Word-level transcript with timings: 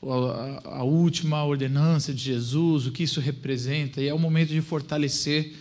a, 0.00 0.78
a 0.78 0.82
última 0.84 1.44
ordenança 1.44 2.14
de 2.14 2.22
Jesus, 2.22 2.86
o 2.86 2.92
que 2.92 3.02
isso 3.02 3.20
representa. 3.20 4.00
E 4.00 4.06
é 4.06 4.14
o 4.14 4.18
momento 4.18 4.50
de 4.50 4.60
fortalecer 4.60 5.54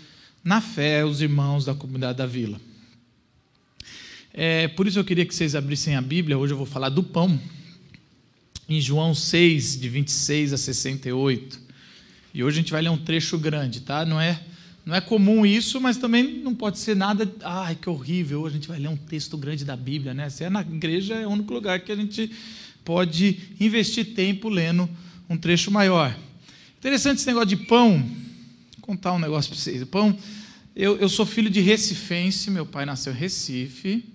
na 0.44 0.62
fé 0.62 1.04
os 1.04 1.22
irmãos 1.22 1.66
da 1.66 1.74
comunidade 1.74 2.20
da 2.20 2.28
vila. 2.28 2.62
É, 4.40 4.68
por 4.68 4.86
isso 4.86 5.00
eu 5.00 5.04
queria 5.04 5.26
que 5.26 5.34
vocês 5.34 5.56
abrissem 5.56 5.96
a 5.96 6.02
Bíblia, 6.02 6.38
hoje 6.38 6.54
eu 6.54 6.58
vou 6.58 6.66
falar 6.68 6.90
do 6.90 7.02
pão, 7.02 7.40
em 8.70 8.80
João 8.80 9.16
6, 9.16 9.82
de 9.82 9.90
26 9.90 10.54
a 10.54 10.58
68. 10.58 11.60
E 12.36 12.44
hoje 12.44 12.60
a 12.60 12.62
gente 12.62 12.72
vai 12.72 12.84
ler 12.84 12.90
um 12.90 13.00
trecho 13.00 13.36
grande, 13.40 13.82
tá? 13.82 14.06
Não 14.06 14.22
é, 14.22 14.40
não 14.86 14.94
é 14.94 15.02
comum 15.02 15.44
isso, 15.44 15.82
mas 15.82 15.98
também 15.98 16.40
não 16.44 16.54
pode 16.54 16.78
ser 16.78 16.96
nada. 16.96 17.28
Ai, 17.42 17.74
que 17.74 17.90
horrível, 17.90 18.42
hoje 18.42 18.54
a 18.54 18.58
gente 18.60 18.68
vai 18.68 18.78
ler 18.78 18.90
um 18.90 18.96
texto 18.96 19.36
grande 19.40 19.66
da 19.66 19.76
Bíblia, 19.76 20.14
né? 20.14 20.30
Se 20.30 20.44
é 20.44 20.52
na 20.52 20.62
igreja, 20.62 21.16
é 21.16 21.26
o 21.26 21.32
único 21.32 21.52
lugar 21.52 21.80
que 21.80 21.92
a 21.92 21.96
gente 21.96 22.32
pode 22.86 23.40
investir 23.60 24.14
tempo 24.14 24.50
lendo 24.50 24.88
um 25.28 25.36
trecho 25.36 25.72
maior. 25.72 26.16
Interessante 26.78 27.18
esse 27.18 27.28
negócio 27.28 27.50
de 27.50 27.58
pão. 27.58 27.98
Vou 27.98 28.82
contar 28.82 29.14
um 29.14 29.20
negócio 29.20 29.50
para 29.50 29.60
vocês. 29.60 29.84
Pão, 29.86 30.16
eu, 30.76 30.96
eu 30.98 31.10
sou 31.10 31.26
filho 31.26 31.50
de 31.50 31.60
recifense, 31.60 32.52
meu 32.52 32.68
pai 32.68 32.86
nasceu 32.86 33.12
em 33.12 33.16
Recife. 33.16 34.06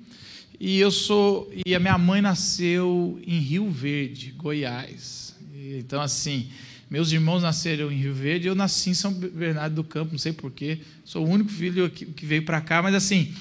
E 0.64 0.78
eu 0.78 0.92
sou 0.92 1.52
e 1.66 1.74
a 1.74 1.80
minha 1.80 1.98
mãe 1.98 2.22
nasceu 2.22 3.20
em 3.26 3.40
Rio 3.40 3.68
Verde, 3.68 4.30
Goiás. 4.30 5.34
Então 5.76 6.00
assim, 6.00 6.50
meus 6.88 7.10
irmãos 7.10 7.42
nasceram 7.42 7.90
em 7.90 7.96
Rio 7.96 8.14
Verde, 8.14 8.46
eu 8.46 8.54
nasci 8.54 8.90
em 8.90 8.94
São 8.94 9.12
Bernardo 9.12 9.74
do 9.74 9.82
Campo, 9.82 10.12
não 10.12 10.20
sei 10.20 10.32
porquê. 10.32 10.78
Sou 11.04 11.26
o 11.26 11.28
único 11.28 11.50
filho 11.50 11.90
que, 11.90 12.24
veio 12.24 12.44
para 12.44 12.60
cá, 12.60 12.80
mas 12.80 12.94
assim, 12.94 13.34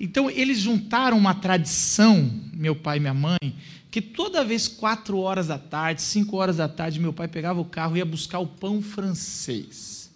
então 0.00 0.30
eles 0.30 0.60
juntaram 0.60 1.18
uma 1.18 1.34
tradição, 1.34 2.32
meu 2.54 2.74
pai 2.74 2.96
e 2.96 3.00
minha 3.00 3.12
mãe, 3.12 3.54
que 3.90 4.00
toda 4.00 4.42
vez 4.42 4.66
quatro 4.66 5.18
horas 5.18 5.48
da 5.48 5.58
tarde, 5.58 6.00
cinco 6.00 6.38
horas 6.38 6.56
da 6.56 6.68
tarde, 6.68 6.98
meu 6.98 7.12
pai 7.12 7.28
pegava 7.28 7.60
o 7.60 7.66
carro 7.66 7.96
e 7.96 7.98
ia 7.98 8.06
buscar 8.06 8.38
o 8.38 8.46
pão 8.46 8.80
francês. 8.80 10.10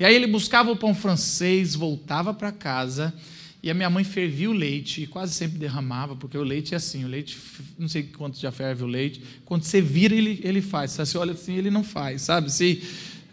E 0.00 0.06
aí 0.06 0.14
ele 0.14 0.26
buscava 0.26 0.70
o 0.70 0.76
pão 0.76 0.94
francês, 0.94 1.74
voltava 1.74 2.32
para 2.32 2.50
casa 2.50 3.12
e 3.62 3.70
a 3.70 3.74
minha 3.74 3.90
mãe 3.90 4.04
fervia 4.04 4.48
o 4.48 4.52
leite 4.52 5.02
e 5.02 5.06
quase 5.06 5.34
sempre 5.34 5.58
derramava, 5.58 6.14
porque 6.14 6.38
o 6.38 6.42
leite 6.42 6.74
é 6.74 6.76
assim, 6.76 7.04
o 7.04 7.08
leite, 7.08 7.36
não 7.76 7.88
sei 7.88 8.04
quanto 8.04 8.38
já 8.38 8.52
ferve 8.52 8.84
o 8.84 8.86
leite, 8.86 9.20
quando 9.44 9.64
você 9.64 9.80
vira, 9.80 10.14
ele, 10.14 10.40
ele 10.44 10.62
faz. 10.62 10.92
Se 10.92 11.04
você 11.04 11.18
olha 11.18 11.32
assim, 11.32 11.56
ele 11.56 11.70
não 11.70 11.82
faz, 11.82 12.22
sabe? 12.22 12.52
Se, 12.52 12.80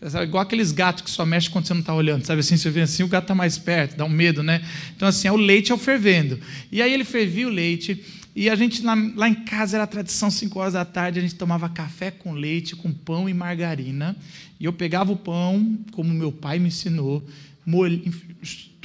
sabe? 0.09 0.25
Igual 0.25 0.41
aqueles 0.41 0.71
gatos 0.71 1.03
que 1.03 1.11
só 1.11 1.25
mexem 1.25 1.51
quando 1.51 1.67
você 1.67 1.73
não 1.73 1.81
está 1.81 1.93
olhando, 1.93 2.25
sabe? 2.25 2.39
Assim, 2.39 2.57
você 2.57 2.71
vê 2.71 2.81
assim, 2.81 3.03
o 3.03 3.07
gato 3.07 3.25
está 3.25 3.35
mais 3.35 3.59
perto, 3.59 3.95
dá 3.95 4.05
um 4.05 4.09
medo, 4.09 4.41
né? 4.41 4.67
Então, 4.95 5.07
assim, 5.07 5.27
é 5.27 5.31
o 5.31 5.37
leite 5.37 5.71
é 5.71 5.77
fervendo. 5.77 6.39
E 6.71 6.81
aí 6.81 6.91
ele 6.91 7.03
fervia 7.03 7.47
o 7.47 7.51
leite, 7.51 8.03
e 8.35 8.49
a 8.49 8.55
gente, 8.55 8.83
lá, 8.83 9.29
em 9.29 9.45
casa, 9.45 9.77
era 9.77 9.85
tradição, 9.85 10.31
5 10.31 10.59
horas 10.59 10.73
da 10.73 10.83
tarde, 10.83 11.19
a 11.19 11.21
gente 11.21 11.35
tomava 11.35 11.69
café 11.69 12.09
com 12.09 12.33
leite, 12.33 12.75
com 12.75 12.91
pão 12.91 13.29
e 13.29 13.33
margarina, 13.33 14.15
e 14.59 14.65
eu 14.65 14.73
pegava 14.73 15.11
o 15.11 15.15
pão, 15.15 15.77
como 15.91 16.11
meu 16.11 16.31
pai 16.31 16.57
me 16.57 16.67
ensinou, 16.67 17.23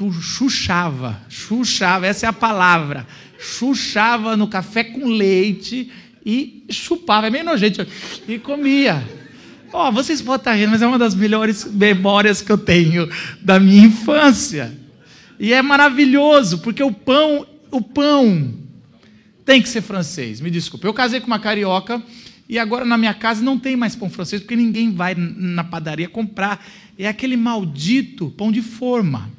tu 0.01 0.11
chuchava, 0.11 1.21
chuchava, 1.29 2.07
essa 2.07 2.25
é 2.25 2.29
a 2.31 2.33
palavra, 2.33 3.07
chuchava 3.39 4.35
no 4.35 4.49
café 4.49 4.83
com 4.83 5.05
leite 5.05 5.93
e 6.25 6.65
chupava, 6.71 7.27
é 7.27 7.31
meio 7.31 7.45
nojento, 7.45 7.87
e 8.27 8.39
comia. 8.39 9.07
Ó, 9.71 9.87
oh, 9.87 9.93
vocês 9.93 10.23
podem 10.23 10.41
estar 10.41 10.55
rindo, 10.55 10.71
mas 10.71 10.81
é 10.81 10.87
uma 10.87 10.99
das 10.99 11.15
melhores 11.15 11.67
memórias 11.71 12.41
que 12.41 12.51
eu 12.51 12.57
tenho 12.57 13.11
da 13.43 13.61
minha 13.61 13.85
infância. 13.85 14.75
E 15.39 15.53
é 15.53 15.61
maravilhoso, 15.61 16.61
porque 16.61 16.83
o 16.83 16.93
pão, 16.93 17.47
o 17.71 17.83
pão 17.83 18.55
tem 19.45 19.61
que 19.61 19.69
ser 19.69 19.83
francês. 19.83 20.41
Me 20.41 20.51
desculpe. 20.51 20.87
Eu 20.87 20.95
casei 20.95 21.21
com 21.21 21.27
uma 21.27 21.39
carioca 21.39 22.03
e 22.49 22.59
agora 22.59 22.87
na 22.87 22.97
minha 22.97 23.13
casa 23.13 23.43
não 23.43 23.59
tem 23.59 23.77
mais 23.77 23.95
pão 23.95 24.09
francês, 24.09 24.41
porque 24.41 24.57
ninguém 24.57 24.95
vai 24.95 25.15
na 25.15 25.63
padaria 25.63 26.09
comprar. 26.09 26.67
É 26.99 27.07
aquele 27.07 27.37
maldito 27.37 28.31
pão 28.31 28.51
de 28.51 28.63
forma. 28.63 29.39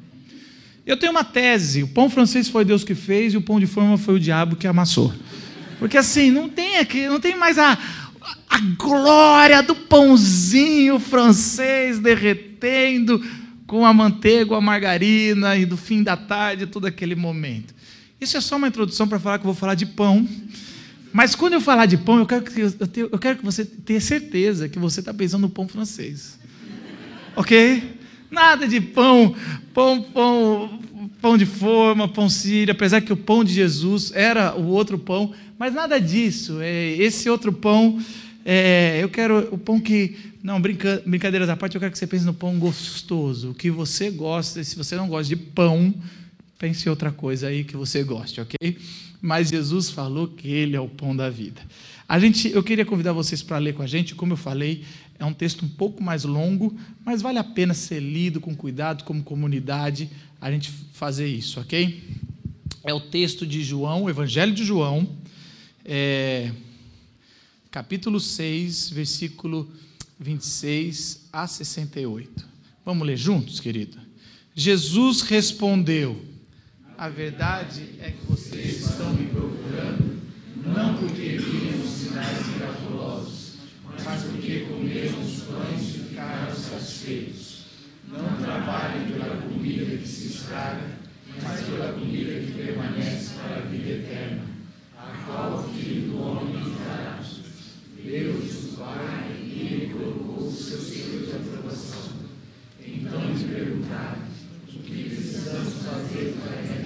Eu 0.86 0.96
tenho 0.96 1.12
uma 1.12 1.24
tese: 1.24 1.82
o 1.82 1.88
pão 1.88 2.10
francês 2.10 2.48
foi 2.48 2.64
Deus 2.64 2.84
que 2.84 2.94
fez 2.94 3.34
e 3.34 3.36
o 3.36 3.42
pão 3.42 3.60
de 3.60 3.66
forma 3.66 3.96
foi 3.96 4.14
o 4.14 4.20
diabo 4.20 4.56
que 4.56 4.66
amassou. 4.66 5.12
Porque 5.78 5.96
assim, 5.96 6.30
não 6.30 6.48
tem 6.48 6.78
aqui, 6.78 7.08
não 7.08 7.18
tem 7.18 7.36
mais 7.36 7.58
a, 7.58 7.76
a 8.48 8.58
glória 8.78 9.62
do 9.62 9.74
pãozinho 9.74 10.98
francês 10.98 11.98
derretendo 11.98 13.20
com 13.66 13.84
a 13.86 13.92
manteiga, 13.92 14.56
a 14.56 14.60
margarina 14.60 15.56
e 15.56 15.64
do 15.64 15.76
fim 15.76 16.02
da 16.02 16.16
tarde, 16.16 16.66
todo 16.66 16.86
aquele 16.86 17.14
momento. 17.14 17.74
Isso 18.20 18.36
é 18.36 18.40
só 18.40 18.56
uma 18.56 18.68
introdução 18.68 19.08
para 19.08 19.18
falar 19.18 19.38
que 19.38 19.42
eu 19.42 19.52
vou 19.52 19.58
falar 19.58 19.74
de 19.74 19.86
pão. 19.86 20.28
Mas 21.12 21.34
quando 21.34 21.54
eu 21.54 21.60
falar 21.60 21.86
de 21.86 21.96
pão, 21.96 22.18
eu 22.18 22.26
quero 22.26 22.44
que, 22.44 22.60
eu, 22.60 23.08
eu 23.10 23.18
quero 23.18 23.38
que 23.38 23.44
você 23.44 23.64
tenha 23.64 24.00
certeza 24.00 24.68
que 24.68 24.78
você 24.78 25.00
está 25.00 25.12
pensando 25.12 25.42
no 25.42 25.50
pão 25.50 25.66
francês. 25.66 26.38
Ok? 27.34 27.91
Nada 28.32 28.66
de 28.66 28.80
pão, 28.80 29.36
pão, 29.74 30.02
pão, 30.02 30.80
pão 31.20 31.36
de 31.36 31.44
forma, 31.44 32.08
pão 32.08 32.28
sírio, 32.30 32.72
apesar 32.72 33.02
que 33.02 33.12
o 33.12 33.16
pão 33.16 33.44
de 33.44 33.52
Jesus 33.52 34.10
era 34.14 34.56
o 34.56 34.68
outro 34.68 34.98
pão, 34.98 35.32
mas 35.58 35.74
nada 35.74 36.00
disso. 36.00 36.58
É, 36.60 36.92
esse 36.92 37.28
outro 37.28 37.52
pão, 37.52 38.02
é, 38.44 38.98
eu 39.02 39.08
quero 39.10 39.48
o 39.52 39.58
pão 39.58 39.78
que. 39.78 40.32
Não, 40.42 40.60
brinca, 40.60 41.00
brincadeiras 41.06 41.48
à 41.48 41.56
parte, 41.56 41.76
eu 41.76 41.80
quero 41.80 41.92
que 41.92 41.98
você 41.98 42.06
pense 42.06 42.24
no 42.24 42.34
pão 42.34 42.58
gostoso, 42.58 43.50
o 43.50 43.54
que 43.54 43.70
você 43.70 44.10
gosta, 44.10 44.64
se 44.64 44.74
você 44.74 44.96
não 44.96 45.06
gosta 45.06 45.28
de 45.28 45.36
pão, 45.36 45.94
pense 46.58 46.88
em 46.88 46.90
outra 46.90 47.12
coisa 47.12 47.46
aí 47.46 47.62
que 47.62 47.76
você 47.76 48.02
goste, 48.02 48.40
ok? 48.40 48.76
mas 49.22 49.50
Jesus 49.50 49.88
falou 49.88 50.26
que 50.26 50.48
Ele 50.48 50.74
é 50.74 50.80
o 50.80 50.88
pão 50.88 51.14
da 51.14 51.30
vida. 51.30 51.62
A 52.08 52.18
gente, 52.18 52.50
eu 52.50 52.62
queria 52.62 52.84
convidar 52.84 53.12
vocês 53.12 53.40
para 53.40 53.56
ler 53.56 53.72
com 53.72 53.82
a 53.82 53.86
gente, 53.86 54.16
como 54.16 54.32
eu 54.32 54.36
falei, 54.36 54.82
é 55.22 55.24
um 55.24 55.32
texto 55.32 55.64
um 55.64 55.68
pouco 55.68 56.02
mais 56.02 56.24
longo, 56.24 56.76
mas 57.04 57.22
vale 57.22 57.38
a 57.38 57.44
pena 57.44 57.74
ser 57.74 58.00
lido 58.00 58.40
com 58.40 58.56
cuidado, 58.56 59.04
como 59.04 59.22
comunidade, 59.22 60.10
a 60.40 60.50
gente 60.50 60.68
fazer 60.92 61.28
isso, 61.28 61.60
ok? 61.60 62.02
É 62.82 62.92
o 62.92 62.98
texto 62.98 63.46
de 63.46 63.62
João, 63.62 64.02
o 64.02 64.10
Evangelho 64.10 64.52
de 64.52 64.64
João, 64.64 65.08
é, 65.84 66.50
capítulo 67.70 68.18
6, 68.18 68.90
versículo 68.90 69.70
26 70.18 71.28
a 71.32 71.46
68. 71.46 72.44
Vamos 72.84 73.06
ler 73.06 73.16
juntos, 73.16 73.60
querido? 73.60 73.98
Jesus 74.56 75.20
respondeu. 75.22 76.20
A 76.98 77.08
verdade 77.08 77.90
é 78.00 78.10
que 78.10 78.26
vocês 78.26 78.90
estão 78.90 79.14
me 79.14 79.26
procurando, 79.26 80.20
não 80.66 80.98
porque 80.98 81.31
não 88.12 88.36
trabalhem 88.36 89.10
pela 89.10 89.36
comida 89.36 89.96
que 89.96 90.06
se 90.06 90.26
estraga, 90.26 90.98
mas 91.42 91.60
pela 91.62 91.92
comida 91.94 92.40
que 92.40 92.52
permanece 92.52 93.34
para 93.36 93.56
a 93.56 93.60
vida 93.60 93.90
eterna, 93.90 94.42
a 94.96 95.24
qual 95.26 95.54
o 95.54 95.72
Filho 95.72 96.10
do 96.10 96.22
Homem 96.22 96.54
nos 96.58 96.78
dará. 96.78 97.20
Deus, 98.04 98.64
o 98.64 98.76
Pai, 98.76 99.36
ele 99.40 99.94
colocou 99.94 100.46
os 100.46 100.58
seus 100.58 100.90
filhos 100.90 101.28
de 101.28 101.36
aprovação. 101.36 102.12
Então 102.84 103.20
lhe 103.32 103.44
perguntaram, 103.44 104.22
o 104.66 104.66
que 104.66 105.08
precisamos 105.08 105.74
fazer 105.84 106.34
para 106.42 106.56
ele? 106.60 106.81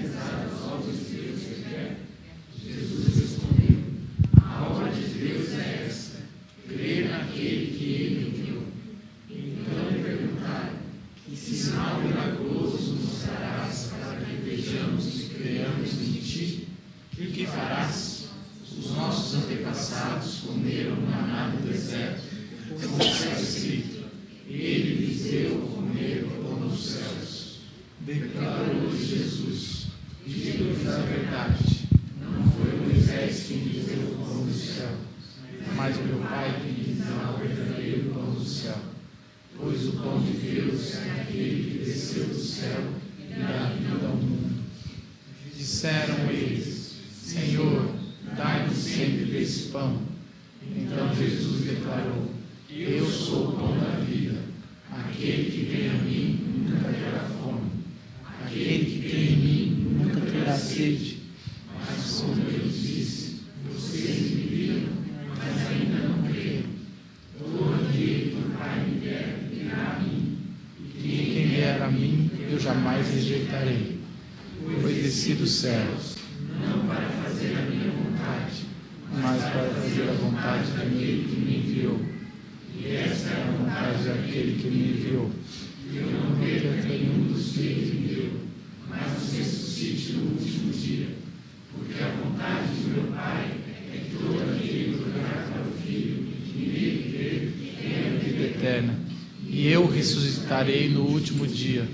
ressuscitarei 100.57 100.89
no 100.89 101.03
último 101.03 101.47
dia. 101.47 101.87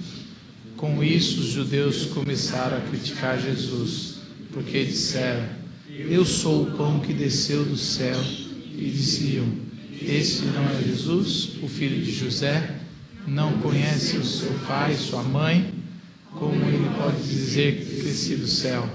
Com 0.76 1.02
isso, 1.02 1.40
os 1.40 1.46
judeus 1.46 2.06
começaram 2.06 2.76
a 2.76 2.80
criticar 2.80 3.40
Jesus, 3.40 4.16
porque 4.52 4.84
disseram: 4.84 5.44
Eu 5.88 6.24
sou 6.24 6.62
o 6.62 6.76
pão 6.76 7.00
que 7.00 7.12
desceu 7.12 7.64
do 7.64 7.76
céu. 7.76 8.20
E 8.76 8.90
diziam: 8.90 9.46
Esse 10.00 10.44
não 10.46 10.64
é 10.68 10.82
Jesus, 10.82 11.50
o 11.62 11.68
filho 11.68 12.02
de 12.02 12.12
José? 12.12 12.76
Não 13.26 13.58
conhece 13.58 14.16
o 14.16 14.24
seu 14.24 14.52
pai, 14.66 14.94
sua 14.94 15.22
mãe? 15.22 15.72
Como 16.32 16.54
ele 16.54 16.90
pode 16.98 17.22
dizer 17.22 17.84
que 17.84 18.02
desci 18.02 18.36
do 18.36 18.48
céu? 18.48 18.88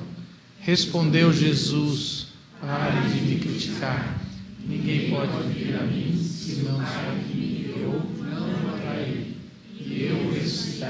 Respondeu 0.60 1.32
Jesus: 1.32 2.28
Pare 2.60 3.10
de 3.10 3.22
me 3.22 3.40
criticar. 3.40 4.20
Ninguém 4.68 5.12
pode 5.12 5.48
vir 5.54 5.76
a 5.76 5.84
mim 5.84 6.18
se 6.22 6.56
não 6.64 6.78
só 6.80 7.16
que 7.26 7.38
me 7.38 7.60
enviou. 7.62 8.18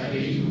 Amém. 0.08 0.47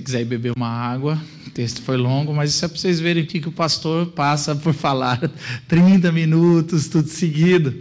você 0.00 0.02
quiser 0.02 0.24
beber 0.24 0.52
uma 0.56 0.68
água, 0.68 1.20
o 1.46 1.50
texto 1.50 1.82
foi 1.82 1.96
longo, 1.96 2.32
mas 2.32 2.50
isso 2.50 2.64
é 2.64 2.68
para 2.68 2.78
vocês 2.78 2.98
verem 2.98 3.22
o 3.22 3.26
que, 3.26 3.40
que 3.40 3.48
o 3.48 3.52
pastor 3.52 4.06
passa 4.06 4.56
por 4.56 4.72
falar 4.72 5.20
30 5.68 6.10
minutos, 6.10 6.88
tudo 6.88 7.08
seguido. 7.08 7.78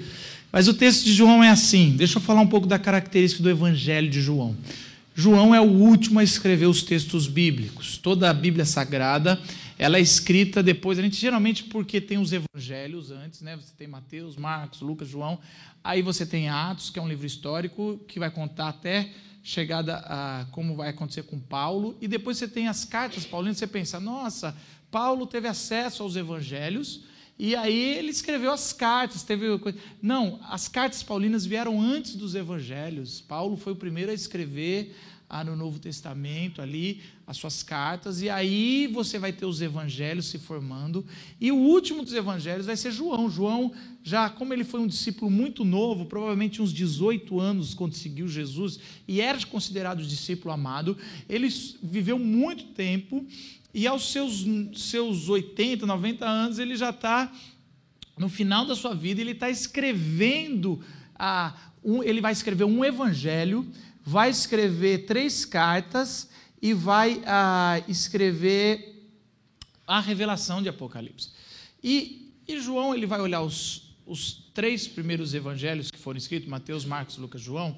Mas 0.52 0.68
o 0.68 0.74
texto 0.74 1.06
de 1.06 1.14
João 1.14 1.44
é 1.44 1.50
assim. 1.50 1.96
Deixa 1.96 2.18
eu 2.18 2.22
falar 2.22 2.42
um 2.42 2.48
pouco 2.48 2.68
da 2.68 2.78
característica 2.78 3.42
do 3.42 3.50
Evangelho 3.50 4.10
de 4.10 4.22
João. 4.22 4.56
João 5.16 5.54
é 5.54 5.62
o 5.62 5.70
último 5.70 6.20
a 6.20 6.24
escrever 6.24 6.66
os 6.66 6.84
textos 6.84 7.28
bíblicos. 7.28 7.98
Toda 7.98 8.30
a 8.30 8.34
Bíblia 8.34 8.66
Sagrada, 8.66 9.40
ela 9.78 9.98
é 9.98 10.02
escrita 10.02 10.64
depois. 10.64 10.98
A 10.98 11.02
gente 11.02 11.16
geralmente 11.16 11.64
porque 11.66 12.02
tem 12.02 12.18
os 12.18 12.32
Evangelhos 12.34 13.12
antes, 13.12 13.42
né? 13.42 13.56
Você 13.56 13.74
tem 13.78 13.88
Mateus, 13.88 14.36
Marcos, 14.36 14.82
Lucas, 14.82 15.08
João. 15.08 15.40
Aí 15.84 16.02
você 16.02 16.26
tem 16.26 16.50
Atos, 16.50 16.90
que 16.90 17.00
é 17.00 17.02
um 17.02 17.08
livro 17.08 17.26
histórico 17.26 18.00
que 18.08 18.20
vai 18.20 18.32
contar 18.32 18.70
até 18.70 19.10
chegada 19.44 19.98
a 20.06 20.46
como 20.52 20.76
vai 20.76 20.90
acontecer 20.90 21.24
com 21.24 21.40
Paulo, 21.40 21.98
e 22.02 22.08
depois 22.08 22.38
você 22.38 22.48
tem 22.48 22.68
as 22.68 22.86
cartas 22.86 23.26
paulinas, 23.26 23.58
você 23.58 23.68
pensa, 23.68 24.00
nossa, 24.00 24.56
Paulo 24.92 25.26
teve 25.26 25.48
acesso 25.48 26.04
aos 26.04 26.16
evangelhos, 26.16 27.04
e 27.38 27.56
aí 27.56 27.98
ele 27.98 28.10
escreveu 28.10 28.52
as 28.52 28.74
cartas, 28.74 29.24
teve 29.24 29.46
Não, 30.02 30.42
as 30.50 30.68
cartas 30.68 31.02
paulinas 31.02 31.46
vieram 31.46 31.80
antes 31.80 32.16
dos 32.16 32.36
evangelhos. 32.36 33.22
Paulo 33.22 33.56
foi 33.56 33.72
o 33.72 33.78
primeiro 33.78 34.12
a 34.12 34.14
escrever 34.14 34.94
ah, 35.30 35.44
no 35.44 35.56
Novo 35.56 35.78
Testamento 35.78 36.60
ali 36.60 37.02
as 37.28 37.38
suas 37.38 37.62
cartas, 37.62 38.24
e 38.24 38.30
aí 38.30 38.88
você 38.88 39.20
vai 39.20 39.32
ter 39.32 39.46
os 39.46 39.62
evangelhos 39.62 40.26
se 40.26 40.40
formando, 40.40 41.06
e 41.40 41.52
o 41.52 41.56
último 41.56 42.04
dos 42.04 42.14
evangelhos 42.14 42.66
vai 42.66 42.76
ser 42.76 42.92
João. 42.92 43.30
João, 43.30 43.72
já 44.04 44.28
como 44.28 44.52
ele 44.52 44.64
foi 44.64 44.80
um 44.80 44.88
discípulo 44.88 45.30
muito 45.30 45.64
novo, 45.64 46.08
provavelmente 46.08 46.60
uns 46.60 46.74
18 46.74 47.40
anos 47.40 47.76
quando 47.76 47.94
seguiu 47.94 48.28
Jesus, 48.28 48.80
e 49.08 49.22
era 49.22 49.40
considerado 49.46 50.02
discípulo 50.02 50.52
amado, 50.52 50.98
ele 51.30 51.48
viveu 51.84 52.18
muito 52.18 52.64
tempo, 52.70 53.24
e 53.72 53.86
aos 53.86 54.12
seus, 54.12 54.48
seus 54.76 55.30
80, 55.30 55.86
90 55.86 56.26
anos, 56.26 56.58
ele 56.58 56.76
já 56.76 56.90
está 56.90 57.32
no 58.18 58.28
final 58.28 58.66
da 58.66 58.76
sua 58.76 58.96
vida, 58.96 59.22
ele 59.22 59.32
está 59.32 59.50
escrevendo, 59.50 60.82
ah, 61.14 61.56
um, 61.84 62.04
ele 62.04 62.20
vai 62.20 62.34
escrever 62.34 62.64
um 62.64 62.84
evangelho 62.84 63.66
vai 64.10 64.32
escrever 64.32 65.06
três 65.06 65.46
cartas 65.46 66.28
e 66.60 66.74
vai 66.74 67.22
ah, 67.28 67.80
escrever 67.88 69.06
a 69.86 70.00
revelação 70.00 70.64
de 70.64 70.70
Apocalipse. 70.70 71.30
E, 71.84 72.34
e 72.48 72.60
João 72.60 72.96
ele 72.96 73.06
vai 73.06 73.22
olhar 73.22 73.42
os, 73.42 73.94
os 74.08 74.50
três 74.52 74.88
primeiros 74.88 75.36
evangelhos 75.36 75.92
que 75.92 76.00
foram 76.00 76.18
escritos, 76.18 76.50
Mateus, 76.50 76.86
Marcos, 76.86 77.18
Lucas, 77.18 77.40
João, 77.40 77.78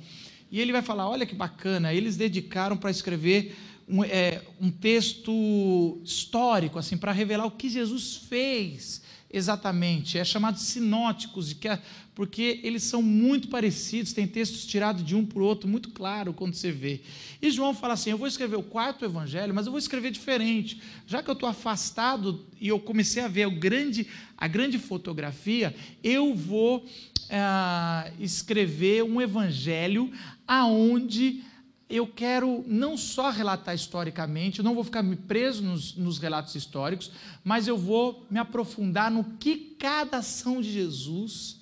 e 0.50 0.62
ele 0.62 0.72
vai 0.72 0.82
falar: 0.82 1.10
olha 1.10 1.26
que 1.26 1.36
bacana, 1.36 1.94
eles 1.94 2.16
dedicaram 2.16 2.78
para 2.78 2.92
escrever 2.92 3.54
um, 3.86 4.02
é, 4.02 4.42
um 4.60 4.72
texto 4.72 6.00
histórico, 6.02 6.80
assim, 6.80 6.96
para 6.96 7.12
revelar 7.12 7.46
o 7.46 7.52
que 7.52 7.70
Jesus 7.70 8.16
fez 8.16 9.02
exatamente. 9.30 10.18
É 10.18 10.24
chamado 10.24 10.58
sinóticos, 10.60 11.50
de 11.50 11.56
que 11.56 11.68
é, 11.68 11.82
porque 12.22 12.60
eles 12.62 12.84
são 12.84 13.02
muito 13.02 13.48
parecidos, 13.48 14.14
tem 14.14 14.28
textos 14.28 14.64
tirados 14.68 15.04
de 15.04 15.16
um 15.16 15.26
para 15.26 15.40
o 15.40 15.44
outro, 15.44 15.68
muito 15.68 15.90
claro 15.90 16.34
quando 16.34 16.54
você 16.54 16.72
vê. 16.72 17.02
E 17.42 17.50
João 17.50 17.74
fala 17.74 17.96
assim: 17.96 18.12
eu 18.12 18.18
vou 18.20 18.28
escrever 18.28 18.58
o 18.58 18.62
quarto 18.62 19.04
evangelho, 19.04 19.56
mas 19.56 19.66
eu 19.66 19.72
vou 19.72 19.80
escrever 19.80 20.12
diferente. 20.12 20.80
Já 21.08 21.24
que 21.24 21.32
eu 21.32 21.34
estou 21.34 21.50
afastado 21.50 22.46
e 22.60 22.68
eu 22.68 22.80
comecei 22.80 23.24
a 23.24 23.28
ver 23.28 23.48
o 23.48 23.60
grande, 23.60 24.06
a 24.38 24.48
grande 24.48 24.78
fotografia, 24.78 25.76
eu 26.04 26.36
vou 26.36 26.86
ah, 27.28 28.12
escrever 28.20 29.04
um 29.04 29.20
evangelho 29.20 30.12
aonde 30.48 31.42
eu 31.90 32.06
quero 32.06 32.64
não 32.68 32.98
só 32.98 33.32
relatar 33.32 33.74
historicamente, 33.74 34.60
eu 34.60 34.64
não 34.64 34.76
vou 34.76 34.84
ficar 34.84 35.02
me 35.02 35.16
preso 35.16 35.64
nos, 35.64 35.96
nos, 35.96 36.20
relatos 36.20 36.54
históricos, 36.54 37.10
mas 37.44 37.68
eu 37.68 37.80
vou 37.80 38.28
me 38.30 38.38
aprofundar 38.38 39.10
no 39.10 39.24
que 39.40 39.76
cada 39.80 40.18
ação 40.18 40.62
de 40.62 40.72
Jesus 40.72 41.61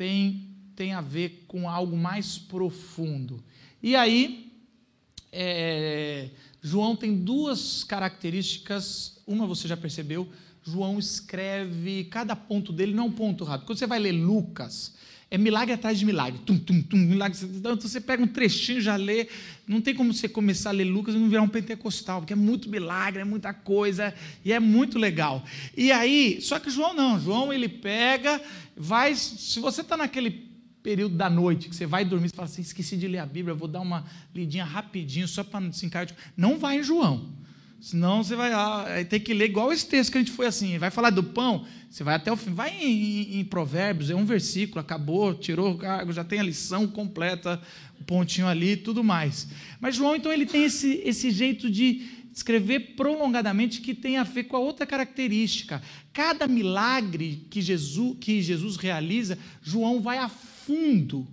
tem, 0.00 0.48
tem 0.74 0.94
a 0.94 1.02
ver 1.02 1.44
com 1.46 1.68
algo 1.68 1.94
mais 1.94 2.38
profundo. 2.38 3.44
E 3.82 3.94
aí, 3.94 4.50
é, 5.30 6.30
João 6.62 6.96
tem 6.96 7.22
duas 7.22 7.84
características, 7.84 9.20
uma 9.26 9.46
você 9.46 9.68
já 9.68 9.76
percebeu, 9.76 10.26
João 10.62 10.98
escreve, 10.98 12.04
cada 12.04 12.34
ponto 12.34 12.72
dele 12.72 12.94
não 12.94 13.04
é 13.04 13.06
um 13.08 13.12
ponto 13.12 13.44
rápido. 13.44 13.66
Quando 13.66 13.78
você 13.78 13.86
vai 13.86 13.98
ler 13.98 14.12
Lucas, 14.12 14.94
é 15.30 15.38
milagre 15.38 15.72
atrás 15.72 15.98
de 15.98 16.04
milagre. 16.04 16.40
Tum, 16.44 16.58
tum, 16.58 16.82
tum, 16.82 16.96
milagre. 16.96 17.38
Então 17.54 17.76
você 17.76 18.00
pega 18.00 18.22
um 18.22 18.26
trechinho, 18.26 18.80
já 18.80 18.96
lê. 18.96 19.28
Não 19.66 19.80
tem 19.80 19.94
como 19.94 20.12
você 20.12 20.28
começar 20.28 20.70
a 20.70 20.72
ler 20.72 20.84
Lucas 20.84 21.14
e 21.14 21.18
não 21.18 21.28
virar 21.28 21.42
um 21.42 21.48
pentecostal, 21.48 22.20
porque 22.20 22.32
é 22.32 22.36
muito 22.36 22.68
milagre, 22.68 23.22
é 23.22 23.24
muita 23.24 23.54
coisa 23.54 24.12
e 24.44 24.52
é 24.52 24.58
muito 24.58 24.98
legal. 24.98 25.44
E 25.76 25.92
aí, 25.92 26.40
só 26.40 26.58
que 26.58 26.68
João 26.68 26.94
não. 26.94 27.20
João 27.20 27.52
ele 27.52 27.68
pega, 27.68 28.40
vai. 28.76 29.14
Se 29.14 29.60
você 29.60 29.82
está 29.82 29.96
naquele 29.96 30.50
período 30.82 31.14
da 31.14 31.30
noite 31.30 31.68
que 31.68 31.76
você 31.76 31.86
vai 31.86 32.04
dormir, 32.04 32.30
você 32.30 32.34
fala 32.34 32.48
assim: 32.48 32.62
esqueci 32.62 32.96
de 32.96 33.06
ler 33.06 33.18
a 33.18 33.26
Bíblia, 33.26 33.54
vou 33.54 33.68
dar 33.68 33.80
uma 33.80 34.04
lidinha 34.34 34.64
rapidinho 34.64 35.28
só 35.28 35.44
para 35.44 35.60
não 35.60 35.72
se 35.72 35.86
encargar. 35.86 36.16
Não 36.36 36.58
vai 36.58 36.80
em 36.80 36.82
João. 36.82 37.39
Senão 37.80 38.22
você 38.22 38.36
vai 38.36 38.52
ah, 38.52 38.84
ter 39.08 39.20
que 39.20 39.32
ler 39.32 39.46
igual 39.46 39.72
esse 39.72 39.86
texto 39.86 40.12
que 40.12 40.18
a 40.18 40.20
gente 40.20 40.32
foi 40.32 40.46
assim. 40.46 40.76
Vai 40.76 40.90
falar 40.90 41.08
do 41.08 41.22
pão, 41.22 41.64
você 41.88 42.04
vai 42.04 42.14
até 42.14 42.30
o 42.30 42.36
fim. 42.36 42.52
Vai 42.52 42.76
em, 42.78 43.36
em, 43.36 43.40
em 43.40 43.44
Provérbios, 43.44 44.10
é 44.10 44.14
um 44.14 44.26
versículo, 44.26 44.80
acabou, 44.80 45.32
tirou 45.32 45.72
o 45.72 45.78
cargo, 45.78 46.12
já 46.12 46.22
tem 46.22 46.40
a 46.40 46.42
lição 46.42 46.86
completa, 46.86 47.60
o 47.98 48.04
pontinho 48.04 48.46
ali 48.46 48.76
tudo 48.76 49.02
mais. 49.02 49.48
Mas 49.80 49.96
João, 49.96 50.14
então, 50.14 50.30
ele 50.30 50.44
tem 50.44 50.64
esse, 50.64 51.00
esse 51.04 51.30
jeito 51.30 51.70
de 51.70 52.06
escrever 52.34 52.94
prolongadamente 52.96 53.80
que 53.80 53.94
tem 53.94 54.18
a 54.18 54.24
ver 54.24 54.44
com 54.44 54.56
a 54.56 54.60
outra 54.60 54.86
característica. 54.86 55.82
Cada 56.12 56.46
milagre 56.46 57.46
que 57.48 57.62
Jesus, 57.62 58.18
que 58.20 58.42
Jesus 58.42 58.76
realiza, 58.76 59.38
João 59.62 60.02
vai 60.02 60.18
a 60.18 60.28
fundo 60.28 61.26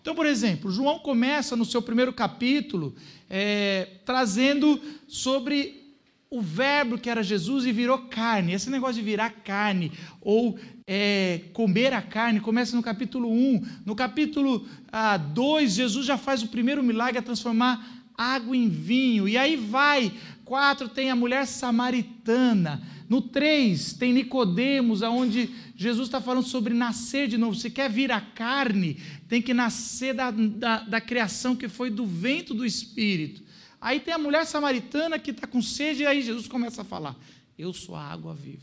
então, 0.00 0.14
por 0.14 0.26
exemplo, 0.26 0.70
João 0.70 0.98
começa 0.98 1.54
no 1.54 1.64
seu 1.64 1.82
primeiro 1.82 2.12
capítulo 2.12 2.94
é, 3.30 3.86
trazendo 4.04 4.80
sobre 5.06 5.80
o 6.28 6.40
verbo 6.40 6.98
que 6.98 7.10
era 7.10 7.22
Jesus 7.22 7.64
e 7.64 7.72
virou 7.72 7.98
carne. 7.98 8.52
Esse 8.52 8.70
negócio 8.70 8.96
de 8.96 9.02
virar 9.02 9.30
carne 9.30 9.92
ou 10.20 10.58
é, 10.86 11.40
comer 11.52 11.92
a 11.92 12.02
carne 12.02 12.40
começa 12.40 12.76
no 12.76 12.82
capítulo 12.82 13.30
1. 13.30 13.66
No 13.86 13.96
capítulo 13.96 14.66
ah, 14.92 15.16
2, 15.16 15.72
Jesus 15.72 16.06
já 16.06 16.16
faz 16.16 16.42
o 16.42 16.48
primeiro 16.48 16.82
milagre 16.82 17.18
a 17.18 17.22
transformar 17.22 18.04
água 18.16 18.56
em 18.56 18.68
vinho. 18.68 19.28
E 19.28 19.38
aí 19.38 19.56
vai. 19.56 20.12
4 20.50 20.88
tem 20.88 21.12
a 21.12 21.14
mulher 21.14 21.46
samaritana. 21.46 22.82
No 23.08 23.22
3 23.22 23.92
tem 23.92 24.12
Nicodemos, 24.12 25.00
aonde 25.00 25.48
Jesus 25.76 26.08
está 26.08 26.20
falando 26.20 26.44
sobre 26.44 26.74
nascer 26.74 27.28
de 27.28 27.38
novo. 27.38 27.54
Se 27.54 27.70
quer 27.70 27.88
vir 27.88 28.10
a 28.10 28.20
carne, 28.20 28.98
tem 29.28 29.40
que 29.40 29.54
nascer 29.54 30.12
da, 30.12 30.32
da, 30.32 30.80
da 30.80 31.00
criação 31.00 31.54
que 31.54 31.68
foi 31.68 31.88
do 31.88 32.04
vento 32.04 32.52
do 32.52 32.66
Espírito. 32.66 33.44
Aí 33.80 34.00
tem 34.00 34.12
a 34.12 34.18
mulher 34.18 34.44
samaritana 34.44 35.20
que 35.20 35.30
está 35.30 35.46
com 35.46 35.62
sede, 35.62 36.02
e 36.02 36.06
aí 36.06 36.20
Jesus 36.20 36.48
começa 36.48 36.82
a 36.82 36.84
falar: 36.84 37.14
Eu 37.56 37.72
sou 37.72 37.94
a 37.94 38.02
água 38.02 38.34
viva. 38.34 38.58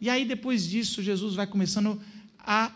E 0.00 0.08
aí 0.08 0.24
depois 0.24 0.64
disso, 0.68 1.02
Jesus 1.02 1.34
vai 1.34 1.48
começando 1.48 2.00
a 2.38 2.70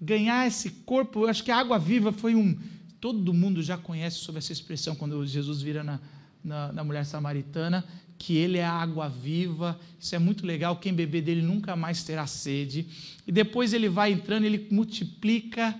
ganhar 0.00 0.48
esse 0.48 0.70
corpo. 0.84 1.20
Eu 1.20 1.28
acho 1.28 1.44
que 1.44 1.52
a 1.52 1.58
água 1.58 1.78
viva 1.78 2.10
foi 2.10 2.34
um. 2.34 2.58
Todo 3.00 3.32
mundo 3.32 3.62
já 3.62 3.78
conhece 3.78 4.16
sobre 4.16 4.40
essa 4.40 4.52
expressão 4.52 4.96
quando 4.96 5.24
Jesus 5.24 5.62
vira 5.62 5.84
na, 5.84 6.00
na, 6.48 6.72
na 6.72 6.82
mulher 6.82 7.04
samaritana 7.04 7.84
que 8.18 8.36
ele 8.36 8.58
é 8.58 8.64
a 8.64 8.72
água 8.72 9.08
viva, 9.08 9.78
isso 9.98 10.14
é 10.14 10.18
muito 10.18 10.44
legal, 10.44 10.76
quem 10.76 10.92
beber 10.92 11.22
dele 11.22 11.40
nunca 11.40 11.76
mais 11.76 12.02
terá 12.02 12.26
sede. 12.26 12.88
E 13.26 13.30
depois 13.30 13.72
ele 13.72 13.88
vai 13.88 14.10
entrando, 14.10 14.44
ele 14.44 14.66
multiplica 14.72 15.78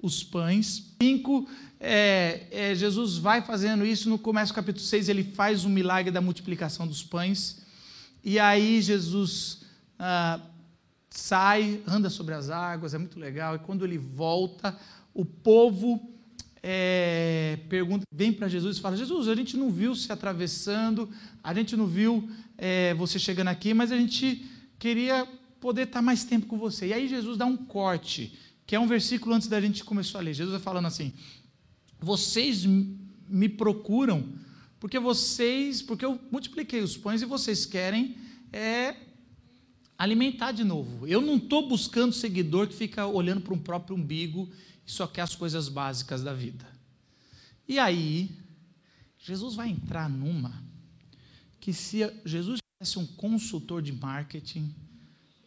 os 0.00 0.24
pães. 0.24 0.94
Cinco, 1.00 1.46
é, 1.78 2.46
é, 2.50 2.74
Jesus 2.74 3.18
vai 3.18 3.42
fazendo 3.42 3.84
isso, 3.84 4.08
no 4.08 4.18
começo 4.18 4.52
do 4.52 4.56
capítulo 4.56 4.84
6 4.84 5.10
ele 5.10 5.22
faz 5.22 5.66
o 5.66 5.68
milagre 5.68 6.10
da 6.10 6.22
multiplicação 6.22 6.86
dos 6.86 7.02
pães, 7.02 7.62
e 8.24 8.38
aí 8.38 8.80
Jesus 8.80 9.62
ah, 9.98 10.40
sai, 11.10 11.82
anda 11.86 12.08
sobre 12.08 12.34
as 12.34 12.48
águas, 12.48 12.94
é 12.94 12.98
muito 12.98 13.20
legal, 13.20 13.56
e 13.56 13.58
quando 13.58 13.84
ele 13.84 13.98
volta, 13.98 14.74
o 15.12 15.26
povo 15.26 16.13
é, 16.66 17.58
pergunta, 17.68 18.06
vem 18.10 18.32
para 18.32 18.48
Jesus 18.48 18.78
e 18.78 18.80
fala: 18.80 18.96
Jesus, 18.96 19.28
a 19.28 19.34
gente 19.34 19.54
não 19.54 19.70
viu 19.70 19.94
se 19.94 20.10
atravessando, 20.10 21.10
a 21.42 21.52
gente 21.52 21.76
não 21.76 21.86
viu 21.86 22.26
é, 22.56 22.94
você 22.94 23.18
chegando 23.18 23.48
aqui, 23.48 23.74
mas 23.74 23.92
a 23.92 23.98
gente 23.98 24.46
queria 24.78 25.28
poder 25.60 25.82
estar 25.82 26.00
mais 26.00 26.24
tempo 26.24 26.46
com 26.46 26.56
você. 26.56 26.86
E 26.86 26.94
aí 26.94 27.06
Jesus 27.06 27.36
dá 27.36 27.44
um 27.44 27.54
corte, 27.54 28.32
que 28.66 28.74
é 28.74 28.80
um 28.80 28.86
versículo 28.86 29.34
antes 29.34 29.46
da 29.46 29.60
gente 29.60 29.84
começar 29.84 30.20
a 30.20 30.22
ler. 30.22 30.32
Jesus 30.32 30.52
vai 30.52 30.60
falando 30.62 30.86
assim: 30.86 31.12
Vocês 32.00 32.64
me 32.64 33.48
procuram 33.50 34.26
porque 34.80 34.98
vocês, 34.98 35.82
porque 35.82 36.06
eu 36.06 36.18
multipliquei 36.30 36.80
os 36.80 36.96
pães 36.96 37.20
e 37.20 37.26
vocês 37.26 37.66
querem 37.66 38.16
é, 38.50 38.94
alimentar 39.98 40.52
de 40.52 40.64
novo. 40.64 41.06
Eu 41.06 41.20
não 41.20 41.36
estou 41.36 41.68
buscando 41.68 42.14
seguidor 42.14 42.68
que 42.68 42.74
fica 42.74 43.06
olhando 43.06 43.42
para 43.42 43.52
um 43.52 43.58
próprio 43.58 43.96
umbigo 43.96 44.48
e 44.86 44.90
só 44.90 45.06
quer 45.06 45.22
as 45.22 45.34
coisas 45.34 45.68
básicas 45.68 46.22
da 46.22 46.32
vida. 46.32 46.66
E 47.66 47.78
aí, 47.78 48.30
Jesus 49.18 49.54
vai 49.54 49.68
entrar 49.68 50.08
numa 50.08 50.52
que 51.60 51.72
se 51.72 52.00
Jesus 52.24 52.60
tivesse 52.60 52.98
um 52.98 53.06
consultor 53.06 53.80
de 53.80 53.92
marketing, 53.92 54.74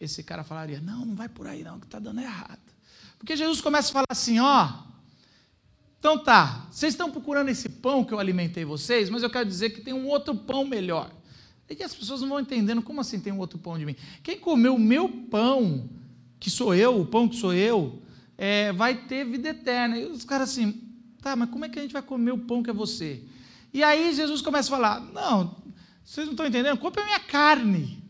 esse 0.01 0.23
cara 0.23 0.43
falaria: 0.43 0.81
não, 0.81 1.05
não 1.05 1.15
vai 1.15 1.29
por 1.29 1.45
aí 1.45 1.63
não, 1.63 1.79
que 1.79 1.85
está 1.85 1.99
dando 1.99 2.19
errado. 2.19 2.59
Porque 3.19 3.35
Jesus 3.35 3.61
começa 3.61 3.89
a 3.89 3.93
falar 3.93 4.07
assim: 4.09 4.39
ó, 4.39 4.83
então 5.99 6.17
tá, 6.17 6.67
vocês 6.71 6.93
estão 6.93 7.11
procurando 7.11 7.49
esse 7.49 7.69
pão 7.69 8.03
que 8.03 8.13
eu 8.13 8.19
alimentei 8.19 8.65
vocês, 8.65 9.09
mas 9.09 9.23
eu 9.23 9.29
quero 9.29 9.47
dizer 9.47 9.71
que 9.71 9.81
tem 9.81 9.93
um 9.93 10.07
outro 10.07 10.33
pão 10.33 10.65
melhor. 10.65 11.11
E 11.69 11.83
as 11.83 11.93
pessoas 11.93 12.21
não 12.21 12.29
vão 12.29 12.39
entendendo 12.39 12.81
como 12.81 13.01
assim 13.01 13.19
tem 13.19 13.33
um 13.33 13.39
outro 13.39 13.59
pão 13.59 13.77
de 13.77 13.85
mim. 13.85 13.95
Quem 14.23 14.39
comeu 14.39 14.75
o 14.75 14.79
meu 14.79 15.09
pão, 15.29 15.89
que 16.39 16.49
sou 16.49 16.73
eu, 16.73 17.01
o 17.01 17.05
pão 17.05 17.27
que 17.27 17.35
sou 17.35 17.53
eu, 17.53 18.01
é, 18.37 18.71
vai 18.71 18.95
ter 18.95 19.25
vida 19.25 19.49
eterna. 19.49 19.97
E 19.97 20.05
os 20.05 20.23
caras 20.23 20.51
assim, 20.51 20.81
tá, 21.21 21.35
mas 21.35 21.49
como 21.49 21.65
é 21.65 21.69
que 21.69 21.79
a 21.79 21.81
gente 21.81 21.93
vai 21.93 22.01
comer 22.01 22.31
o 22.31 22.37
pão 22.37 22.61
que 22.61 22.69
é 22.69 22.73
você? 22.73 23.23
E 23.73 23.83
aí 23.83 24.13
Jesus 24.13 24.41
começa 24.41 24.67
a 24.69 24.77
falar: 24.77 24.99
não, 25.01 25.55
vocês 26.03 26.25
não 26.25 26.33
estão 26.33 26.45
entendendo? 26.45 26.77
Compre 26.77 27.01
a 27.01 27.05
minha 27.05 27.19
carne 27.19 28.03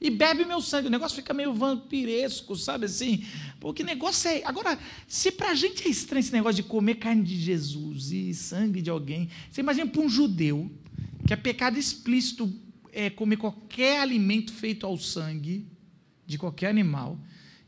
e 0.00 0.10
bebe 0.10 0.44
meu 0.44 0.60
sangue. 0.60 0.88
O 0.88 0.90
negócio 0.90 1.16
fica 1.16 1.34
meio 1.34 1.52
vampiresco, 1.52 2.56
sabe 2.56 2.86
assim? 2.86 3.24
Pô, 3.60 3.72
que 3.72 3.84
negócio 3.84 4.30
é. 4.30 4.42
Agora, 4.44 4.78
se 5.06 5.30
para 5.30 5.50
a 5.50 5.54
gente 5.54 5.86
é 5.86 5.90
estranho 5.90 6.20
esse 6.20 6.32
negócio 6.32 6.62
de 6.62 6.68
comer 6.68 6.96
carne 6.96 7.22
de 7.22 7.36
Jesus 7.36 8.10
e 8.10 8.34
sangue 8.34 8.80
de 8.80 8.90
alguém, 8.90 9.28
você 9.50 9.60
imagina 9.60 9.86
para 9.86 10.00
um 10.00 10.08
judeu, 10.08 10.70
que 11.26 11.32
é 11.32 11.36
pecado 11.36 11.78
explícito 11.78 12.52
é, 12.92 13.10
comer 13.10 13.36
qualquer 13.36 14.00
alimento 14.00 14.52
feito 14.52 14.86
ao 14.86 14.98
sangue 14.98 15.66
de 16.26 16.38
qualquer 16.38 16.68
animal 16.68 17.18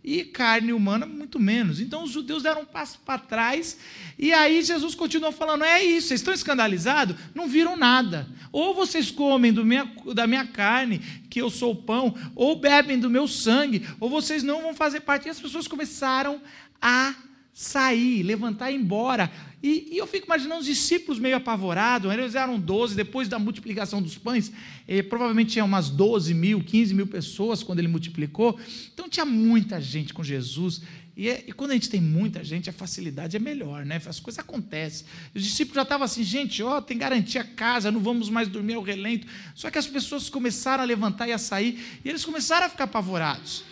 e 0.05 0.23
carne 0.23 0.73
humana 0.73 1.07
muito 1.07 1.41
menos. 1.41 1.81
Então 1.81 2.05
os 2.05 2.11
judeus 2.11 2.43
deram 2.43 2.63
um 2.63 2.67
passo 2.67 2.99
para 3.05 3.19
trás 3.19 3.79
e 4.19 4.33
aí 4.33 4.63
Jesus 4.63 4.95
continuou 4.95 5.33
falando: 5.33 5.65
é 5.65 5.83
isso, 5.83 6.09
vocês 6.09 6.21
estão 6.21 6.35
escandalizados? 6.35 7.17
Não 7.35 7.49
viram 7.49 7.77
nada. 7.77 8.29
Ou 8.53 8.75
vocês 8.75 9.11
comem 9.11 9.51
minha, 9.53 9.91
da 10.15 10.27
minha 10.27 10.47
carne, 10.47 10.99
que 11.31 11.41
eu 11.41 11.49
sou 11.49 11.73
o 11.73 11.83
pão, 11.83 12.15
ou 12.35 12.57
bebem 12.57 12.99
do 12.99 13.09
meu 13.11 13.27
sangue, 13.27 13.87
ou 13.99 14.11
vocês 14.11 14.43
não 14.43 14.63
vão 14.63 14.75
fazer 14.75 15.01
parte. 15.01 15.27
E 15.27 15.31
as 15.31 15.41
pessoas 15.41 15.67
começaram 15.67 16.41
a 16.81 17.15
sair, 17.55 18.25
levantar 18.25 18.73
e 18.73 18.75
ir 18.75 18.81
embora. 18.81 19.31
E, 19.63 19.91
e, 19.93 19.97
eu 19.97 20.07
fico 20.07 20.27
imaginando 20.27 20.61
os 20.61 20.67
discípulos 20.67 21.21
meio 21.21 21.37
apavorados, 21.37 22.13
eles 22.13 22.35
eram 22.35 22.59
12, 22.59 22.97
depois 22.97 23.29
da 23.29 23.39
multiplicação 23.39 24.03
dos 24.03 24.19
pães, 24.19 24.53
eh, 24.87 25.03
provavelmente 25.03 25.53
tinha 25.53 25.65
umas 25.65 25.89
12 25.89 26.35
mil, 26.35 26.63
15 26.63 26.93
mil 26.93 27.07
pessoas 27.07 27.63
quando 27.63 27.79
ele 27.79 27.89
multiplicou, 27.89 28.59
então 28.93 29.09
tinha 29.09 29.25
muita 29.25 29.81
gente 29.81 30.13
com 30.13 30.23
Jesus, 30.23 30.83
e, 31.17 31.31
é, 31.31 31.45
e, 31.47 31.53
quando 31.53 31.71
a 31.71 31.75
gente 31.75 31.89
tem 31.89 32.01
muita 32.01 32.43
gente, 32.43 32.69
a 32.69 32.73
facilidade 32.73 33.37
é 33.37 33.41
melhor, 33.41 33.87
né? 33.87 34.03
as 34.05 34.19
coisas 34.19 34.39
acontecem. 34.41 35.07
Os 35.33 35.45
discípulos 35.45 35.77
já 35.77 35.83
estavam 35.83 36.05
assim, 36.05 36.25
gente, 36.25 36.61
ó, 36.63 36.81
tem 36.81 36.99
garantia 36.99 37.45
casa, 37.45 37.91
não 37.91 38.01
vamos 38.01 38.29
mais 38.29 38.49
dormir 38.49 38.75
ao 38.75 38.83
relento, 38.83 39.27
só 39.55 39.71
que 39.71 39.79
as 39.79 39.87
pessoas 39.87 40.29
começaram 40.29 40.83
a 40.83 40.87
levantar 40.87 41.29
e 41.29 41.33
a 41.33 41.39
sair, 41.39 42.01
e 42.05 42.09
eles 42.09 42.25
começaram 42.25 42.67
a 42.67 42.69
ficar 42.69 42.85
apavorados. 42.85 43.65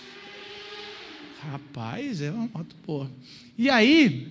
Rapaz, 1.50 2.20
é 2.20 2.30
uma 2.30 2.48
moto 2.54 2.76
boa. 2.86 3.10
E 3.58 3.68
aí, 3.68 4.28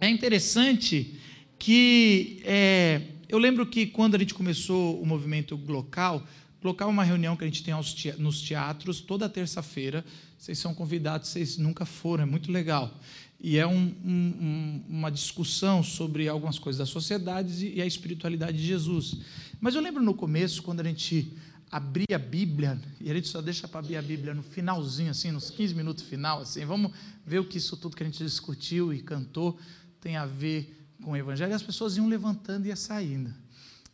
é 0.00 0.08
interessante 0.08 1.14
que 1.58 2.40
é, 2.44 3.02
eu 3.28 3.38
lembro 3.38 3.66
que 3.66 3.86
quando 3.86 4.14
a 4.14 4.18
gente 4.18 4.32
começou 4.32 4.98
o 4.98 5.04
movimento 5.04 5.54
Glocal, 5.54 6.26
Glocal 6.62 6.88
é 6.88 6.92
uma 6.92 7.04
reunião 7.04 7.36
que 7.36 7.44
a 7.44 7.46
gente 7.46 7.62
tem 7.62 7.74
nos 8.18 8.40
teatros 8.40 9.00
toda 9.00 9.28
terça-feira. 9.28 10.02
Vocês 10.38 10.58
são 10.58 10.74
convidados, 10.74 11.28
vocês 11.28 11.58
nunca 11.58 11.84
foram, 11.84 12.22
é 12.22 12.26
muito 12.26 12.50
legal. 12.50 12.98
E 13.38 13.58
é 13.58 13.66
um, 13.66 13.94
um, 14.02 14.82
uma 14.88 15.10
discussão 15.10 15.82
sobre 15.82 16.26
algumas 16.26 16.58
coisas 16.58 16.78
da 16.78 16.86
sociedade 16.86 17.70
e 17.74 17.82
a 17.82 17.86
espiritualidade 17.86 18.56
de 18.56 18.66
Jesus. 18.66 19.16
Mas 19.60 19.74
eu 19.74 19.82
lembro 19.82 20.02
no 20.02 20.14
começo, 20.14 20.62
quando 20.62 20.80
a 20.80 20.84
gente 20.84 21.34
abria 21.70 22.16
a 22.16 22.18
Bíblia, 22.18 22.80
e 23.00 23.10
a 23.10 23.14
gente 23.14 23.28
só 23.28 23.40
deixa 23.42 23.66
para 23.66 23.80
abrir 23.80 23.96
a 23.96 24.02
Bíblia 24.02 24.34
no 24.34 24.42
finalzinho, 24.42 25.10
assim, 25.10 25.30
nos 25.30 25.50
15 25.50 25.74
minutos 25.74 26.04
final, 26.04 26.40
assim, 26.40 26.64
vamos 26.64 26.92
ver 27.24 27.40
o 27.40 27.44
que 27.44 27.58
isso 27.58 27.76
tudo 27.76 27.96
que 27.96 28.02
a 28.02 28.06
gente 28.06 28.22
discutiu 28.22 28.92
e 28.92 29.02
cantou 29.02 29.58
tem 30.00 30.16
a 30.16 30.26
ver 30.26 30.76
com 31.02 31.12
o 31.12 31.16
Evangelho, 31.16 31.50
e 31.50 31.54
as 31.54 31.62
pessoas 31.62 31.96
iam 31.96 32.08
levantando 32.08 32.66
e 32.66 32.68
ia 32.68 32.76
saindo. 32.76 33.34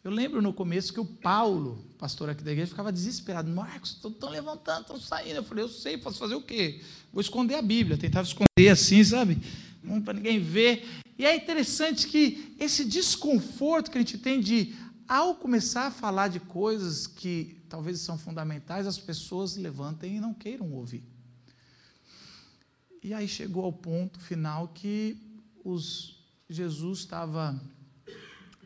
Eu 0.04 0.10
lembro 0.10 0.42
no 0.42 0.52
começo 0.52 0.92
que 0.92 0.98
o 0.98 1.04
Paulo, 1.04 1.84
pastor 1.96 2.28
aqui 2.28 2.42
da 2.42 2.50
igreja, 2.50 2.70
ficava 2.70 2.92
desesperado. 2.92 3.48
Marcos, 3.48 4.00
estão 4.04 4.30
levantando, 4.30 4.80
estão 4.80 4.98
saindo. 4.98 5.36
Eu 5.36 5.44
falei, 5.44 5.62
eu 5.62 5.68
sei, 5.68 5.96
posso 5.96 6.18
fazer 6.18 6.34
o 6.34 6.42
quê? 6.42 6.80
Vou 7.12 7.20
esconder 7.20 7.54
a 7.54 7.62
Bíblia. 7.62 7.96
Tentava 7.96 8.26
esconder 8.26 8.68
assim, 8.68 9.04
sabe? 9.04 9.38
Para 10.04 10.14
ninguém 10.14 10.40
ver. 10.40 10.84
E 11.16 11.24
é 11.24 11.36
interessante 11.36 12.08
que 12.08 12.56
esse 12.58 12.84
desconforto 12.84 13.92
que 13.92 13.98
a 13.98 14.00
gente 14.00 14.18
tem 14.18 14.40
de, 14.40 14.74
ao 15.06 15.36
começar 15.36 15.86
a 15.86 15.90
falar 15.92 16.26
de 16.26 16.40
coisas 16.40 17.06
que 17.06 17.61
talvez 17.72 18.00
são 18.00 18.18
fundamentais, 18.18 18.86
as 18.86 18.98
pessoas 18.98 19.56
levantem 19.56 20.18
e 20.18 20.20
não 20.20 20.34
queiram 20.34 20.70
ouvir. 20.72 21.02
E 23.02 23.14
aí 23.14 23.26
chegou 23.26 23.64
ao 23.64 23.72
ponto 23.72 24.20
final 24.20 24.68
que 24.68 25.16
os, 25.64 26.22
Jesus 26.50 26.98
estava 26.98 27.58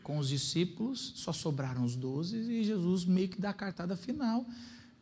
com 0.03 0.19
os 0.19 0.29
discípulos, 0.29 1.12
só 1.14 1.33
sobraram 1.33 1.85
os 1.85 1.95
doze, 1.95 2.37
e 2.37 2.64
Jesus 2.64 3.05
meio 3.05 3.29
que 3.29 3.40
dá 3.40 3.51
a 3.51 3.55
cartada 3.55 3.97
final. 3.97 4.45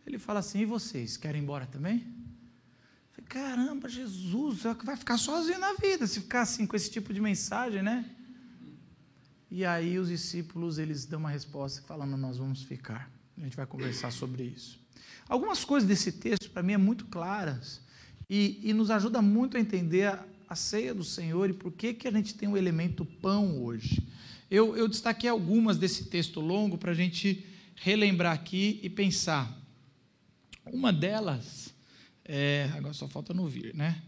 Ele 0.06 0.18
fala 0.18 0.40
assim: 0.40 0.60
e 0.60 0.66
vocês, 0.66 1.16
querem 1.16 1.40
ir 1.40 1.44
embora 1.44 1.64
também? 1.66 2.06
Caramba, 3.26 3.88
Jesus, 3.88 4.64
vai 4.84 4.96
ficar 4.98 5.16
sozinho 5.16 5.58
na 5.58 5.72
vida 5.74 6.06
se 6.06 6.20
ficar 6.20 6.42
assim 6.42 6.66
com 6.66 6.76
esse 6.76 6.90
tipo 6.90 7.10
de 7.14 7.22
mensagem, 7.22 7.82
né? 7.82 8.04
E 9.50 9.64
aí 9.64 9.98
os 9.98 10.08
discípulos 10.08 10.76
eles 10.76 11.06
dão 11.06 11.20
uma 11.20 11.30
resposta 11.30 11.80
falando: 11.82 12.18
nós 12.18 12.36
vamos 12.36 12.62
ficar. 12.62 13.10
A 13.36 13.40
gente 13.42 13.56
vai 13.56 13.66
conversar 13.66 14.10
sobre 14.10 14.44
isso. 14.44 14.78
Algumas 15.28 15.64
coisas 15.64 15.88
desse 15.88 16.12
texto 16.12 16.50
para 16.50 16.62
mim 16.62 16.74
é 16.74 16.78
muito 16.78 17.06
claras 17.06 17.80
e, 18.28 18.60
e 18.62 18.72
nos 18.72 18.90
ajuda 18.90 19.20
muito 19.20 19.56
a 19.56 19.60
entender 19.60 20.18
a 20.48 20.54
ceia 20.54 20.94
do 20.94 21.02
Senhor 21.02 21.50
e 21.50 21.52
por 21.52 21.72
que, 21.72 21.94
que 21.94 22.06
a 22.06 22.12
gente 22.12 22.34
tem 22.34 22.48
o 22.48 22.56
elemento 22.56 23.04
pão 23.04 23.62
hoje. 23.62 24.06
Eu, 24.50 24.76
eu 24.76 24.86
destaquei 24.86 25.28
algumas 25.28 25.78
desse 25.78 26.04
texto 26.04 26.40
longo 26.40 26.78
para 26.78 26.92
a 26.92 26.94
gente 26.94 27.44
relembrar 27.74 28.32
aqui 28.32 28.78
e 28.82 28.90
pensar. 28.90 29.60
Uma 30.66 30.92
delas, 30.92 31.74
é, 32.24 32.70
agora 32.74 32.94
só 32.94 33.08
falta 33.08 33.34
não 33.34 33.48
vir, 33.48 33.74
né? 33.74 34.02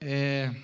É, 0.00 0.54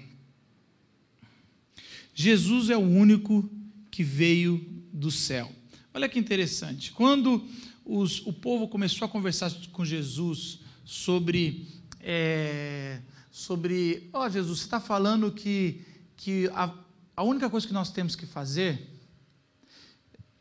Jesus 2.15 2.71
é 2.71 2.77
o 2.77 2.81
único 2.81 3.51
que 3.91 4.05
veio 4.05 4.59
do 4.93 5.11
céu. 5.11 5.51
Olha 5.95 6.09
que 6.09 6.19
interessante. 6.19 6.91
Quando 6.91 7.47
os, 7.85 8.27
o 8.27 8.33
povo 8.33 8.67
começou 8.67 9.07
a 9.07 9.09
conversar 9.09 9.53
com 9.71 9.85
Jesus 9.85 10.59
sobre 10.85 11.69
é, 12.01 13.01
sobre, 13.31 14.11
ó 14.13 14.27
oh, 14.27 14.29
Jesus, 14.29 14.59
você 14.59 14.65
está 14.65 14.81
falando 14.81 15.31
que, 15.31 15.85
que 16.17 16.49
a, 16.53 16.73
a 17.17 17.23
única 17.23 17.49
coisa 17.49 17.67
que 17.67 17.73
nós 17.73 17.91
temos 17.91 18.15
que 18.17 18.27
fazer, 18.27 18.91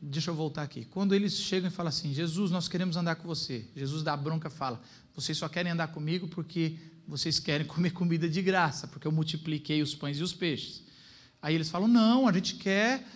deixa 0.01 0.31
eu 0.31 0.35
voltar 0.35 0.63
aqui, 0.63 0.85
quando 0.85 1.15
eles 1.15 1.33
chegam 1.33 1.69
e 1.69 1.71
falam 1.71 1.89
assim, 1.89 2.13
Jesus, 2.13 2.51
nós 2.51 2.67
queremos 2.67 2.97
andar 2.97 3.15
com 3.15 3.27
você, 3.27 3.67
Jesus 3.75 4.03
dá 4.03 4.17
bronca 4.17 4.49
fala, 4.49 4.81
vocês 5.15 5.37
só 5.37 5.47
querem 5.47 5.71
andar 5.71 5.87
comigo 5.87 6.27
porque 6.27 6.77
vocês 7.07 7.39
querem 7.39 7.65
comer 7.67 7.91
comida 7.93 8.27
de 8.27 8.41
graça, 8.41 8.87
porque 8.87 9.07
eu 9.07 9.11
multipliquei 9.11 9.81
os 9.81 9.95
pães 9.95 10.17
e 10.17 10.23
os 10.23 10.33
peixes. 10.33 10.83
Aí 11.41 11.55
eles 11.55 11.69
falam, 11.69 11.87
não, 11.87 12.27
a 12.27 12.33
gente 12.33 12.55
quer 12.55 13.07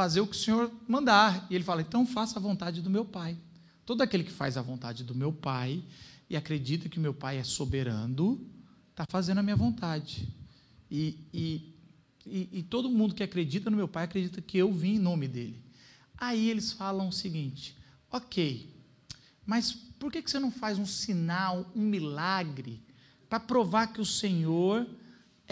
fazer 0.00 0.22
o 0.22 0.26
que 0.26 0.34
o 0.34 0.38
Senhor 0.38 0.72
mandar. 0.88 1.46
E 1.50 1.54
ele 1.54 1.62
fala, 1.62 1.82
então 1.82 2.06
faça 2.06 2.38
a 2.38 2.42
vontade 2.42 2.80
do 2.80 2.88
meu 2.88 3.04
Pai. 3.04 3.36
Todo 3.84 4.00
aquele 4.00 4.24
que 4.24 4.32
faz 4.32 4.56
a 4.56 4.62
vontade 4.62 5.04
do 5.04 5.14
meu 5.14 5.30
Pai, 5.30 5.84
e 6.30 6.38
acredita 6.38 6.88
que 6.88 6.98
meu 6.98 7.12
Pai 7.12 7.36
é 7.36 7.44
soberano, 7.44 8.40
está 8.92 9.04
fazendo 9.10 9.40
a 9.40 9.42
minha 9.42 9.56
vontade. 9.56 10.26
E, 10.90 11.18
e, 11.34 11.74
e, 12.24 12.48
e, 12.50 12.62
todo 12.62 12.88
mundo 12.88 13.14
que 13.14 13.22
acredita 13.22 13.68
no 13.68 13.76
meu 13.76 13.86
Pai 13.86 14.04
acredita 14.04 14.40
que 14.40 14.56
eu 14.56 14.72
vim 14.72 14.94
em 14.94 14.98
nome 14.98 15.28
dele. 15.28 15.62
Aí 16.16 16.48
eles 16.48 16.72
falam 16.72 17.08
o 17.08 17.12
seguinte: 17.12 17.76
ok, 18.10 18.74
mas 19.44 19.72
por 19.98 20.10
que, 20.10 20.22
que 20.22 20.30
você 20.30 20.38
não 20.38 20.50
faz 20.50 20.78
um 20.78 20.86
sinal, 20.86 21.70
um 21.76 21.82
milagre, 21.82 22.80
para 23.28 23.38
provar 23.38 23.88
que 23.88 24.00
o 24.00 24.06
Senhor 24.06 24.86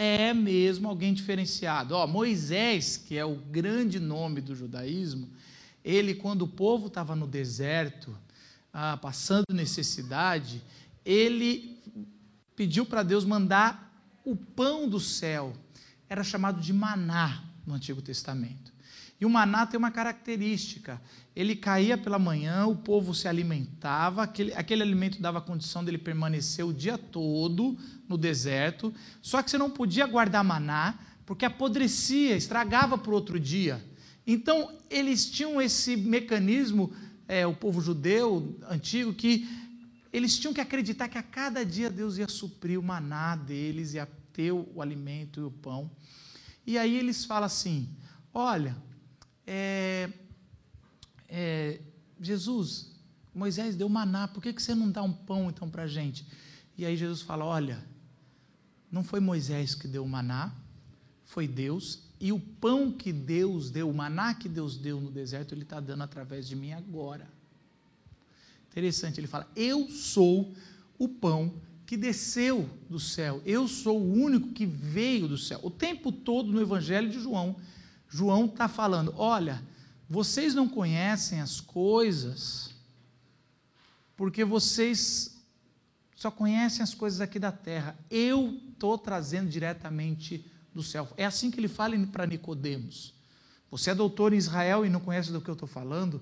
é 0.01 0.33
mesmo 0.33 0.87
alguém 0.87 1.13
diferenciado? 1.13 1.93
Ó, 1.93 2.07
Moisés, 2.07 2.95
que 2.95 3.17
é 3.17 3.25
o 3.25 3.35
grande 3.35 3.99
nome 3.99 4.39
do 4.39 4.55
judaísmo, 4.55 5.29
ele, 5.83 6.15
quando 6.15 6.43
o 6.43 6.47
povo 6.47 6.87
estava 6.87 7.17
no 7.17 7.27
deserto, 7.27 8.17
ah, 8.71 8.95
passando 8.95 9.43
necessidade, 9.51 10.63
ele 11.03 11.77
pediu 12.55 12.85
para 12.85 13.03
Deus 13.03 13.25
mandar 13.25 13.93
o 14.23 14.37
pão 14.37 14.87
do 14.87 15.01
céu. 15.01 15.53
Era 16.07 16.23
chamado 16.23 16.61
de 16.61 16.71
maná 16.71 17.43
no 17.67 17.73
Antigo 17.73 18.01
Testamento. 18.01 18.71
E 19.19 19.25
o 19.25 19.29
maná 19.29 19.65
tem 19.65 19.77
uma 19.77 19.91
característica: 19.91 21.01
ele 21.35 21.55
caía 21.55 21.97
pela 21.97 22.17
manhã, 22.17 22.65
o 22.67 22.75
povo 22.75 23.13
se 23.13 23.27
alimentava, 23.27 24.23
aquele, 24.23 24.53
aquele 24.53 24.81
alimento 24.81 25.21
dava 25.21 25.41
condição 25.41 25.83
dele 25.83 25.97
permanecer 25.97 26.65
o 26.65 26.73
dia 26.73 26.97
todo 26.97 27.77
no 28.07 28.17
deserto, 28.17 28.93
só 29.21 29.41
que 29.43 29.51
você 29.51 29.57
não 29.57 29.69
podia 29.69 30.07
guardar 30.07 30.43
maná, 30.43 30.97
porque 31.25 31.45
apodrecia, 31.45 32.35
estragava 32.35 32.97
para 32.97 33.11
o 33.11 33.13
outro 33.13 33.39
dia. 33.39 33.83
Então, 34.25 34.71
eles 34.89 35.29
tinham 35.29 35.61
esse 35.61 35.97
mecanismo, 35.97 36.93
é, 37.27 37.45
o 37.45 37.53
povo 37.53 37.81
judeu 37.81 38.57
antigo, 38.69 39.13
que 39.13 39.47
eles 40.13 40.37
tinham 40.39 40.53
que 40.53 40.61
acreditar 40.61 41.07
que 41.07 41.17
a 41.17 41.23
cada 41.23 41.65
dia 41.65 41.89
Deus 41.89 42.17
ia 42.17 42.27
suprir 42.27 42.79
o 42.79 42.83
maná 42.83 43.35
deles, 43.35 43.93
ia 43.93 44.07
ter 44.33 44.51
o 44.51 44.81
alimento 44.81 45.39
e 45.39 45.43
o 45.43 45.51
pão. 45.51 45.91
E 46.65 46.77
aí 46.77 46.97
eles 46.97 47.25
falam 47.25 47.45
assim: 47.45 47.89
olha, 48.33 48.75
é, 49.51 50.09
é, 51.27 51.81
Jesus, 52.21 52.91
Moisés 53.33 53.75
deu 53.75 53.89
maná, 53.89 54.27
por 54.27 54.43
que, 54.43 54.53
que 54.53 54.61
você 54.61 54.75
não 54.75 54.91
dá 54.91 55.01
um 55.01 55.11
pão 55.11 55.49
então 55.49 55.67
para 55.67 55.83
a 55.83 55.87
gente? 55.87 56.23
E 56.77 56.85
aí 56.85 56.95
Jesus 56.95 57.23
fala: 57.23 57.43
olha, 57.43 57.83
não 58.91 59.03
foi 59.03 59.19
Moisés 59.19 59.73
que 59.73 59.87
deu 59.87 60.03
o 60.03 60.07
maná, 60.07 60.53
foi 61.25 61.47
Deus, 61.47 62.03
e 62.19 62.31
o 62.31 62.39
pão 62.39 62.91
que 62.91 63.11
Deus 63.11 63.71
deu, 63.71 63.89
o 63.89 63.93
maná 63.93 64.35
que 64.35 64.47
Deus 64.47 64.77
deu 64.77 65.01
no 65.01 65.09
deserto, 65.09 65.55
Ele 65.55 65.63
está 65.63 65.79
dando 65.79 66.03
através 66.03 66.47
de 66.47 66.55
mim 66.55 66.73
agora. 66.73 67.27
Interessante, 68.69 69.19
ele 69.19 69.25
fala: 69.25 69.49
Eu 69.55 69.89
sou 69.89 70.53
o 70.99 71.09
pão 71.09 71.55
que 71.87 71.97
desceu 71.97 72.69
do 72.87 72.99
céu, 72.99 73.41
eu 73.47 73.67
sou 73.67 73.99
o 73.99 74.13
único 74.13 74.49
que 74.49 74.67
veio 74.67 75.27
do 75.27 75.39
céu. 75.39 75.59
O 75.63 75.71
tempo 75.71 76.11
todo 76.11 76.51
no 76.51 76.61
Evangelho 76.61 77.09
de 77.09 77.19
João, 77.19 77.55
João 78.09 78.45
está 78.45 78.67
falando: 78.67 79.13
Olha, 79.15 79.63
vocês 80.09 80.55
não 80.55 80.67
conhecem 80.67 81.39
as 81.39 81.61
coisas, 81.61 82.73
porque 84.17 84.43
vocês 84.43 85.39
só 86.15 86.29
conhecem 86.29 86.83
as 86.83 86.93
coisas 86.93 87.21
aqui 87.21 87.39
da 87.39 87.51
terra. 87.51 87.97
Eu 88.09 88.59
estou 88.71 88.97
trazendo 88.97 89.49
diretamente 89.49 90.45
do 90.73 90.83
céu. 90.83 91.07
É 91.15 91.25
assim 91.25 91.49
que 91.49 91.59
ele 91.59 91.67
fala 91.67 91.95
para 92.07 92.25
Nicodemos. 92.25 93.13
Você 93.71 93.91
é 93.91 93.95
doutor 93.95 94.33
em 94.33 94.37
Israel 94.37 94.85
e 94.85 94.89
não 94.89 94.99
conhece 94.99 95.31
do 95.31 95.39
que 95.39 95.49
eu 95.49 95.53
estou 95.53 95.67
falando? 95.67 96.21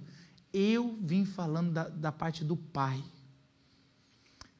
Eu 0.53 0.97
vim 1.01 1.25
falando 1.25 1.71
da, 1.71 1.87
da 1.87 2.11
parte 2.11 2.43
do 2.43 2.57
Pai. 2.57 3.03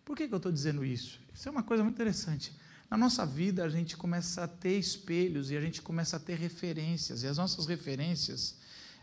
Por 0.05 0.15
que, 0.15 0.27
que 0.27 0.33
eu 0.33 0.37
estou 0.37 0.51
dizendo 0.51 0.85
isso? 0.85 1.19
Isso 1.33 1.49
é 1.49 1.51
uma 1.51 1.63
coisa 1.63 1.83
muito 1.83 1.95
interessante. 1.95 2.53
Na 2.89 2.97
nossa 2.97 3.25
vida, 3.25 3.63
a 3.63 3.69
gente 3.69 3.97
começa 3.97 4.43
a 4.43 4.47
ter 4.47 4.77
espelhos 4.77 5.51
e 5.51 5.57
a 5.57 5.61
gente 5.61 5.81
começa 5.81 6.17
a 6.17 6.19
ter 6.19 6.37
referências, 6.37 7.23
e 7.23 7.27
as 7.27 7.37
nossas 7.37 7.65
referências, 7.65 8.55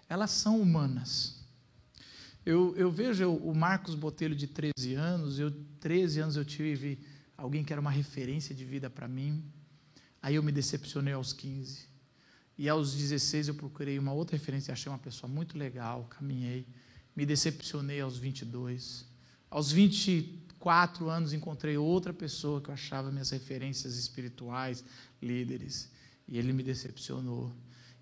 elas 0.08 0.30
são 0.30 0.60
humanas. 0.60 1.40
Eu, 2.44 2.74
eu 2.76 2.90
vejo 2.90 3.30
o 3.30 3.54
Marcos 3.54 3.94
Botelho 3.94 4.34
de 4.34 4.46
13 4.46 4.94
anos, 4.94 5.38
eu 5.38 5.50
13 5.80 6.20
anos 6.20 6.36
eu 6.36 6.44
tive 6.44 6.98
alguém 7.36 7.64
que 7.64 7.72
era 7.72 7.80
uma 7.80 7.90
referência 7.90 8.54
de 8.54 8.64
vida 8.64 8.88
para 8.88 9.08
mim, 9.08 9.42
Aí 10.24 10.36
eu 10.36 10.42
me 10.42 10.50
decepcionei 10.50 11.12
aos 11.12 11.34
15. 11.34 11.86
E 12.56 12.66
aos 12.66 12.94
16 12.94 13.48
eu 13.48 13.54
procurei 13.54 13.98
uma 13.98 14.14
outra 14.14 14.38
referência, 14.38 14.72
achei 14.72 14.90
uma 14.90 14.98
pessoa 14.98 15.30
muito 15.30 15.58
legal, 15.58 16.04
caminhei. 16.04 16.66
Me 17.14 17.26
decepcionei 17.26 18.00
aos 18.00 18.16
22. 18.16 19.04
Aos 19.50 19.70
24 20.64 21.10
anos 21.10 21.32
encontrei 21.34 21.76
outra 21.76 22.12
pessoa 22.12 22.60
que 22.60 22.70
eu 22.70 22.74
achava 22.74 23.10
minhas 23.10 23.30
referências 23.30 23.96
espirituais, 23.98 24.82
líderes, 25.22 25.90
e 26.26 26.38
ele 26.38 26.54
me 26.54 26.62
decepcionou. 26.62 27.52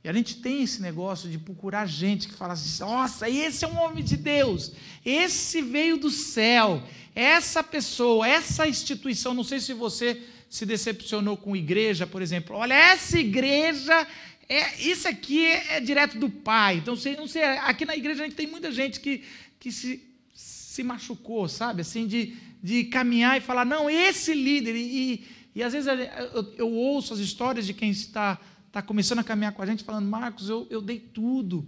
E 0.05 0.09
a 0.09 0.13
gente 0.13 0.37
tem 0.37 0.63
esse 0.63 0.81
negócio 0.81 1.29
de 1.29 1.39
procurar 1.39 1.87
gente 1.87 2.29
que 2.29 2.35
fala 2.35 2.53
assim: 2.53 2.81
nossa, 2.81 3.29
esse 3.29 3.65
é 3.65 3.69
um 3.69 3.81
homem 3.81 4.05
de 4.05 4.17
Deus, 4.17 4.73
esse 5.05 5.61
veio 5.61 5.97
do 5.97 6.11
céu, 6.11 6.83
essa 7.15 7.63
pessoa, 7.65 8.27
essa 8.27 8.67
instituição. 8.67 9.35
Não 9.35 9.45
sei 9.45 9.59
se 9.59 9.75
você 9.75 10.23
se 10.49 10.65
decepcionou 10.65 11.37
com 11.37 11.57
igreja, 11.57 12.07
por 12.07 12.23
exemplo. 12.23 12.57
Olha, 12.57 12.75
essa 12.75 13.19
igreja, 13.19 14.07
é, 14.49 14.81
isso 14.81 15.09
aqui 15.09 15.45
é, 15.45 15.77
é 15.77 15.81
direto 15.81 16.19
do 16.19 16.31
pai. 16.31 16.77
Então, 16.77 16.95
sei, 16.95 17.17
não 17.17 17.27
sei, 17.27 17.43
aqui 17.43 17.85
na 17.85 17.97
igreja 17.97 18.23
a 18.23 18.27
gente 18.27 18.37
tem 18.37 18.47
muita 18.47 18.71
gente 18.71 19.01
que, 19.01 19.25
que 19.59 19.73
se, 19.73 20.03
se 20.35 20.83
machucou, 20.83 21.49
sabe? 21.49 21.83
Assim, 21.83 22.07
de, 22.07 22.35
de 22.63 22.85
caminhar 22.85 23.37
e 23.37 23.41
falar, 23.41 23.65
não, 23.65 23.91
esse 23.91 24.33
líder. 24.33 24.77
E, 24.77 25.25
e, 25.55 25.63
às 25.63 25.73
vezes 25.73 25.89
eu, 26.33 26.55
eu, 26.57 26.73
ouço 26.73 27.13
as 27.13 27.19
histórias 27.19 27.67
de 27.67 27.75
quem 27.75 27.91
está, 27.91 28.41
está 28.67 28.81
começando 28.81 29.19
a 29.19 29.25
caminhar 29.25 29.53
com 29.53 29.63
a 29.63 29.67
gente, 29.67 29.83
falando, 29.83 30.07
Marcos, 30.07 30.49
eu, 30.49 30.67
eu 30.71 30.81
dei 30.81 31.01
tudo 31.01 31.67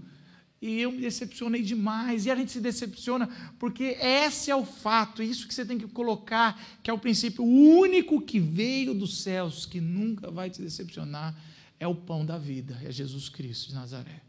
e 0.63 0.81
eu 0.81 0.93
me 0.93 1.01
decepcionei 1.01 1.63
demais. 1.63 2.25
E 2.25 2.31
a 2.31 2.37
gente 2.37 2.53
se 2.53 2.61
decepciona 2.61 3.29
porque 3.59 3.99
esse 4.01 4.51
é 4.51 4.57
o 4.57 4.65
fato, 4.65 5.23
isso 5.23 5.49
que 5.49 5.53
você 5.53 5.65
tem 5.65 5.79
que 5.79 5.89
colocar, 5.89 6.59
que 6.83 6.89
é 6.89 6.93
o 6.93 6.99
princípio 6.99 7.45
o 7.45 7.79
único 7.79 8.21
que 8.21 8.39
veio 8.39 8.95
dos 8.95 9.23
céus, 9.23 9.67
que 9.67 9.81
nunca 9.81 10.31
vai 10.31 10.49
te 10.49 10.63
decepcionar, 10.63 11.35
é 11.79 11.89
o 11.89 11.95
pão 11.95 12.25
da 12.25 12.39
vida, 12.39 12.81
é 12.85 12.91
Jesus 12.91 13.29
Cristo 13.29 13.69
de 13.69 13.75
Nazaré. 13.75 14.23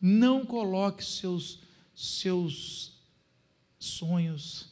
Não 0.00 0.44
coloque 0.44 1.04
seus 1.04 1.58
seus 1.94 2.94
sonhos, 3.78 4.69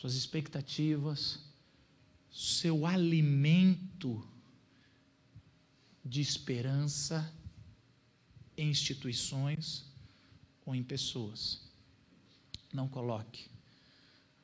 suas 0.00 0.14
expectativas, 0.14 1.38
seu 2.32 2.86
alimento 2.86 4.26
de 6.02 6.22
esperança 6.22 7.30
em 8.56 8.70
instituições, 8.70 9.84
ou 10.64 10.74
em 10.74 10.82
pessoas. 10.82 11.60
Não 12.72 12.88
coloque. 12.88 13.50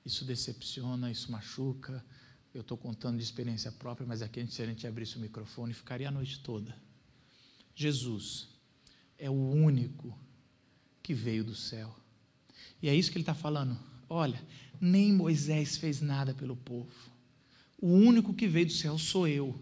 Isso 0.04 0.26
decepciona, 0.26 1.10
isso 1.10 1.32
machuca. 1.32 2.04
Eu 2.52 2.60
estou 2.60 2.76
contando 2.76 3.16
de 3.16 3.24
experiência 3.24 3.72
própria, 3.72 4.06
mas 4.06 4.20
aqui 4.20 4.46
se 4.48 4.60
a 4.60 4.66
gente 4.66 4.86
abrisse 4.86 5.16
o 5.16 5.20
microfone, 5.20 5.72
ficaria 5.72 6.08
a 6.08 6.10
noite 6.10 6.40
toda. 6.40 6.76
Jesus 7.74 8.48
é 9.18 9.30
o 9.30 9.50
único 9.50 10.18
que 11.02 11.14
veio 11.14 11.44
do 11.44 11.54
céu. 11.54 11.98
E 12.82 12.90
é 12.90 12.94
isso 12.94 13.10
que 13.10 13.16
ele 13.16 13.22
está 13.22 13.34
falando. 13.34 13.78
Olha, 14.08 14.40
nem 14.80 15.12
Moisés 15.12 15.76
fez 15.76 16.00
nada 16.00 16.34
pelo 16.34 16.56
povo. 16.56 16.88
O 17.80 17.88
único 17.88 18.32
que 18.32 18.46
veio 18.46 18.66
do 18.66 18.72
céu 18.72 18.98
sou 18.98 19.28
eu. 19.28 19.54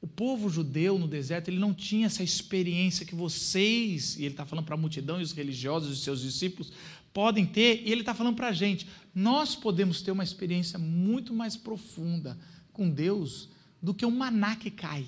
O 0.00 0.06
povo 0.06 0.50
judeu 0.50 0.98
no 0.98 1.06
deserto, 1.06 1.48
ele 1.48 1.60
não 1.60 1.72
tinha 1.72 2.06
essa 2.06 2.24
experiência 2.24 3.06
que 3.06 3.14
vocês, 3.14 4.16
e 4.16 4.24
ele 4.24 4.34
está 4.34 4.44
falando 4.44 4.64
para 4.64 4.74
a 4.74 4.78
multidão 4.78 5.20
e 5.20 5.22
os 5.22 5.32
religiosos 5.32 5.96
e 5.96 6.02
seus 6.02 6.20
discípulos, 6.20 6.72
podem 7.12 7.46
ter, 7.46 7.82
e 7.86 7.92
ele 7.92 8.00
está 8.00 8.12
falando 8.12 8.36
para 8.36 8.48
a 8.48 8.52
gente. 8.52 8.86
Nós 9.14 9.54
podemos 9.54 10.02
ter 10.02 10.10
uma 10.10 10.24
experiência 10.24 10.78
muito 10.78 11.32
mais 11.32 11.56
profunda 11.56 12.36
com 12.72 12.90
Deus 12.90 13.48
do 13.80 13.94
que 13.94 14.04
um 14.04 14.10
maná 14.10 14.56
que 14.56 14.70
cai, 14.70 15.06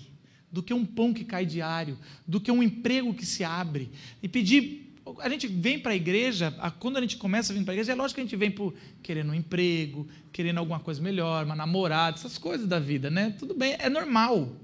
do 0.50 0.62
que 0.62 0.72
um 0.72 0.84
pão 0.84 1.12
que 1.12 1.24
cai 1.24 1.44
diário, 1.44 1.98
do 2.26 2.40
que 2.40 2.50
um 2.52 2.62
emprego 2.62 3.14
que 3.14 3.26
se 3.26 3.42
abre. 3.42 3.90
E 4.22 4.28
pedir. 4.28 4.93
A 5.20 5.28
gente 5.28 5.46
vem 5.46 5.78
para 5.78 5.92
a 5.92 5.96
igreja, 5.96 6.52
quando 6.78 6.96
a 6.96 7.00
gente 7.00 7.16
começa 7.16 7.52
a 7.52 7.56
vir 7.56 7.64
para 7.64 7.72
a 7.72 7.76
igreja, 7.76 7.92
é 7.92 7.94
lógico 7.94 8.16
que 8.16 8.20
a 8.20 8.24
gente 8.24 8.36
vem 8.36 8.50
por 8.50 8.74
querendo 9.02 9.30
um 9.30 9.34
emprego, 9.34 10.08
querendo 10.32 10.58
alguma 10.58 10.80
coisa 10.80 11.00
melhor, 11.00 11.44
uma 11.44 11.56
namorada, 11.56 12.16
essas 12.16 12.38
coisas 12.38 12.66
da 12.66 12.78
vida, 12.78 13.10
né? 13.10 13.34
Tudo 13.38 13.54
bem, 13.54 13.76
é 13.78 13.88
normal. 13.88 14.56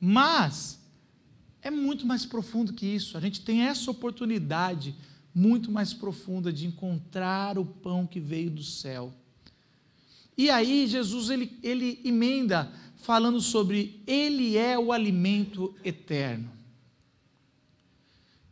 Mas 0.00 0.80
é 1.62 1.70
muito 1.70 2.06
mais 2.06 2.24
profundo 2.24 2.72
que 2.72 2.86
isso. 2.86 3.16
A 3.16 3.20
gente 3.20 3.40
tem 3.42 3.62
essa 3.62 3.90
oportunidade 3.90 4.94
muito 5.34 5.70
mais 5.70 5.92
profunda 5.92 6.52
de 6.52 6.66
encontrar 6.66 7.58
o 7.58 7.64
pão 7.64 8.06
que 8.06 8.18
veio 8.18 8.50
do 8.50 8.62
céu. 8.62 9.12
E 10.36 10.48
aí 10.50 10.86
Jesus 10.86 11.30
ele, 11.30 11.58
ele 11.62 12.00
emenda 12.04 12.72
falando 12.96 13.40
sobre 13.40 14.02
ele 14.06 14.56
é 14.56 14.78
o 14.78 14.92
alimento 14.92 15.74
eterno. 15.84 16.59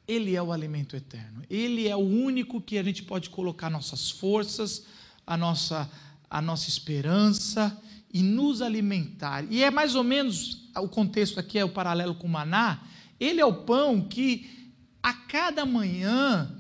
Ele 0.09 0.35
é 0.35 0.43
o 0.43 0.51
alimento 0.51 0.97
eterno. 0.97 1.43
Ele 1.49 1.87
é 1.87 1.95
o 1.95 2.01
único 2.01 2.61
que 2.61 2.79
a 2.79 2.83
gente 2.83 3.03
pode 3.03 3.29
colocar 3.29 3.69
nossas 3.69 4.11
forças, 4.11 4.87
a 5.27 5.37
nossa 5.37 5.89
a 6.31 6.43
nossa 6.43 6.69
esperança 6.69 7.81
e 8.13 8.23
nos 8.23 8.61
alimentar. 8.61 9.51
E 9.51 9.63
é 9.63 9.71
mais 9.71 9.95
ou 9.95 10.05
menos 10.05 10.69
o 10.77 10.89
contexto 10.89 11.41
aqui 11.41 11.59
é 11.59 11.65
o 11.65 11.71
paralelo 11.71 12.15
com 12.15 12.27
o 12.27 12.31
maná. 12.31 12.83
Ele 13.19 13.41
é 13.41 13.45
o 13.45 13.63
pão 13.65 14.01
que 14.01 14.73
a 15.03 15.13
cada 15.13 15.65
manhã 15.65 16.55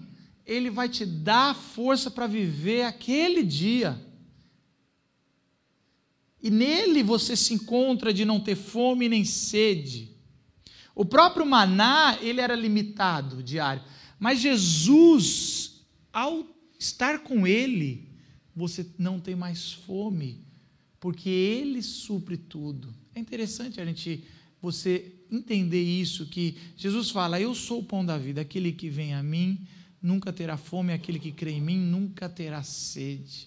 ele 0.46 0.70
vai 0.70 0.88
te 0.88 1.04
dar 1.04 1.54
força 1.54 2.10
para 2.10 2.26
viver 2.26 2.82
aquele 2.84 3.42
dia. 3.42 4.00
E 6.42 6.50
nele 6.50 7.02
você 7.02 7.36
se 7.36 7.52
encontra 7.52 8.12
de 8.12 8.24
não 8.24 8.40
ter 8.40 8.56
fome 8.56 9.08
nem 9.08 9.24
sede. 9.24 10.16
O 10.98 11.04
próprio 11.04 11.46
maná, 11.46 12.18
ele 12.20 12.40
era 12.40 12.56
limitado 12.56 13.40
diário, 13.40 13.80
mas 14.18 14.40
Jesus, 14.40 15.84
ao 16.12 16.44
estar 16.76 17.20
com 17.20 17.46
ele, 17.46 18.08
você 18.52 18.84
não 18.98 19.20
tem 19.20 19.36
mais 19.36 19.72
fome, 19.72 20.44
porque 20.98 21.28
Ele 21.28 21.80
supre 21.82 22.36
tudo. 22.36 22.92
É 23.14 23.20
interessante 23.20 23.80
a 23.80 23.84
gente, 23.84 24.24
você 24.60 25.14
entender 25.30 25.80
isso, 25.80 26.26
que 26.26 26.56
Jesus 26.76 27.10
fala, 27.10 27.40
eu 27.40 27.54
sou 27.54 27.78
o 27.78 27.84
pão 27.84 28.04
da 28.04 28.18
vida, 28.18 28.40
aquele 28.40 28.72
que 28.72 28.90
vem 28.90 29.14
a 29.14 29.22
mim 29.22 29.68
nunca 30.02 30.32
terá 30.32 30.56
fome, 30.56 30.92
aquele 30.92 31.20
que 31.20 31.30
crê 31.30 31.52
em 31.52 31.60
mim 31.60 31.78
nunca 31.78 32.28
terá 32.28 32.64
sede. 32.64 33.46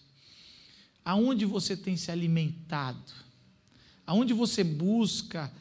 Aonde 1.03 1.43
você 1.43 1.75
tem 1.75 1.97
se 1.97 2.11
alimentado? 2.11 3.11
Aonde 4.07 4.33
você 4.33 4.63
busca 4.63 5.51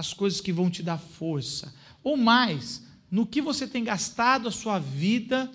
as 0.00 0.12
coisas 0.12 0.40
que 0.40 0.52
vão 0.52 0.70
te 0.70 0.82
dar 0.82 0.98
força? 0.98 1.72
Ou 2.02 2.16
mais, 2.16 2.82
no 3.10 3.26
que 3.26 3.40
você 3.40 3.66
tem 3.66 3.84
gastado 3.84 4.48
a 4.48 4.52
sua 4.52 4.78
vida 4.78 5.50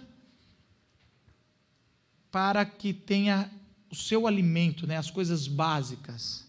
para 2.32 2.66
que 2.66 2.94
tenha 2.94 3.52
o 3.90 3.96
seu 3.96 4.28
alimento, 4.28 4.86
né, 4.86 4.98
as 4.98 5.10
coisas 5.10 5.48
básicas. 5.48 6.46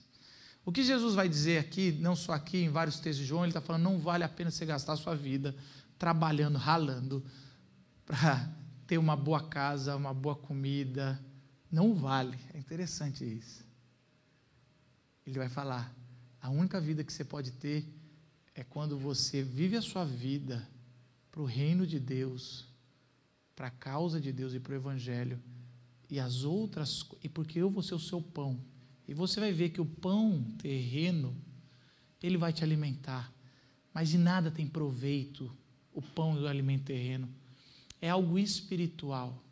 O 0.64 0.72
que 0.72 0.82
Jesus 0.82 1.14
vai 1.14 1.28
dizer 1.28 1.58
aqui, 1.58 1.92
não 1.92 2.16
só 2.16 2.32
aqui, 2.32 2.58
em 2.58 2.68
vários 2.68 2.96
textos 2.98 3.18
de 3.18 3.24
João, 3.24 3.44
ele 3.44 3.50
está 3.50 3.60
falando: 3.60 3.84
não 3.84 3.98
vale 3.98 4.24
a 4.24 4.28
pena 4.28 4.50
você 4.50 4.66
gastar 4.66 4.94
a 4.94 4.96
sua 4.96 5.14
vida 5.14 5.54
trabalhando, 5.96 6.58
ralando, 6.58 7.24
para 8.04 8.50
ter 8.86 8.98
uma 8.98 9.16
boa 9.16 9.40
casa, 9.48 9.94
uma 9.94 10.12
boa 10.12 10.34
comida. 10.34 11.18
Não 11.70 11.94
vale. 11.94 12.38
É 12.52 12.58
interessante 12.58 13.24
isso. 13.24 13.64
Ele 15.24 15.38
vai 15.38 15.48
falar: 15.48 15.94
a 16.46 16.50
única 16.50 16.80
vida 16.80 17.02
que 17.02 17.12
você 17.12 17.24
pode 17.24 17.50
ter 17.50 17.84
é 18.54 18.62
quando 18.62 18.96
você 18.96 19.42
vive 19.42 19.76
a 19.76 19.82
sua 19.82 20.04
vida 20.04 20.64
para 21.28 21.42
o 21.42 21.44
reino 21.44 21.84
de 21.84 21.98
Deus, 21.98 22.64
para 23.56 23.66
a 23.66 23.70
causa 23.70 24.20
de 24.20 24.30
Deus 24.30 24.54
e 24.54 24.60
para 24.60 24.72
o 24.72 24.76
Evangelho 24.76 25.42
e 26.08 26.20
as 26.20 26.44
outras, 26.44 27.04
e 27.20 27.28
porque 27.28 27.58
eu 27.58 27.68
vou 27.68 27.82
ser 27.82 27.96
o 27.96 27.98
seu 27.98 28.22
pão. 28.22 28.60
E 29.08 29.12
você 29.12 29.40
vai 29.40 29.50
ver 29.50 29.70
que 29.70 29.80
o 29.80 29.84
pão 29.84 30.40
terreno, 30.56 31.36
ele 32.22 32.38
vai 32.38 32.52
te 32.52 32.62
alimentar. 32.62 33.32
Mas 33.92 34.10
de 34.10 34.18
nada 34.18 34.48
tem 34.48 34.68
proveito 34.68 35.50
o 35.92 36.00
pão 36.00 36.38
e 36.38 36.44
o 36.44 36.46
alimento 36.46 36.84
terreno. 36.84 37.28
É 38.00 38.08
algo 38.08 38.38
espiritual. 38.38 39.42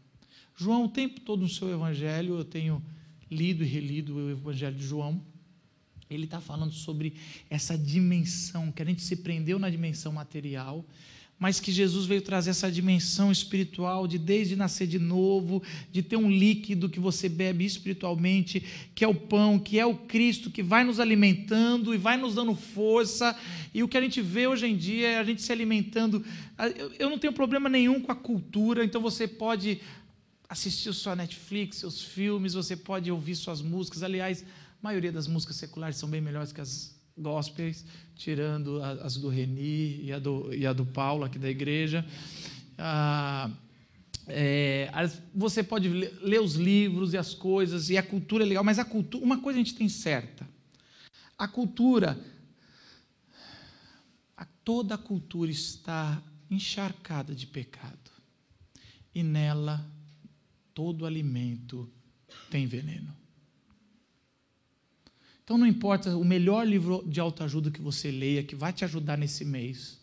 João, 0.56 0.84
o 0.84 0.88
tempo 0.88 1.18
todo 1.22 1.40
no 1.40 1.48
seu 1.48 1.72
evangelho, 1.72 2.38
eu 2.38 2.44
tenho 2.44 2.80
lido 3.28 3.64
e 3.64 3.66
relido 3.66 4.14
o 4.14 4.30
evangelho 4.30 4.76
de 4.76 4.86
João. 4.86 5.33
Ele 6.14 6.24
está 6.24 6.40
falando 6.40 6.72
sobre 6.72 7.14
essa 7.50 7.76
dimensão, 7.76 8.70
que 8.72 8.82
a 8.82 8.86
gente 8.86 9.02
se 9.02 9.16
prendeu 9.16 9.58
na 9.58 9.68
dimensão 9.68 10.12
material 10.12 10.84
mas 11.38 11.58
que 11.58 11.72
Jesus 11.72 12.06
veio 12.06 12.22
trazer 12.22 12.50
essa 12.50 12.70
dimensão 12.70 13.30
espiritual 13.32 14.06
de 14.06 14.18
desde 14.18 14.54
nascer 14.54 14.86
de 14.86 14.98
novo, 14.98 15.62
de 15.90 16.02
ter 16.02 16.16
um 16.16 16.30
líquido 16.30 16.88
que 16.88 17.00
você 17.00 17.28
bebe 17.28 17.64
espiritualmente, 17.64 18.62
que 18.94 19.04
é 19.04 19.08
o 19.08 19.14
pão, 19.14 19.58
que 19.58 19.78
é 19.78 19.84
o 19.84 19.94
Cristo, 19.94 20.50
que 20.50 20.62
vai 20.62 20.84
nos 20.84 21.00
alimentando 21.00 21.94
e 21.94 21.98
vai 21.98 22.16
nos 22.16 22.34
dando 22.34 22.54
força. 22.54 23.36
E 23.74 23.82
o 23.82 23.88
que 23.88 23.98
a 23.98 24.00
gente 24.00 24.22
vê 24.22 24.46
hoje 24.46 24.66
em 24.66 24.76
dia 24.76 25.08
é 25.08 25.18
a 25.18 25.24
gente 25.24 25.42
se 25.42 25.52
alimentando. 25.52 26.24
Eu 26.98 27.10
não 27.10 27.18
tenho 27.18 27.32
problema 27.32 27.68
nenhum 27.68 28.00
com 28.00 28.12
a 28.12 28.16
cultura, 28.16 28.84
então 28.84 29.00
você 29.00 29.26
pode 29.26 29.80
assistir 30.54 30.92
sua 30.92 31.16
Netflix, 31.16 31.78
seus 31.78 32.00
filmes, 32.00 32.54
você 32.54 32.76
pode 32.76 33.10
ouvir 33.10 33.34
suas 33.34 33.60
músicas. 33.60 34.04
Aliás, 34.04 34.42
a 34.42 34.46
maioria 34.80 35.10
das 35.10 35.26
músicas 35.26 35.56
seculares 35.56 35.96
são 35.96 36.08
bem 36.08 36.20
melhores 36.20 36.52
que 36.52 36.60
as 36.60 36.94
gospels, 37.18 37.84
tirando 38.14 38.80
as 38.82 39.16
do 39.16 39.28
Reni 39.28 40.04
e 40.04 40.12
a 40.12 40.18
do, 40.20 40.54
e 40.54 40.64
a 40.64 40.72
do 40.72 40.86
Paulo, 40.86 41.24
aqui 41.24 41.40
da 41.40 41.50
igreja. 41.50 42.06
Ah, 42.78 43.50
é, 44.28 44.88
você 45.34 45.60
pode 45.62 45.88
ler, 45.88 46.16
ler, 46.22 46.40
os 46.40 46.54
livros 46.54 47.12
e 47.12 47.18
as 47.18 47.34
coisas, 47.34 47.90
e 47.90 47.98
a 47.98 48.02
cultura 48.02 48.44
é 48.44 48.46
legal, 48.46 48.62
mas 48.62 48.78
a 48.78 48.84
cultura, 48.84 49.24
uma 49.24 49.40
coisa 49.40 49.58
a 49.58 49.62
gente 49.62 49.74
tem 49.74 49.88
certa: 49.88 50.48
a 51.36 51.48
cultura, 51.48 52.16
a, 54.36 54.44
toda 54.64 54.94
a 54.94 54.98
cultura 54.98 55.50
está 55.50 56.22
encharcada 56.48 57.34
de 57.34 57.46
pecado, 57.46 58.10
e 59.12 59.22
nela 59.24 59.84
todo 60.74 61.06
alimento 61.06 61.90
tem 62.50 62.66
veneno. 62.66 63.14
Então 65.42 65.58
não 65.58 65.66
importa 65.66 66.16
o 66.16 66.24
melhor 66.24 66.66
livro 66.66 67.04
de 67.06 67.20
autoajuda 67.20 67.70
que 67.70 67.80
você 67.80 68.10
leia, 68.10 68.42
que 68.42 68.56
vai 68.56 68.72
te 68.72 68.84
ajudar 68.84 69.16
nesse 69.16 69.44
mês, 69.44 70.00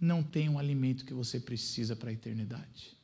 não 0.00 0.22
tem 0.22 0.48
um 0.48 0.58
alimento 0.58 1.04
que 1.04 1.14
você 1.14 1.40
precisa 1.40 1.96
para 1.96 2.10
a 2.10 2.12
eternidade. 2.12 2.96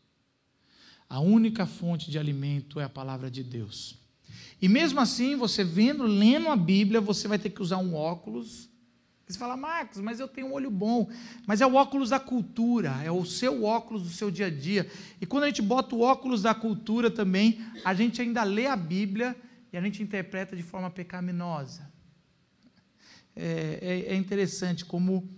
A 1.09 1.21
única 1.21 1.67
fonte 1.67 2.11
de 2.11 2.19
alimento 2.19 2.81
é 2.81 2.85
a 2.85 2.89
palavra 2.89 3.31
de 3.31 3.43
Deus. 3.43 3.99
E 4.61 4.69
mesmo 4.69 5.01
assim, 5.01 5.37
você 5.37 5.65
vendo, 5.65 6.05
lendo 6.05 6.49
a 6.49 6.57
Bíblia, 6.57 7.01
você 7.01 7.27
vai 7.27 7.39
ter 7.39 7.51
que 7.51 7.61
usar 7.61 7.79
um 7.79 7.95
óculos. 7.95 8.71
Você 9.33 9.39
fala, 9.39 9.57
Marcos, 9.57 10.01
mas 10.01 10.21
eu 10.21 10.29
tenho 10.29 10.49
um 10.49 10.53
olho 10.53 10.71
bom. 10.71 11.11
Mas 11.47 11.61
é 11.61 11.67
o 11.67 11.75
óculos 11.75 12.11
da 12.11 12.21
cultura, 12.21 13.03
é 13.03 13.11
o 13.11 13.25
seu 13.25 13.65
óculos 13.65 14.03
do 14.03 14.11
seu 14.11 14.31
dia 14.31 14.47
a 14.47 14.51
dia. 14.51 14.91
E 15.21 15.27
quando 15.27 15.45
a 15.45 15.47
gente 15.47 15.63
bota 15.63 15.95
o 15.95 16.01
óculos 16.01 16.43
da 16.43 16.55
cultura 16.55 17.11
também, 17.11 17.65
a 17.85 17.95
gente 17.95 18.21
ainda 18.21 18.43
lê 18.45 18.67
a 18.67 18.77
Bíblia 18.77 19.37
e 19.73 19.77
a 19.77 19.81
gente 19.81 20.03
interpreta 20.03 20.55
de 20.55 20.63
forma 20.63 20.91
pecaminosa. 20.91 21.91
É, 23.35 23.79
é, 23.81 24.13
é 24.13 24.15
interessante 24.15 24.85
como 24.85 25.29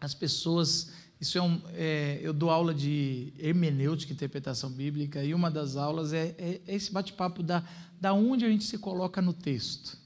as 0.00 0.14
pessoas. 0.14 0.92
Isso 1.20 1.36
é 1.36 1.42
um, 1.42 1.60
é, 1.74 2.20
eu 2.22 2.32
dou 2.32 2.48
aula 2.48 2.72
de 2.72 3.32
hermenêutica, 3.36 4.12
interpretação 4.12 4.70
bíblica, 4.70 5.24
e 5.24 5.34
uma 5.34 5.50
das 5.50 5.74
aulas 5.74 6.12
é, 6.12 6.36
é, 6.38 6.60
é 6.66 6.74
esse 6.76 6.92
bate-papo 6.92 7.42
da, 7.42 7.64
da 8.00 8.12
onde 8.12 8.44
a 8.44 8.48
gente 8.48 8.64
se 8.64 8.78
coloca 8.78 9.20
no 9.20 9.32
texto. 9.32 9.98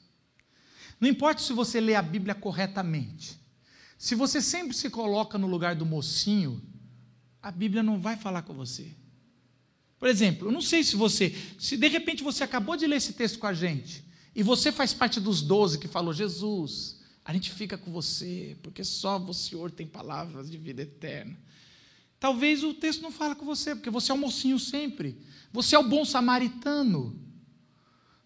Não 1.03 1.09
importa 1.09 1.43
se 1.43 1.53
você 1.53 1.81
lê 1.81 1.97
a 1.97 2.01
Bíblia 2.01 2.33
corretamente, 2.33 3.37
se 3.99 4.15
você 4.15 4.41
sempre 4.41 4.73
se 4.73 4.89
coloca 4.89 5.37
no 5.37 5.49
lugar 5.49 5.75
do 5.75 5.85
mocinho, 5.85 6.63
a 7.43 7.51
Bíblia 7.51 7.83
não 7.83 8.01
vai 8.01 8.17
falar 8.17 8.43
com 8.43 8.55
você. 8.55 8.87
Por 9.99 10.09
exemplo, 10.09 10.47
eu 10.47 10.53
não 10.53 10.61
sei 10.61 10.85
se 10.85 10.95
você, 10.95 11.35
se 11.59 11.77
de 11.77 11.89
repente 11.89 12.23
você 12.23 12.45
acabou 12.45 12.77
de 12.77 12.87
ler 12.87 12.99
esse 12.99 13.15
texto 13.15 13.41
com 13.41 13.49
a 13.49 13.53
gente, 13.53 14.05
e 14.33 14.45
você 14.45 14.71
faz 14.71 14.95
parte 14.95 15.19
dos 15.19 15.43
doze 15.43 15.77
que 15.77 15.89
falou, 15.89 16.15
Jesus, 16.15 17.01
a 17.25 17.33
gente 17.33 17.51
fica 17.51 17.77
com 17.77 17.91
você, 17.91 18.57
porque 18.63 18.85
só 18.85 19.19
o 19.19 19.35
Senhor 19.35 19.73
tem 19.73 19.89
palavras 19.89 20.49
de 20.49 20.57
vida 20.57 20.83
eterna. 20.83 21.37
Talvez 22.21 22.63
o 22.63 22.75
texto 22.75 23.03
não 23.03 23.11
fale 23.11 23.35
com 23.35 23.45
você, 23.45 23.75
porque 23.75 23.91
você 23.91 24.13
é 24.13 24.15
o 24.15 24.19
mocinho 24.19 24.57
sempre. 24.57 25.21
Você 25.53 25.75
é 25.75 25.79
o 25.81 25.89
bom 25.89 26.05
samaritano. 26.05 27.21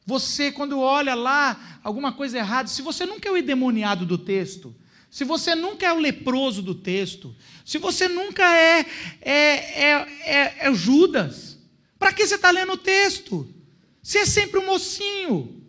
Você, 0.06 0.52
quando 0.52 0.78
olha 0.78 1.16
lá 1.16 1.80
alguma 1.82 2.12
coisa 2.12 2.38
errada, 2.38 2.68
se 2.68 2.80
você 2.80 3.04
nunca 3.04 3.28
é 3.28 3.32
o 3.32 3.36
endemoniado 3.36 4.06
do 4.06 4.16
texto, 4.16 4.72
se 5.10 5.24
você 5.24 5.56
nunca 5.56 5.84
é 5.84 5.92
o 5.92 5.98
leproso 5.98 6.62
do 6.62 6.76
texto, 6.76 7.34
se 7.64 7.76
você 7.76 8.06
nunca 8.06 8.44
é, 8.54 8.86
é, 9.20 9.32
é, 9.32 9.90
é, 10.24 10.56
é 10.60 10.74
Judas, 10.74 11.58
para 11.98 12.12
que 12.12 12.24
você 12.24 12.36
está 12.36 12.52
lendo 12.52 12.74
o 12.74 12.76
texto? 12.76 13.52
Você 14.00 14.18
é 14.18 14.26
sempre 14.26 14.60
um 14.60 14.66
mocinho. 14.66 15.62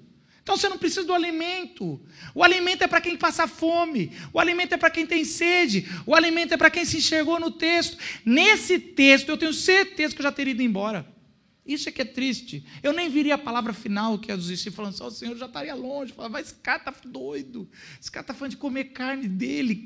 Então 0.43 0.55
você 0.55 0.69
não 0.69 0.77
precisa 0.77 1.03
do 1.03 1.13
alimento. 1.13 1.99
O 2.35 2.43
alimento 2.43 2.83
é 2.83 2.87
para 2.87 3.01
quem 3.01 3.17
passa 3.17 3.47
fome. 3.47 4.11
O 4.31 4.39
alimento 4.39 4.73
é 4.73 4.77
para 4.77 4.91
quem 4.91 5.05
tem 5.05 5.25
sede. 5.25 5.89
O 6.05 6.13
alimento 6.13 6.53
é 6.53 6.57
para 6.57 6.69
quem 6.69 6.85
se 6.85 6.97
enxergou 6.97 7.39
no 7.39 7.49
texto. 7.49 7.97
Nesse 8.23 8.77
texto, 8.77 9.29
eu 9.29 9.37
tenho 9.37 9.51
certeza 9.51 10.13
que 10.13 10.21
eu 10.21 10.23
já 10.23 10.31
teria 10.31 10.51
ido 10.51 10.61
embora. 10.61 11.16
Isso 11.67 11.89
é 11.89 11.91
que 11.91 12.01
é 12.01 12.05
triste. 12.05 12.65
Eu 12.81 12.93
nem 12.93 13.09
viria 13.09 13.35
a 13.35 13.37
palavra 13.37 13.73
final, 13.73 14.17
que 14.17 14.31
é 14.31 14.37
dos 14.37 14.47
discípulos 14.47 14.75
falando, 14.75 14.93
só 14.93 15.07
o 15.07 15.11
Senhor 15.11 15.35
já 15.37 15.47
estaria 15.47 15.75
longe. 15.75 16.13
Falava, 16.13 16.39
esse 16.39 16.55
cara 16.55 16.79
está 16.79 16.93
doido. 17.05 17.69
Esse 17.99 18.09
cara 18.09 18.23
está 18.23 18.33
falando 18.33 18.51
de 18.51 18.57
comer 18.57 18.85
carne 18.85 19.27
dele. 19.27 19.85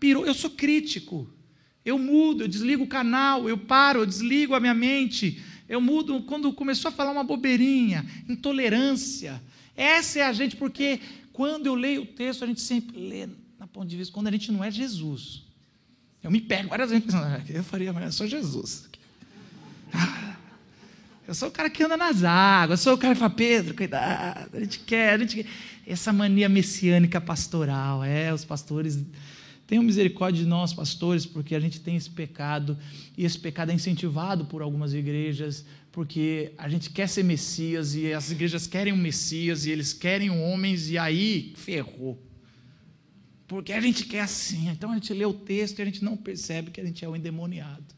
Pirou. 0.00 0.26
Eu 0.26 0.34
sou 0.34 0.50
crítico. 0.50 1.28
Eu 1.84 1.98
mudo, 1.98 2.44
eu 2.44 2.48
desligo 2.48 2.84
o 2.84 2.88
canal, 2.88 3.48
eu 3.48 3.58
paro, 3.58 4.00
eu 4.00 4.06
desligo 4.06 4.54
a 4.54 4.60
minha 4.60 4.74
mente 4.74 5.42
eu 5.72 5.80
mudo 5.80 6.22
quando 6.24 6.52
começou 6.52 6.90
a 6.90 6.92
falar 6.92 7.12
uma 7.12 7.24
bobeirinha, 7.24 8.04
intolerância. 8.28 9.42
Essa 9.74 10.18
é 10.18 10.22
a 10.22 10.30
gente, 10.30 10.54
porque 10.54 11.00
quando 11.32 11.64
eu 11.64 11.74
leio 11.74 12.02
o 12.02 12.06
texto, 12.06 12.44
a 12.44 12.46
gente 12.46 12.60
sempre 12.60 12.98
lê 13.00 13.26
na 13.58 13.66
ponto 13.66 13.86
de 13.86 13.96
vista, 13.96 14.12
quando 14.12 14.26
a 14.26 14.30
gente 14.30 14.52
não 14.52 14.62
é 14.62 14.70
Jesus. 14.70 15.44
Eu 16.22 16.30
me 16.30 16.42
pego 16.42 16.68
várias 16.68 16.90
vezes 16.90 17.06
pensando, 17.06 17.24
eu 17.48 17.64
faria, 17.64 17.90
mas 17.90 18.04
eu 18.04 18.12
sou 18.12 18.26
Jesus. 18.26 18.86
Ah, 19.94 20.31
eu 21.26 21.34
sou 21.34 21.48
o 21.48 21.52
cara 21.52 21.70
que 21.70 21.82
anda 21.82 21.96
nas 21.96 22.24
águas, 22.24 22.80
eu 22.80 22.84
sou 22.84 22.94
o 22.94 22.98
cara 22.98 23.14
que 23.14 23.20
fala, 23.20 23.34
Pedro, 23.34 23.74
cuidado, 23.74 24.56
a 24.56 24.60
gente 24.60 24.80
quer, 24.80 25.14
a 25.14 25.18
gente 25.18 25.36
quer. 25.36 25.46
Essa 25.84 26.12
mania 26.12 26.48
messiânica 26.48 27.20
pastoral, 27.20 28.04
é, 28.04 28.32
os 28.32 28.44
pastores 28.44 29.04
Tenham 29.72 29.84
misericórdia 29.84 30.42
de 30.42 30.46
nós, 30.46 30.74
pastores, 30.74 31.24
porque 31.24 31.54
a 31.54 31.60
gente 31.60 31.80
tem 31.80 31.96
esse 31.96 32.10
pecado, 32.10 32.76
e 33.16 33.24
esse 33.24 33.38
pecado 33.38 33.70
é 33.70 33.74
incentivado 33.74 34.44
por 34.44 34.60
algumas 34.60 34.92
igrejas, 34.92 35.64
porque 35.90 36.52
a 36.58 36.68
gente 36.68 36.90
quer 36.90 37.08
ser 37.08 37.22
Messias, 37.22 37.94
e 37.94 38.12
as 38.12 38.30
igrejas 38.30 38.66
querem 38.66 38.92
um 38.92 38.98
Messias, 38.98 39.64
e 39.64 39.70
eles 39.70 39.94
querem 39.94 40.28
homens, 40.28 40.90
e 40.90 40.98
aí 40.98 41.54
ferrou. 41.56 42.22
Porque 43.48 43.72
a 43.72 43.80
gente 43.80 44.04
quer 44.04 44.20
assim. 44.20 44.68
Então 44.68 44.90
a 44.90 44.94
gente 44.94 45.14
lê 45.14 45.24
o 45.24 45.32
texto 45.32 45.78
e 45.78 45.82
a 45.82 45.84
gente 45.86 46.04
não 46.04 46.18
percebe 46.18 46.70
que 46.70 46.78
a 46.78 46.84
gente 46.84 47.02
é 47.02 47.08
o 47.08 47.16
endemoniado. 47.16 47.94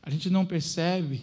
A 0.00 0.10
gente 0.10 0.30
não 0.30 0.46
percebe 0.46 1.22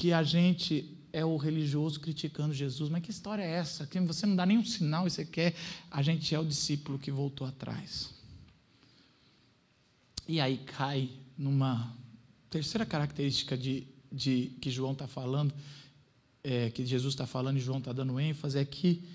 que 0.00 0.14
a 0.14 0.22
gente 0.22 0.96
é 1.12 1.22
o 1.22 1.36
religioso 1.36 2.00
criticando 2.00 2.54
Jesus. 2.54 2.88
Mas 2.88 3.02
que 3.02 3.10
história 3.10 3.42
é 3.42 3.50
essa? 3.50 3.86
Que 3.86 4.00
você 4.00 4.24
não 4.24 4.34
dá 4.34 4.46
nenhum 4.46 4.64
sinal 4.64 5.06
e 5.06 5.10
você 5.10 5.26
quer. 5.26 5.54
A 5.90 6.00
gente 6.00 6.34
é 6.34 6.38
o 6.38 6.44
discípulo 6.44 6.98
que 6.98 7.10
voltou 7.10 7.46
atrás. 7.46 8.08
E 10.26 10.40
aí 10.40 10.56
cai 10.56 11.10
numa 11.36 11.94
terceira 12.48 12.86
característica 12.86 13.58
de, 13.58 13.86
de 14.10 14.52
que 14.62 14.70
João 14.70 14.92
está 14.92 15.06
falando, 15.06 15.52
é, 16.42 16.70
que 16.70 16.86
Jesus 16.86 17.12
está 17.12 17.26
falando 17.26 17.58
e 17.58 17.60
João 17.60 17.78
está 17.78 17.92
dando 17.92 18.18
ênfase, 18.18 18.58
é 18.58 18.64
que 18.64 19.06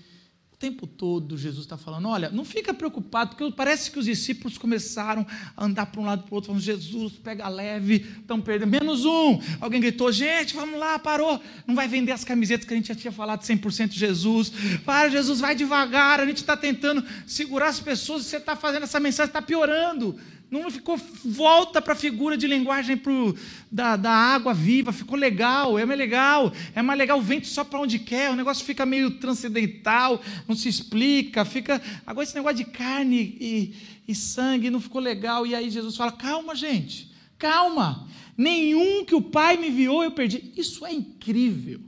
O 0.56 0.58
tempo 0.58 0.86
todo 0.86 1.36
Jesus 1.36 1.66
está 1.66 1.76
falando: 1.76 2.08
olha, 2.08 2.30
não 2.30 2.42
fica 2.42 2.72
preocupado, 2.72 3.36
porque 3.36 3.52
parece 3.54 3.90
que 3.90 3.98
os 3.98 4.06
discípulos 4.06 4.56
começaram 4.56 5.26
a 5.54 5.66
andar 5.66 5.84
para 5.84 6.00
um 6.00 6.04
lado 6.06 6.22
para 6.22 6.32
o 6.32 6.34
outro, 6.34 6.46
falando: 6.46 6.62
Jesus, 6.62 7.12
pega 7.22 7.46
leve, 7.46 8.06
estão 8.20 8.40
perdendo. 8.40 8.70
Menos 8.70 9.04
um. 9.04 9.38
Alguém 9.60 9.82
gritou: 9.82 10.10
gente, 10.10 10.54
vamos 10.54 10.80
lá, 10.80 10.98
parou. 10.98 11.38
Não 11.66 11.74
vai 11.74 11.86
vender 11.86 12.12
as 12.12 12.24
camisetas 12.24 12.66
que 12.66 12.72
a 12.72 12.76
gente 12.78 12.88
já 12.88 12.94
tinha 12.94 13.12
falado 13.12 13.42
100% 13.42 13.92
Jesus. 13.92 14.50
Para, 14.82 15.10
Jesus, 15.10 15.40
vai 15.40 15.54
devagar. 15.54 16.20
A 16.20 16.26
gente 16.26 16.38
está 16.38 16.56
tentando 16.56 17.04
segurar 17.26 17.68
as 17.68 17.78
pessoas, 17.78 18.24
você 18.24 18.38
está 18.38 18.56
fazendo 18.56 18.84
essa 18.84 18.98
mensagem, 18.98 19.28
está 19.28 19.42
piorando. 19.42 20.18
Não 20.48 20.70
ficou, 20.70 20.96
volta 21.24 21.82
para 21.82 21.92
a 21.92 21.96
figura 21.96 22.36
de 22.36 22.46
linguagem 22.46 22.96
pro, 22.96 23.36
da, 23.70 23.96
da 23.96 24.12
água 24.12 24.54
viva, 24.54 24.92
ficou 24.92 25.18
legal, 25.18 25.76
é 25.76 25.84
mais 25.84 25.98
legal, 25.98 26.52
é 26.72 26.80
mais 26.82 26.96
legal, 26.96 27.18
o 27.18 27.22
vento 27.22 27.48
só 27.48 27.64
para 27.64 27.80
onde 27.80 27.98
quer, 27.98 28.30
o 28.30 28.36
negócio 28.36 28.64
fica 28.64 28.86
meio 28.86 29.18
transcendental, 29.18 30.22
não 30.46 30.54
se 30.54 30.68
explica, 30.68 31.44
fica. 31.44 31.82
Agora 32.06 32.22
esse 32.22 32.34
negócio 32.34 32.58
de 32.58 32.64
carne 32.64 33.36
e, 33.40 33.74
e 34.06 34.14
sangue 34.14 34.70
não 34.70 34.80
ficou 34.80 35.00
legal, 35.00 35.44
e 35.44 35.54
aí 35.54 35.68
Jesus 35.68 35.96
fala: 35.96 36.12
calma, 36.12 36.54
gente, 36.54 37.10
calma, 37.36 38.06
nenhum 38.36 39.04
que 39.04 39.16
o 39.16 39.22
Pai 39.22 39.56
me 39.56 39.66
enviou 39.66 40.04
eu 40.04 40.12
perdi. 40.12 40.52
Isso 40.56 40.86
é 40.86 40.92
incrível. 40.92 41.80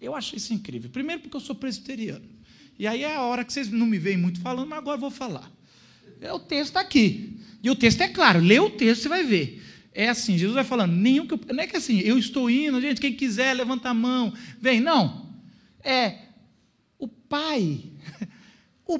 Eu 0.00 0.16
acho 0.16 0.34
isso 0.36 0.52
incrível. 0.52 0.90
Primeiro 0.90 1.22
porque 1.22 1.36
eu 1.36 1.40
sou 1.40 1.54
presbiteriano. 1.54 2.24
E 2.76 2.86
aí 2.86 3.04
é 3.04 3.14
a 3.14 3.22
hora 3.22 3.44
que 3.44 3.52
vocês 3.52 3.70
não 3.70 3.86
me 3.86 3.98
veem 3.98 4.16
muito 4.16 4.40
falando, 4.40 4.68
mas 4.68 4.78
agora 4.78 4.96
eu 4.96 5.00
vou 5.00 5.10
falar. 5.10 5.57
É, 6.20 6.32
o 6.32 6.38
texto 6.38 6.70
está 6.70 6.80
aqui. 6.80 7.38
E 7.62 7.70
o 7.70 7.76
texto 7.76 8.00
é 8.00 8.08
claro, 8.08 8.40
lê 8.40 8.58
o 8.58 8.70
texto, 8.70 9.02
você 9.02 9.08
vai 9.08 9.24
ver. 9.24 9.62
É 9.92 10.08
assim, 10.08 10.38
Jesus 10.38 10.54
vai 10.54 10.64
falando, 10.64 10.92
nenhum 10.92 11.26
que 11.26 11.34
eu, 11.34 11.40
não 11.52 11.62
é 11.62 11.66
que 11.66 11.76
assim, 11.76 11.98
eu 12.00 12.18
estou 12.18 12.48
indo, 12.48 12.80
gente, 12.80 13.00
quem 13.00 13.12
quiser, 13.12 13.52
levanta 13.54 13.88
a 13.88 13.94
mão, 13.94 14.32
vem. 14.60 14.80
Não. 14.80 15.34
É 15.82 16.18
o 16.98 17.08
Pai. 17.08 17.84
O 18.90 18.98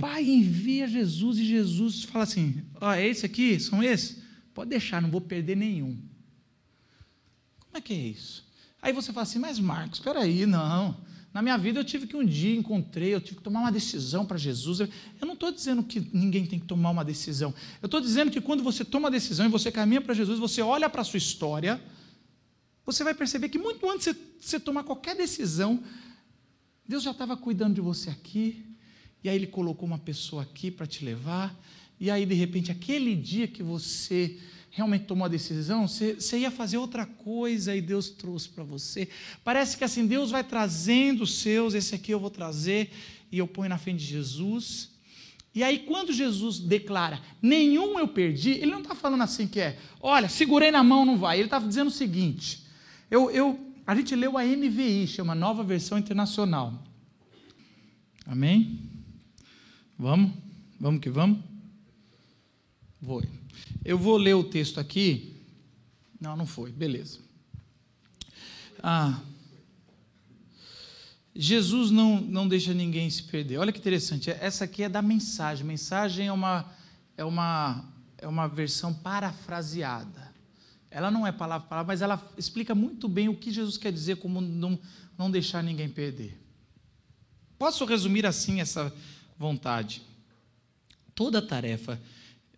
Pai 0.00 0.24
envia 0.24 0.88
Jesus 0.88 1.38
e 1.38 1.44
Jesus 1.44 2.04
fala 2.04 2.24
assim: 2.24 2.62
ó, 2.80 2.92
é 2.92 3.06
esse 3.06 3.26
aqui? 3.26 3.60
São 3.60 3.82
esses? 3.82 4.22
Pode 4.54 4.70
deixar, 4.70 5.02
não 5.02 5.10
vou 5.10 5.20
perder 5.20 5.56
nenhum. 5.56 5.98
Como 7.60 7.76
é 7.76 7.80
que 7.82 7.92
é 7.92 7.96
isso? 7.96 8.46
Aí 8.80 8.92
você 8.92 9.12
fala 9.12 9.24
assim, 9.24 9.38
mas 9.38 9.58
Marcos, 9.58 9.98
espera 9.98 10.20
aí, 10.20 10.46
não. 10.46 10.96
Na 11.36 11.42
minha 11.42 11.58
vida 11.58 11.78
eu 11.78 11.84
tive 11.84 12.06
que 12.06 12.16
um 12.16 12.24
dia 12.24 12.56
encontrei, 12.56 13.12
eu 13.12 13.20
tive 13.20 13.36
que 13.36 13.42
tomar 13.42 13.60
uma 13.60 13.70
decisão 13.70 14.24
para 14.24 14.38
Jesus. 14.38 14.80
Eu 14.80 14.88
não 15.20 15.34
estou 15.34 15.52
dizendo 15.52 15.82
que 15.82 16.00
ninguém 16.10 16.46
tem 16.46 16.58
que 16.58 16.64
tomar 16.64 16.88
uma 16.88 17.04
decisão. 17.04 17.52
Eu 17.82 17.88
estou 17.88 18.00
dizendo 18.00 18.30
que 18.30 18.40
quando 18.40 18.62
você 18.62 18.82
toma 18.82 19.04
uma 19.08 19.10
decisão 19.10 19.44
e 19.44 19.50
você 19.50 19.70
caminha 19.70 20.00
para 20.00 20.14
Jesus, 20.14 20.38
você 20.38 20.62
olha 20.62 20.88
para 20.88 21.02
a 21.02 21.04
sua 21.04 21.18
história, 21.18 21.78
você 22.86 23.04
vai 23.04 23.12
perceber 23.12 23.50
que 23.50 23.58
muito 23.58 23.86
antes 23.90 24.14
de 24.14 24.20
você 24.40 24.58
tomar 24.58 24.82
qualquer 24.82 25.14
decisão, 25.14 25.84
Deus 26.88 27.02
já 27.02 27.10
estava 27.10 27.36
cuidando 27.36 27.74
de 27.74 27.82
você 27.82 28.08
aqui, 28.08 28.64
e 29.22 29.28
aí 29.28 29.36
Ele 29.36 29.46
colocou 29.46 29.86
uma 29.86 29.98
pessoa 29.98 30.40
aqui 30.40 30.70
para 30.70 30.86
te 30.86 31.04
levar, 31.04 31.54
e 32.00 32.10
aí 32.10 32.24
de 32.24 32.34
repente 32.34 32.72
aquele 32.72 33.14
dia 33.14 33.46
que 33.46 33.62
você 33.62 34.38
realmente 34.76 35.06
tomou 35.06 35.24
a 35.24 35.28
decisão, 35.28 35.88
você, 35.88 36.16
você 36.16 36.40
ia 36.40 36.50
fazer 36.50 36.76
outra 36.76 37.06
coisa 37.06 37.74
e 37.74 37.80
Deus 37.80 38.10
trouxe 38.10 38.46
para 38.46 38.62
você. 38.62 39.08
Parece 39.42 39.74
que 39.74 39.82
assim, 39.82 40.06
Deus 40.06 40.30
vai 40.30 40.44
trazendo 40.44 41.22
os 41.22 41.38
seus, 41.38 41.72
esse 41.72 41.94
aqui 41.94 42.12
eu 42.12 42.20
vou 42.20 42.28
trazer, 42.28 42.90
e 43.32 43.38
eu 43.38 43.48
ponho 43.48 43.70
na 43.70 43.78
frente 43.78 44.00
de 44.00 44.04
Jesus. 44.04 44.90
E 45.54 45.64
aí, 45.64 45.78
quando 45.78 46.12
Jesus 46.12 46.58
declara, 46.58 47.22
nenhum 47.40 47.98
eu 47.98 48.06
perdi, 48.06 48.50
ele 48.50 48.66
não 48.66 48.82
está 48.82 48.94
falando 48.94 49.22
assim 49.22 49.46
que 49.46 49.58
é, 49.58 49.78
olha, 49.98 50.28
segurei 50.28 50.70
na 50.70 50.84
mão, 50.84 51.06
não 51.06 51.16
vai. 51.16 51.38
Ele 51.38 51.46
está 51.46 51.58
dizendo 51.58 51.88
o 51.88 51.90
seguinte: 51.90 52.66
eu, 53.10 53.30
eu, 53.30 53.58
a 53.86 53.94
gente 53.94 54.14
leu 54.14 54.36
a 54.36 54.44
NVI, 54.44 55.06
chama 55.06 55.34
Nova 55.34 55.64
Versão 55.64 55.96
Internacional. 55.96 56.84
Amém? 58.26 58.78
Vamos? 59.98 60.32
Vamos 60.78 61.00
que 61.00 61.08
vamos? 61.08 61.38
Vou. 63.00 63.22
Eu 63.86 63.96
vou 63.96 64.16
ler 64.16 64.34
o 64.34 64.42
texto 64.42 64.80
aqui. 64.80 65.40
Não, 66.20 66.36
não 66.36 66.44
foi. 66.44 66.72
Beleza. 66.72 67.20
Ah, 68.82 69.20
Jesus 71.32 71.92
não, 71.92 72.20
não 72.20 72.48
deixa 72.48 72.74
ninguém 72.74 73.08
se 73.08 73.22
perder. 73.22 73.58
Olha 73.58 73.70
que 73.70 73.78
interessante. 73.78 74.28
Essa 74.28 74.64
aqui 74.64 74.82
é 74.82 74.88
da 74.88 75.00
mensagem. 75.00 75.64
Mensagem 75.64 76.26
é 76.26 76.32
uma, 76.32 76.68
é 77.16 77.24
uma, 77.24 77.84
é 78.18 78.26
uma 78.26 78.48
versão 78.48 78.92
parafraseada. 78.92 80.34
Ela 80.90 81.08
não 81.08 81.24
é 81.24 81.30
palavra 81.30 81.68
palavra, 81.68 81.86
mas 81.86 82.02
ela 82.02 82.20
explica 82.36 82.74
muito 82.74 83.08
bem 83.08 83.28
o 83.28 83.36
que 83.36 83.52
Jesus 83.52 83.78
quer 83.78 83.92
dizer 83.92 84.16
como 84.16 84.40
não, 84.40 84.76
não 85.16 85.30
deixar 85.30 85.62
ninguém 85.62 85.88
perder. 85.88 86.36
Posso 87.56 87.84
resumir 87.84 88.26
assim 88.26 88.60
essa 88.60 88.92
vontade? 89.38 90.02
Toda 91.14 91.40
tarefa 91.40 92.00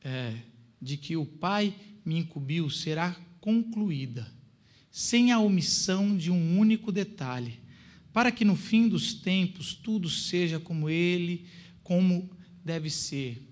é, 0.03 0.35
de 0.81 0.97
que 0.97 1.17
o 1.17 1.27
Pai 1.27 1.75
me 2.05 2.19
incumbiu 2.19 2.71
será 2.71 3.17
concluída, 3.41 4.31
sem 4.91 5.33
a 5.33 5.38
omissão 5.38 6.17
de 6.17 6.31
um 6.31 6.59
único 6.59 6.91
detalhe, 6.91 7.61
para 8.12 8.33
que 8.33 8.45
no 8.45 8.57
fim 8.57 8.88
dos 8.88 9.14
tempos 9.14 9.75
tudo 9.75 10.09
seja 10.09 10.59
como 10.59 10.88
ele, 10.88 11.47
como 11.83 12.31
deve 12.64 12.91
ser. 12.91 13.43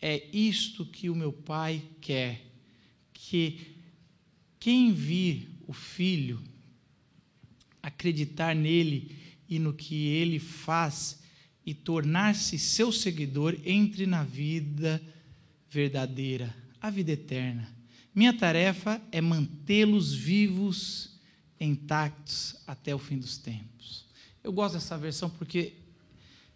É 0.00 0.28
isto 0.32 0.84
que 0.84 1.08
o 1.08 1.14
meu 1.14 1.32
Pai 1.32 1.82
quer, 2.00 2.44
que 3.12 3.76
quem 4.58 4.92
vir 4.92 5.48
o 5.66 5.72
Filho 5.72 6.42
acreditar 7.82 8.54
nele 8.54 9.14
e 9.48 9.58
no 9.58 9.74
que 9.74 10.06
ele 10.06 10.38
faz 10.38 11.22
e 11.66 11.74
tornar-se 11.74 12.58
seu 12.58 12.90
seguidor, 12.90 13.58
entre 13.64 14.06
na 14.06 14.22
vida 14.22 15.02
verdadeira, 15.74 16.54
a 16.80 16.88
vida 16.88 17.10
eterna. 17.10 17.68
Minha 18.14 18.32
tarefa 18.32 19.02
é 19.10 19.20
mantê-los 19.20 20.14
vivos, 20.14 21.18
intactos 21.58 22.54
até 22.64 22.94
o 22.94 22.98
fim 22.98 23.18
dos 23.18 23.36
tempos. 23.38 24.06
Eu 24.42 24.52
gosto 24.52 24.74
dessa 24.74 24.96
versão 24.96 25.28
porque 25.28 25.74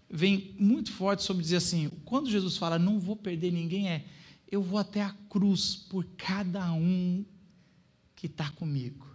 vem 0.08 0.54
muito 0.56 0.92
forte 0.92 1.24
sobre 1.24 1.42
dizer 1.42 1.56
assim: 1.56 1.90
quando 2.04 2.30
Jesus 2.30 2.56
fala, 2.56 2.78
não 2.78 3.00
vou 3.00 3.16
perder 3.16 3.50
ninguém, 3.50 3.88
é 3.88 4.04
eu 4.50 4.62
vou 4.62 4.78
até 4.78 5.02
a 5.02 5.14
cruz 5.28 5.74
por 5.74 6.06
cada 6.16 6.72
um 6.72 7.24
que 8.14 8.26
está 8.26 8.48
comigo. 8.50 9.06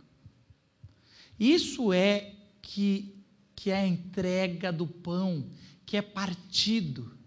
Isso 1.39 1.93
é 1.93 2.35
que, 2.61 3.15
que 3.55 3.71
é 3.71 3.77
a 3.77 3.87
entrega 3.87 4.71
do 4.71 4.85
pão, 4.85 5.49
que 5.85 5.95
é 5.95 6.01
partido. 6.01 7.17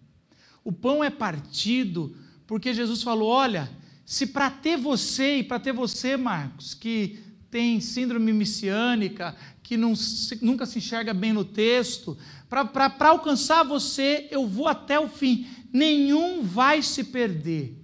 O 0.63 0.71
pão 0.71 1.03
é 1.03 1.11
partido 1.11 2.17
porque 2.47 2.73
Jesus 2.73 3.03
falou: 3.03 3.29
olha, 3.29 3.71
se 4.05 4.27
para 4.27 4.51
ter 4.51 4.77
você 4.77 5.39
e 5.39 5.43
para 5.43 5.59
ter 5.59 5.73
você, 5.73 6.17
Marcos, 6.17 6.75
que 6.75 7.19
tem 7.51 7.81
síndrome 7.81 8.33
messiânica, 8.33 9.37
que 9.63 9.77
não, 9.77 9.95
nunca 10.41 10.67
se 10.67 10.79
enxerga 10.79 11.13
bem 11.13 11.33
no 11.33 11.45
texto, 11.45 12.17
para 12.49 13.09
alcançar 13.09 13.65
você, 13.65 14.29
eu 14.31 14.47
vou 14.47 14.69
até 14.69 15.01
o 15.01 15.09
fim, 15.09 15.49
nenhum 15.73 16.43
vai 16.43 16.83
se 16.83 17.03
perder. 17.05 17.83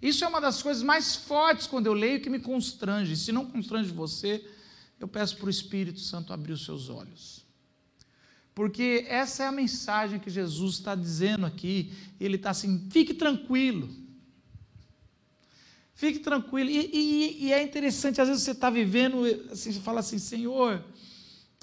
Isso 0.00 0.24
é 0.24 0.28
uma 0.28 0.40
das 0.40 0.62
coisas 0.62 0.82
mais 0.82 1.16
fortes 1.16 1.66
quando 1.66 1.86
eu 1.86 1.92
leio 1.92 2.20
que 2.20 2.30
me 2.30 2.38
constrange. 2.38 3.16
Se 3.16 3.32
não 3.32 3.46
constrange 3.46 3.90
você, 3.90 4.44
eu 5.00 5.08
peço 5.08 5.36
para 5.36 5.46
o 5.46 5.50
Espírito 5.50 6.00
Santo 6.00 6.32
abrir 6.32 6.52
os 6.52 6.64
seus 6.64 6.88
olhos. 6.88 7.47
Porque 8.58 9.04
essa 9.06 9.44
é 9.44 9.46
a 9.46 9.52
mensagem 9.52 10.18
que 10.18 10.28
Jesus 10.28 10.74
está 10.74 10.96
dizendo 10.96 11.46
aqui. 11.46 11.92
Ele 12.18 12.34
está 12.34 12.50
assim: 12.50 12.88
fique 12.90 13.14
tranquilo. 13.14 13.88
Fique 15.94 16.18
tranquilo. 16.18 16.68
E, 16.68 16.90
e, 16.92 17.44
e, 17.44 17.52
é 17.52 17.62
interessante, 17.62 18.20
às 18.20 18.26
vezes 18.26 18.42
você 18.42 18.50
está 18.50 18.68
vivendo, 18.68 19.22
assim, 19.52 19.70
você 19.70 19.78
fala 19.78 20.00
assim: 20.00 20.18
Senhor, 20.18 20.84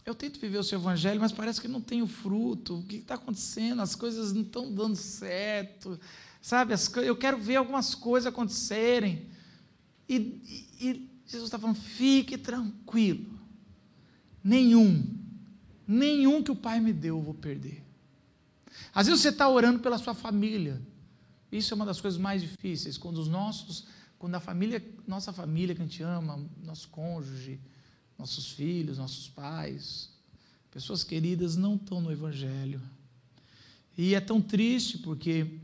eu 0.06 0.16
tento 0.16 0.40
viver 0.40 0.58
o 0.58 0.64
seu 0.64 0.80
evangelho, 0.80 1.20
mas 1.20 1.34
parece 1.34 1.60
que 1.60 1.68
não 1.68 1.82
tenho 1.82 2.08
fruto. 2.08 2.78
O 2.78 2.84
que 2.84 2.96
está 2.96 3.16
acontecendo? 3.16 3.82
As 3.82 3.94
coisas 3.94 4.32
não 4.32 4.44
estão 4.44 4.74
dando 4.74 4.96
certo. 4.96 6.00
Sabe, 6.42 6.74
as, 6.74 6.90
eu 6.96 7.18
quero 7.18 7.38
ver 7.38 7.58
algumas 7.58 7.94
coisas 7.94 8.28
acontecerem. 8.28 9.28
E, 10.08 10.72
e 10.80 11.10
Jesus 11.26 11.50
está 11.50 11.60
falando: 11.60 11.76
fique 11.76 12.38
tranquilo. 12.38 13.38
Nenhum 14.42 15.25
Nenhum 15.88 16.42
que 16.44 16.52
o 16.52 16.56
Pai 16.56 16.80
me 16.80 16.92
deu 16.92 17.18
eu 17.18 17.22
vou 17.22 17.34
perder. 17.34 17.84
Às 18.94 19.08
vezes 19.08 19.22
você 19.22 19.30
está 19.30 19.48
orando 19.48 19.80
pela 19.80 19.98
sua 19.98 20.14
família. 20.14 20.82
Isso 21.52 21.74
é 21.74 21.76
uma 21.76 21.86
das 21.86 22.02
coisas 22.02 22.20
mais 22.20 22.42
difíceis. 22.42 22.98
Quando 22.98 23.18
os 23.18 23.28
nossos, 23.28 23.88
quando 24.18 24.36
a 24.36 24.40
família, 24.40 24.84
nossa 25.08 25.32
família 25.32 25.76
que 25.76 25.82
a 25.82 25.86
gente 25.86 26.02
ama, 26.04 26.44
nosso 26.64 26.90
cônjuge, 26.90 27.60
nossos 28.18 28.52
filhos, 28.52 28.98
nossos 28.98 29.30
pais, 29.30 30.10
pessoas 30.72 31.04
queridas 31.04 31.56
não 31.56 31.76
estão 31.76 32.02
no 32.02 32.12
Evangelho. 32.12 32.82
E 33.98 34.14
é 34.14 34.20
tão 34.20 34.42
triste 34.42 34.98
porque 34.98 35.60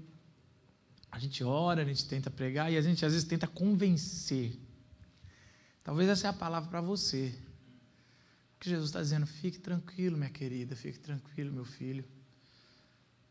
a 1.11 1.19
gente 1.19 1.43
ora, 1.43 1.81
a 1.81 1.85
gente 1.85 2.05
tenta 2.05 2.29
pregar 2.29 2.71
e 2.71 2.77
a 2.77 2.81
gente 2.81 3.05
às 3.05 3.11
vezes 3.11 3.27
tenta 3.27 3.47
convencer. 3.47 4.57
Talvez 5.83 6.07
essa 6.07 6.27
é 6.27 6.29
a 6.29 6.33
palavra 6.33 6.69
para 6.69 6.81
você. 6.81 7.35
Que 8.61 8.69
Jesus 8.69 8.89
está 8.89 9.01
dizendo: 9.01 9.25
fique 9.25 9.57
tranquilo, 9.57 10.15
minha 10.15 10.29
querida, 10.29 10.75
fique 10.75 10.99
tranquilo, 10.99 11.51
meu 11.51 11.65
filho. 11.65 12.05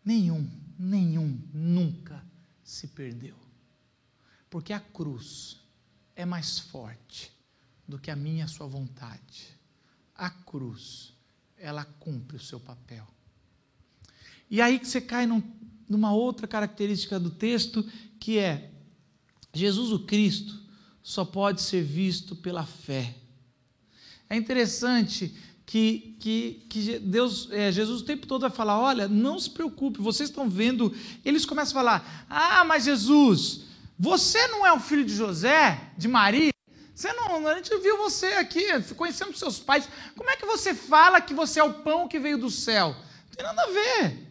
Nenhum, 0.05 0.51
nenhum, 0.77 1.41
nunca 1.55 2.23
se 2.65 2.89
perdeu. 2.89 3.37
Porque 4.51 4.73
a 4.73 4.81
cruz 4.81 5.61
é 6.17 6.27
mais 6.27 6.59
forte 6.59 7.33
do 7.87 7.99
que 7.99 8.11
a 8.11 8.17
minha 8.17 8.45
a 8.45 8.49
sua 8.49 8.67
vontade. 8.67 9.57
A 10.17 10.29
cruz, 10.29 11.15
ela 11.57 11.85
cumpre 11.85 12.37
o 12.37 12.41
seu 12.41 12.59
papel. 12.59 13.07
E 14.51 14.61
aí 14.61 14.81
que 14.81 14.89
você 14.89 15.01
cai 15.01 15.27
num, 15.27 15.41
numa 15.89 16.13
outra 16.13 16.49
característica 16.49 17.21
do 17.21 17.31
texto, 17.31 17.89
que 18.19 18.37
é 18.39 18.73
Jesus 19.55 19.93
o 19.93 20.01
Cristo 20.01 20.61
só 21.03 21.25
pode 21.25 21.63
ser 21.63 21.85
visto 21.85 22.35
pela 22.35 22.67
fé. 22.67 23.20
É 24.31 24.37
interessante 24.37 25.35
que, 25.67 26.17
que, 26.21 26.67
que 26.71 26.99
Deus, 27.01 27.49
é, 27.51 27.73
Jesus 27.73 28.01
o 28.01 28.05
tempo 28.05 28.29
todo 28.29 28.43
vai 28.43 28.51
falar: 28.51 28.81
olha, 28.81 29.09
não 29.09 29.39
se 29.41 29.51
preocupe, 29.51 30.01
vocês 30.01 30.29
estão 30.29 30.49
vendo. 30.49 30.95
Eles 31.25 31.45
começam 31.45 31.73
a 31.73 31.83
falar: 31.83 32.27
ah, 32.31 32.65
mas 32.65 32.85
Jesus, 32.85 33.63
você 33.99 34.47
não 34.47 34.65
é 34.65 34.73
o 34.73 34.79
filho 34.79 35.05
de 35.05 35.15
José, 35.15 35.93
de 35.99 36.07
Maria? 36.07 36.51
Você 36.95 37.13
não, 37.13 37.47
a 37.49 37.55
gente 37.57 37.77
viu 37.79 37.97
você 37.97 38.27
aqui, 38.35 38.67
conhecemos 38.97 39.39
seus 39.39 39.59
pais. 39.59 39.89
Como 40.17 40.31
é 40.31 40.37
que 40.37 40.47
você 40.47 40.75
fala 40.75 41.21
que 41.21 41.35
você 41.35 41.59
é 41.59 41.65
o 41.65 41.75
pão 41.75 42.07
que 42.07 42.21
veio 42.21 42.39
do 42.39 42.51
céu? 42.51 42.95
Não 42.95 43.37
tem 43.37 43.45
nada 43.45 43.63
a 43.63 43.67
ver. 43.67 44.29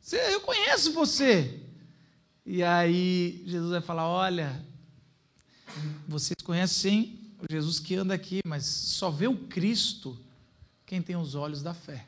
Você, 0.00 0.16
eu 0.34 0.40
conheço 0.40 0.92
você. 0.92 1.62
E 2.44 2.62
aí 2.62 3.42
Jesus 3.46 3.70
vai 3.70 3.80
falar: 3.80 4.08
olha, 4.08 4.64
vocês 6.06 6.36
conhecem 6.44 7.17
o 7.40 7.46
Jesus 7.50 7.78
que 7.78 7.94
anda 7.94 8.14
aqui, 8.14 8.40
mas 8.44 8.64
só 8.64 9.10
vê 9.10 9.26
o 9.28 9.36
Cristo 9.48 10.18
quem 10.84 11.02
tem 11.02 11.16
os 11.16 11.34
olhos 11.34 11.62
da 11.62 11.74
fé. 11.74 12.06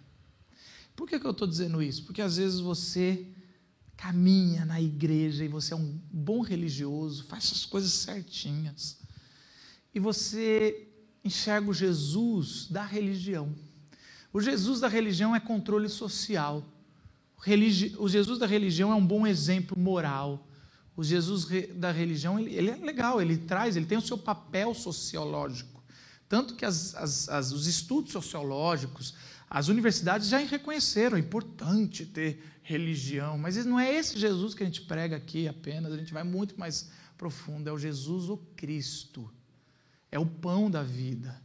Por 0.96 1.08
que, 1.08 1.20
que 1.20 1.26
eu 1.26 1.30
estou 1.30 1.46
dizendo 1.46 1.82
isso? 1.82 2.04
Porque 2.04 2.22
às 2.22 2.36
vezes 2.38 2.60
você 2.60 3.26
caminha 3.96 4.64
na 4.64 4.80
igreja 4.80 5.44
e 5.44 5.48
você 5.48 5.74
é 5.74 5.76
um 5.76 6.00
bom 6.10 6.40
religioso, 6.40 7.24
faz 7.24 7.52
as 7.52 7.66
coisas 7.66 7.92
certinhas, 7.92 8.98
e 9.94 10.00
você 10.00 10.88
enxerga 11.22 11.68
o 11.68 11.74
Jesus 11.74 12.66
da 12.70 12.84
religião. 12.84 13.54
O 14.32 14.40
Jesus 14.40 14.80
da 14.80 14.88
religião 14.88 15.36
é 15.36 15.40
controle 15.40 15.88
social. 15.88 16.64
O 17.98 18.08
Jesus 18.08 18.38
da 18.38 18.46
religião 18.46 18.90
é 18.92 18.94
um 18.94 19.06
bom 19.06 19.26
exemplo 19.26 19.78
moral. 19.78 20.46
O 21.00 21.02
Jesus 21.02 21.46
da 21.76 21.90
religião, 21.90 22.38
ele, 22.38 22.54
ele, 22.54 22.70
é 22.72 22.76
legal, 22.76 23.22
ele 23.22 23.38
traz, 23.38 23.74
ele 23.74 23.86
tem 23.86 23.96
o 23.96 24.02
seu 24.02 24.18
papel 24.18 24.74
sociológico. 24.74 25.82
Tanto 26.28 26.54
que 26.54 26.62
as, 26.62 26.94
as, 26.94 27.26
as, 27.30 27.52
os 27.52 27.66
estudos 27.66 28.12
sociológicos, 28.12 29.14
as 29.48 29.68
universidades 29.68 30.28
já 30.28 30.36
reconheceram, 30.36 31.16
é 31.16 31.20
importante 31.20 32.04
ter 32.04 32.44
religião, 32.62 33.38
mas 33.38 33.64
não 33.64 33.80
é 33.80 33.90
esse 33.90 34.18
Jesus 34.18 34.52
que 34.52 34.62
a 34.62 34.66
gente 34.66 34.82
prega 34.82 35.16
aqui 35.16 35.48
apenas, 35.48 35.90
a 35.90 35.96
gente 35.96 36.12
vai 36.12 36.22
muito 36.22 36.60
mais 36.60 36.90
profundo, 37.16 37.66
é 37.66 37.72
o 37.72 37.78
Jesus 37.78 38.28
o 38.28 38.36
Cristo, 38.54 39.32
é 40.12 40.18
o 40.18 40.26
pão 40.26 40.70
da 40.70 40.82
vida, 40.82 41.40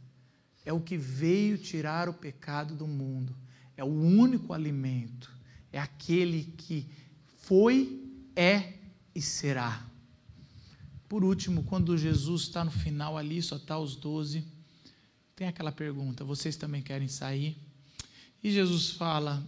é 0.66 0.72
o 0.74 0.80
que 0.82 0.98
veio 0.98 1.56
tirar 1.56 2.10
o 2.10 2.12
pecado 2.12 2.74
do 2.74 2.86
mundo, 2.86 3.34
é 3.74 3.82
o 3.82 3.88
único 3.88 4.52
alimento, 4.52 5.34
é 5.72 5.78
aquele 5.78 6.44
que 6.58 6.86
foi, 7.38 8.04
é 8.36 8.75
e 9.16 9.22
será. 9.22 9.82
Por 11.08 11.24
último, 11.24 11.64
quando 11.64 11.96
Jesus 11.96 12.42
está 12.42 12.62
no 12.62 12.70
final 12.70 13.16
ali, 13.16 13.40
só 13.40 13.56
está 13.56 13.78
os 13.78 13.96
doze, 13.96 14.44
tem 15.34 15.48
aquela 15.48 15.72
pergunta: 15.72 16.22
vocês 16.22 16.54
também 16.54 16.82
querem 16.82 17.08
sair? 17.08 17.56
E 18.44 18.52
Jesus 18.52 18.90
fala: 18.90 19.42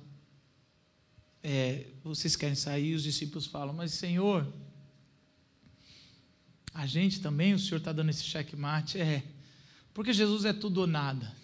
é, 1.43 1.87
vocês 2.03 2.35
querem 2.35 2.55
sair? 2.55 2.93
E 2.93 2.95
os 2.95 3.03
discípulos 3.03 3.45
falam: 3.45 3.75
mas 3.75 3.93
Senhor, 3.93 4.51
a 6.73 6.87
gente 6.87 7.21
também, 7.21 7.53
o 7.53 7.59
Senhor 7.59 7.77
está 7.77 7.93
dando 7.93 8.09
esse 8.09 8.23
checkmate? 8.23 8.99
É, 8.99 9.23
porque 9.93 10.15
Jesus 10.15 10.47
é 10.47 10.55
tudo 10.55 10.81
ou 10.81 10.87
nada. 10.87 11.37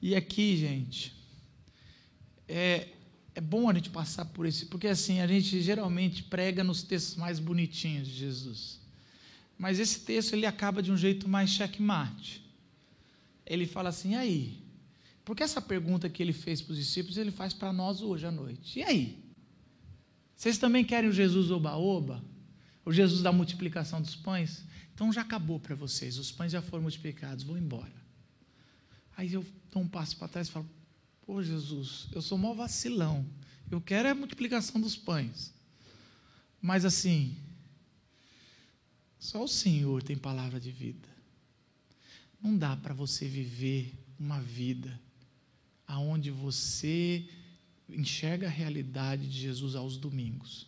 E 0.00 0.14
aqui, 0.14 0.58
gente, 0.58 1.14
é, 2.46 2.91
é 3.34 3.40
bom 3.40 3.68
a 3.68 3.74
gente 3.74 3.90
passar 3.90 4.24
por 4.26 4.46
isso, 4.46 4.66
porque 4.66 4.88
assim, 4.88 5.20
a 5.20 5.26
gente 5.26 5.60
geralmente 5.60 6.22
prega 6.22 6.62
nos 6.62 6.82
textos 6.82 7.16
mais 7.16 7.38
bonitinhos 7.38 8.08
de 8.08 8.14
Jesus. 8.14 8.80
Mas 9.58 9.78
esse 9.78 10.00
texto 10.00 10.32
ele 10.34 10.46
acaba 10.46 10.82
de 10.82 10.90
um 10.92 10.96
jeito 10.96 11.28
mais 11.28 11.50
checkmate 11.50 12.42
ele 13.46 13.66
fala 13.66 13.88
assim: 13.90 14.12
e 14.12 14.14
aí? 14.14 14.62
Porque 15.24 15.42
essa 15.42 15.60
pergunta 15.60 16.08
que 16.08 16.22
ele 16.22 16.32
fez 16.32 16.60
para 16.60 16.72
os 16.72 16.78
discípulos, 16.78 17.16
ele 17.16 17.30
faz 17.30 17.52
para 17.52 17.72
nós 17.72 18.00
hoje 18.00 18.26
à 18.26 18.30
noite. 18.30 18.78
E 18.78 18.82
aí? 18.82 19.22
Vocês 20.34 20.58
também 20.58 20.84
querem 20.84 21.08
o 21.08 21.12
Jesus 21.12 21.50
oba-oba? 21.50 22.24
O 22.84 22.92
Jesus 22.92 23.22
da 23.22 23.30
multiplicação 23.30 24.00
dos 24.00 24.16
pães? 24.16 24.64
Então 24.92 25.12
já 25.12 25.20
acabou 25.20 25.60
para 25.60 25.74
vocês, 25.74 26.18
os 26.18 26.32
pães 26.32 26.50
já 26.50 26.60
foram 26.60 26.82
multiplicados, 26.82 27.44
vou 27.44 27.56
embora. 27.56 27.92
Aí 29.16 29.32
eu 29.32 29.44
dou 29.72 29.82
um 29.82 29.88
passo 29.88 30.16
para 30.16 30.28
trás 30.28 30.48
e 30.48 30.50
falo: 30.50 30.68
Pô, 31.24 31.42
Jesus, 31.42 32.08
eu 32.12 32.20
sou 32.20 32.36
mó 32.36 32.52
vacilão. 32.52 33.26
Eu 33.70 33.80
quero 33.80 34.08
é 34.08 34.10
a 34.10 34.14
multiplicação 34.14 34.80
dos 34.80 34.96
pães. 34.96 35.52
Mas 36.60 36.84
assim, 36.84 37.36
só 39.18 39.42
o 39.42 39.48
Senhor 39.48 40.02
tem 40.02 40.16
palavra 40.16 40.60
de 40.60 40.70
vida. 40.70 41.08
Não 42.42 42.56
dá 42.56 42.76
para 42.76 42.92
você 42.92 43.26
viver 43.26 43.94
uma 44.18 44.40
vida 44.40 45.00
aonde 45.86 46.30
você 46.30 47.28
enxerga 47.88 48.46
a 48.46 48.50
realidade 48.50 49.28
de 49.28 49.38
Jesus 49.38 49.74
aos 49.74 49.96
domingos. 49.96 50.66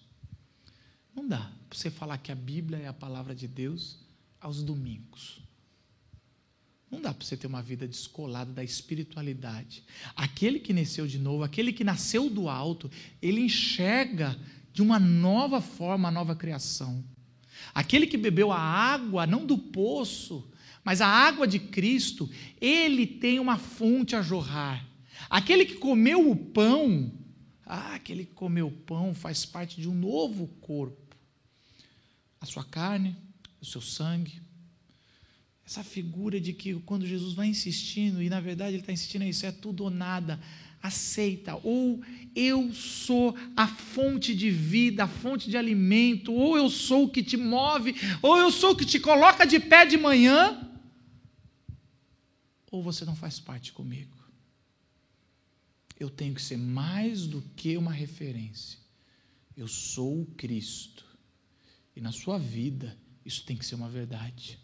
Não 1.15 1.27
dá 1.27 1.53
para 1.69 1.79
você 1.79 1.91
falar 1.91 2.19
que 2.19 2.33
a 2.33 2.35
Bíblia 2.35 2.79
é 2.79 2.89
a 2.89 2.93
palavra 2.93 3.35
de 3.35 3.47
Deus 3.47 3.99
aos 4.41 4.63
domingos. 4.63 5.44
Não 6.95 7.01
dá 7.01 7.13
para 7.13 7.27
você 7.27 7.37
ter 7.37 7.49
uma 7.49 7.61
vida 7.61 7.89
descolada 7.89 8.53
da 8.53 8.63
espiritualidade. 8.63 9.83
Aquele 10.15 10.61
que 10.61 10.73
nasceu 10.73 11.09
de 11.09 11.19
novo, 11.19 11.43
aquele 11.43 11.73
que 11.73 11.83
nasceu 11.83 12.31
do 12.31 12.49
alto, 12.49 12.89
ele 13.21 13.41
enxerga 13.41 14.39
de 14.73 14.81
uma 14.81 15.01
nova 15.01 15.61
forma 15.61 16.09
a 16.09 16.13
nova 16.13 16.37
criação. 16.37 17.05
Aquele 17.75 18.07
que 18.07 18.17
bebeu 18.17 18.53
a 18.53 18.61
água, 18.61 19.27
não 19.27 19.45
do 19.45 19.59
poço, 19.59 20.49
mas 20.85 21.01
a 21.01 21.09
água 21.09 21.49
de 21.49 21.59
Cristo, 21.59 22.31
ele 22.61 23.09
tem 23.09 23.41
uma 23.41 23.59
fonte 23.59 24.15
a 24.15 24.23
jorrar. 24.23 24.87
Aquele 25.29 25.65
que 25.65 25.75
comeu 25.75 26.31
o 26.31 26.37
pão, 26.37 27.13
ah, 27.67 27.95
aquele 27.97 28.25
que 28.25 28.35
comeu 28.35 28.69
o 28.69 28.71
pão 28.73 29.15
faz 29.15 29.45
parte 29.45 29.81
de 29.81 29.89
um 29.89 29.95
novo 29.95 30.47
corpo. 30.61 31.17
A 32.41 32.47
sua 32.47 32.63
carne, 32.63 33.17
o 33.61 33.65
seu 33.65 33.81
sangue. 33.81 34.41
Essa 35.67 35.83
figura 35.83 36.41
de 36.41 36.53
que 36.53 36.75
quando 36.81 37.07
Jesus 37.07 37.33
vai 37.35 37.47
insistindo, 37.47 38.23
e 38.23 38.29
na 38.29 38.41
verdade 38.41 38.73
ele 38.73 38.83
está 38.83 38.93
insistindo 38.93 39.25
isso, 39.25 39.47
é 39.47 39.53
tudo 39.53 39.85
ou 39.85 39.91
nada, 39.91 40.39
aceita, 40.83 41.59
ou 41.63 42.03
eu 42.37 42.71
sou 42.75 43.35
a 43.57 43.67
fonte 43.67 44.35
de 44.35 44.51
vida, 44.51 45.05
a 45.05 45.09
fonte 45.09 45.49
de 45.49 45.57
alimento, 45.57 46.33
ou 46.33 46.59
eu 46.59 46.69
sou 46.69 47.05
o 47.05 47.09
que 47.09 47.23
te 47.23 47.39
move, 47.39 47.95
ou 48.21 48.37
eu 48.37 48.51
sou 48.51 48.73
o 48.73 48.77
que 48.77 48.85
te 48.85 49.01
coloca 49.01 49.47
de 49.47 49.59
pé 49.59 49.87
de 49.87 49.97
manhã, 49.97 50.71
ou 52.71 52.83
você 52.83 53.05
não 53.07 53.17
faz 53.17 53.41
parte 53.41 53.73
comigo. 53.73 54.15
Eu 55.99 56.11
tenho 56.11 56.35
que 56.35 56.43
ser 56.43 56.59
mais 56.59 57.27
do 57.27 57.41
que 57.57 57.77
uma 57.77 57.93
referência. 57.93 58.79
Eu 59.57 59.69
sou 59.69 60.23
o 60.23 60.27
Cristo. 60.27 61.05
E 61.95 62.01
na 62.01 62.11
sua 62.11 62.37
vida, 62.37 62.99
isso 63.25 63.45
tem 63.45 63.57
que 63.57 63.65
ser 63.65 63.77
uma 63.77 63.89
verdade. 63.89 64.59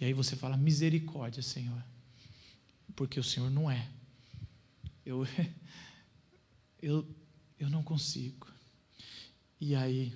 E 0.00 0.04
aí 0.04 0.12
você 0.12 0.36
fala, 0.36 0.56
misericórdia, 0.56 1.42
Senhor. 1.42 1.82
Porque 2.94 3.18
o 3.18 3.24
Senhor 3.24 3.50
não 3.50 3.70
é. 3.70 3.88
Eu, 5.04 5.26
eu, 6.80 7.06
eu 7.58 7.68
não 7.68 7.82
consigo. 7.82 8.46
E 9.60 9.74
aí, 9.74 10.12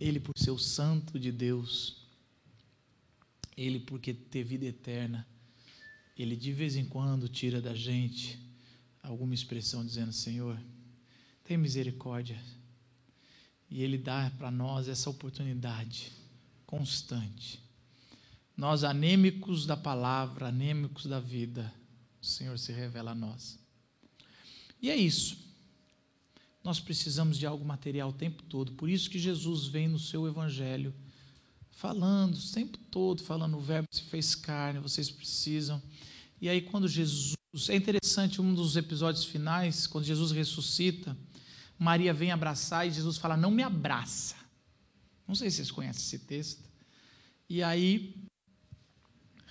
Ele, 0.00 0.18
por 0.18 0.38
ser 0.38 0.50
o 0.50 0.58
Santo 0.58 1.18
de 1.18 1.30
Deus, 1.30 1.98
ele, 3.58 3.80
porque 3.80 4.14
ter 4.14 4.44
vida 4.44 4.66
eterna, 4.66 5.26
ele 6.16 6.36
de 6.36 6.52
vez 6.52 6.76
em 6.76 6.84
quando 6.84 7.28
tira 7.28 7.60
da 7.60 7.74
gente 7.74 8.38
alguma 9.02 9.34
expressão 9.34 9.84
dizendo: 9.84 10.12
Senhor, 10.12 10.56
tem 11.42 11.56
misericórdia. 11.56 12.40
E 13.68 13.82
Ele 13.82 13.98
dá 13.98 14.30
para 14.38 14.50
nós 14.50 14.88
essa 14.88 15.10
oportunidade 15.10 16.12
constante. 16.68 17.60
Nós, 18.54 18.84
anêmicos 18.84 19.64
da 19.64 19.76
palavra, 19.76 20.48
anêmicos 20.48 21.06
da 21.06 21.18
vida, 21.18 21.72
o 22.20 22.26
Senhor 22.26 22.58
se 22.58 22.72
revela 22.72 23.12
a 23.12 23.14
nós. 23.14 23.58
E 24.80 24.90
é 24.90 24.96
isso. 24.96 25.38
Nós 26.62 26.78
precisamos 26.78 27.38
de 27.38 27.46
algo 27.46 27.64
material 27.64 28.10
o 28.10 28.12
tempo 28.12 28.42
todo. 28.42 28.72
Por 28.72 28.90
isso 28.90 29.08
que 29.08 29.18
Jesus 29.18 29.66
vem 29.66 29.88
no 29.88 29.98
seu 29.98 30.28
evangelho 30.28 30.94
falando 31.70 32.34
o 32.34 32.52
tempo 32.52 32.76
todo, 32.90 33.22
falando 33.22 33.56
o 33.56 33.60
verbo 33.60 33.88
se 33.90 34.02
fez 34.02 34.34
carne, 34.34 34.80
vocês 34.80 35.10
precisam. 35.10 35.80
E 36.40 36.48
aí 36.48 36.60
quando 36.60 36.86
Jesus, 36.86 37.36
é 37.68 37.76
interessante 37.76 38.42
um 38.42 38.52
dos 38.52 38.76
episódios 38.76 39.24
finais, 39.24 39.86
quando 39.86 40.04
Jesus 40.04 40.32
ressuscita, 40.32 41.16
Maria 41.78 42.12
vem 42.12 42.30
abraçar 42.30 42.86
e 42.86 42.90
Jesus 42.90 43.16
fala: 43.16 43.36
"Não 43.36 43.50
me 43.50 43.62
abraça". 43.62 44.37
Não 45.28 45.34
sei 45.34 45.50
se 45.50 45.56
vocês 45.56 45.70
conhecem 45.70 46.02
esse 46.02 46.18
texto. 46.20 46.64
E 47.50 47.62
aí 47.62 48.14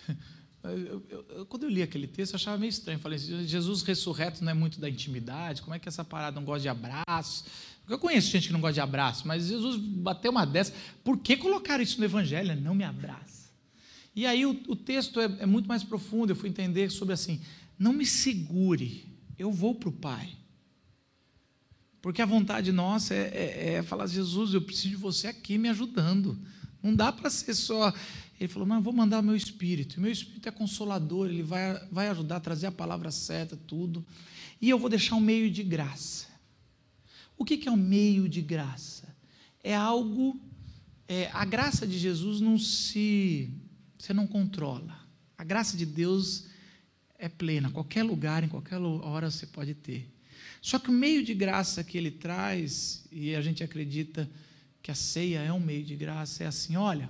eu, 0.64 1.06
eu, 1.08 1.26
eu, 1.30 1.46
quando 1.46 1.64
eu 1.64 1.70
li 1.70 1.84
aquele 1.84 2.08
texto, 2.08 2.34
eu 2.34 2.38
achava 2.38 2.58
meio 2.58 2.72
estranho. 2.72 3.00
Falei, 3.00 3.20
Jesus 3.20 3.84
ressurreto 3.84 4.44
não 4.44 4.52
é 4.52 4.56
muito 4.56 4.80
da 4.80 4.90
intimidade, 4.90 5.62
como 5.62 5.76
é 5.76 5.80
que 5.80 5.88
essa 5.88 6.04
parada 6.04 6.36
não 6.36 6.46
gosta 6.46 6.62
de 6.62 6.70
abraço? 6.70 7.46
Eu 7.88 8.00
conheço 8.00 8.32
gente 8.32 8.48
que 8.48 8.54
não 8.54 8.60
gosta 8.60 8.74
de 8.74 8.82
abraço, 8.82 9.28
mas 9.28 9.46
Jesus 9.46 9.78
bateu 9.78 10.32
uma 10.32 10.46
dessa. 10.46 10.74
Por 11.04 11.20
que 11.20 11.38
colocaram 11.38 11.84
isso 11.84 12.00
no 12.00 12.06
Evangelho? 12.06 12.60
Não 12.60 12.76
me 12.76 12.84
abraça. 12.84 13.50
E 14.14 14.26
aí 14.26 14.46
o, 14.46 14.60
o 14.68 14.76
texto 14.76 15.22
é, 15.22 15.26
é, 15.40 15.46
muito 15.46 15.68
mais 15.68 15.84
profundo. 15.84 16.32
Eu 16.32 16.36
fui 16.36 16.50
entender 16.50 16.90
sobre 16.90 17.14
assim: 17.14 17.40
não 17.78 17.94
me 17.94 18.06
segure, 18.06 19.06
eu 19.38 19.52
vou 19.52 19.76
para 19.76 19.90
o 19.90 19.92
Pai. 19.92 20.36
Porque 22.08 22.22
a 22.22 22.26
vontade 22.26 22.72
nossa 22.72 23.14
é, 23.14 23.32
é, 23.34 23.74
é 23.74 23.84
falar: 23.84 24.08
Jesus, 24.08 24.54
eu 24.54 24.62
preciso 24.62 24.92
de 24.92 24.96
você 24.96 25.28
aqui 25.28 25.58
me 25.58 25.68
ajudando. 25.68 26.40
Não 26.82 26.96
dá 26.96 27.12
para 27.12 27.30
ser 27.30 27.54
só. 27.54 27.94
Ele 28.40 28.48
falou: 28.48 28.66
Mas 28.66 28.82
vou 28.82 28.94
mandar 28.94 29.20
o 29.20 29.24
meu 29.24 29.36
espírito. 29.36 30.00
meu 30.00 30.10
espírito 30.10 30.48
é 30.48 30.52
consolador, 30.54 31.28
ele 31.28 31.44
vai, 31.44 31.78
vai 31.92 32.08
ajudar 32.08 32.38
a 32.38 32.40
trazer 32.40 32.68
a 32.68 32.72
palavra 32.72 33.12
certa, 33.12 33.58
tudo. 33.58 34.06
E 34.62 34.70
eu 34.70 34.80
vou 34.80 34.90
deixar 34.90 35.16
um 35.16 35.20
meio 35.20 35.52
de 35.52 35.62
graça. 35.64 36.28
O 37.38 37.44
que 37.44 37.68
é 37.68 37.72
um 37.72 37.76
meio 37.76 38.30
de 38.30 38.42
graça? 38.42 39.14
É 39.62 39.76
algo. 39.76 40.40
É, 41.10 41.30
a 41.34 41.44
graça 41.44 41.86
de 41.86 42.00
Jesus 42.00 42.40
não 42.40 42.58
se. 42.58 43.52
Você 44.00 44.14
não 44.14 44.26
controla. 44.26 44.98
A 45.38 45.44
graça 45.44 45.76
de 45.76 45.86
Deus 45.86 46.46
é 47.20 47.28
plena. 47.28 47.70
Qualquer 47.70 48.04
lugar, 48.04 48.46
em 48.46 48.48
qualquer 48.48 48.78
hora 48.78 49.30
você 49.30 49.46
pode 49.46 49.74
ter. 49.74 50.17
Só 50.68 50.78
que 50.78 50.90
o 50.90 50.94
meio 50.94 51.24
de 51.24 51.34
graça 51.34 51.82
que 51.82 51.98
ele 51.98 52.12
traz, 52.12 53.06
e 53.10 53.34
a 53.34 53.42
gente 53.42 53.64
acredita 53.64 54.30
que 54.84 54.92
a 54.92 54.96
ceia 54.96 55.40
é 55.40 55.54
um 55.54 55.62
meio 55.62 55.82
de 55.82 55.96
graça, 55.96 56.44
é 56.44 56.48
assim: 56.48 56.76
olha, 56.76 57.10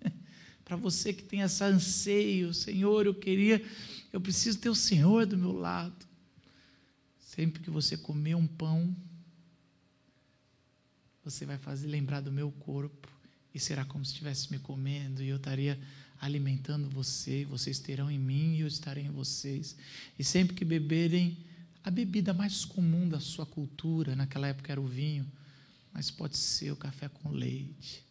para 0.64 0.74
você 0.74 1.12
que 1.12 1.22
tem 1.22 1.42
esse 1.42 1.62
anseio, 1.62 2.54
Senhor, 2.54 3.04
eu 3.04 3.14
queria, 3.14 3.62
eu 4.10 4.22
preciso 4.22 4.58
ter 4.58 4.70
o 4.70 4.74
Senhor 4.74 5.26
do 5.26 5.36
meu 5.36 5.52
lado. 5.52 6.06
Sempre 7.20 7.62
que 7.62 7.68
você 7.68 7.94
comer 7.94 8.36
um 8.36 8.46
pão, 8.46 8.96
você 11.22 11.44
vai 11.44 11.58
fazer 11.58 11.88
lembrar 11.88 12.22
do 12.22 12.32
meu 12.32 12.50
corpo 12.52 13.12
e 13.54 13.60
será 13.60 13.84
como 13.84 14.02
se 14.02 14.12
estivesse 14.12 14.50
me 14.50 14.58
comendo 14.58 15.22
e 15.22 15.28
eu 15.28 15.36
estaria 15.36 15.78
alimentando 16.18 16.88
você, 16.88 17.44
vocês 17.44 17.78
terão 17.78 18.10
em 18.10 18.18
mim 18.18 18.54
e 18.54 18.60
eu 18.60 18.66
estarei 18.66 19.04
em 19.04 19.10
vocês. 19.10 19.76
E 20.18 20.24
sempre 20.24 20.56
que 20.56 20.64
beberem 20.64 21.36
a 21.84 21.90
bebida 21.90 22.32
mais 22.32 22.64
comum 22.64 23.06
da 23.06 23.20
sua 23.20 23.44
cultura, 23.44 24.16
naquela 24.16 24.48
época 24.48 24.72
era 24.72 24.80
o 24.80 24.86
vinho, 24.86 25.30
mas 25.92 26.10
pode 26.10 26.36
ser 26.38 26.72
o 26.72 26.76
café 26.76 27.08
com 27.10 27.30
leite, 27.30 28.02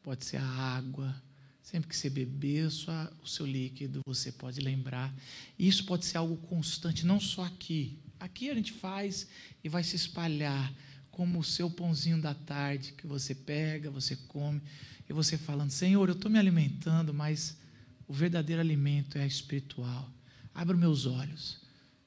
pode 0.00 0.24
ser 0.24 0.36
a 0.36 0.46
água. 0.46 1.20
Sempre 1.60 1.88
que 1.90 1.96
você 1.96 2.08
beber 2.08 2.70
sua, 2.70 3.12
o 3.22 3.26
seu 3.26 3.44
líquido, 3.44 4.00
você 4.06 4.30
pode 4.32 4.60
lembrar. 4.60 5.12
Isso 5.58 5.84
pode 5.84 6.04
ser 6.06 6.18
algo 6.18 6.36
constante, 6.36 7.04
não 7.04 7.20
só 7.20 7.44
aqui. 7.44 7.98
Aqui 8.18 8.48
a 8.48 8.54
gente 8.54 8.72
faz 8.72 9.26
e 9.62 9.68
vai 9.68 9.82
se 9.82 9.96
espalhar 9.96 10.72
como 11.10 11.40
o 11.40 11.44
seu 11.44 11.68
pãozinho 11.68 12.20
da 12.20 12.32
tarde 12.32 12.92
que 12.92 13.06
você 13.06 13.34
pega, 13.34 13.90
você 13.90 14.16
come, 14.16 14.62
e 15.08 15.12
você 15.12 15.36
falando: 15.36 15.70
Senhor, 15.70 16.08
eu 16.08 16.14
estou 16.14 16.30
me 16.30 16.38
alimentando, 16.38 17.12
mas 17.12 17.58
o 18.06 18.12
verdadeiro 18.12 18.62
alimento 18.62 19.18
é 19.18 19.26
espiritual. 19.26 20.10
Abra 20.54 20.76
meus 20.76 21.06
olhos, 21.06 21.59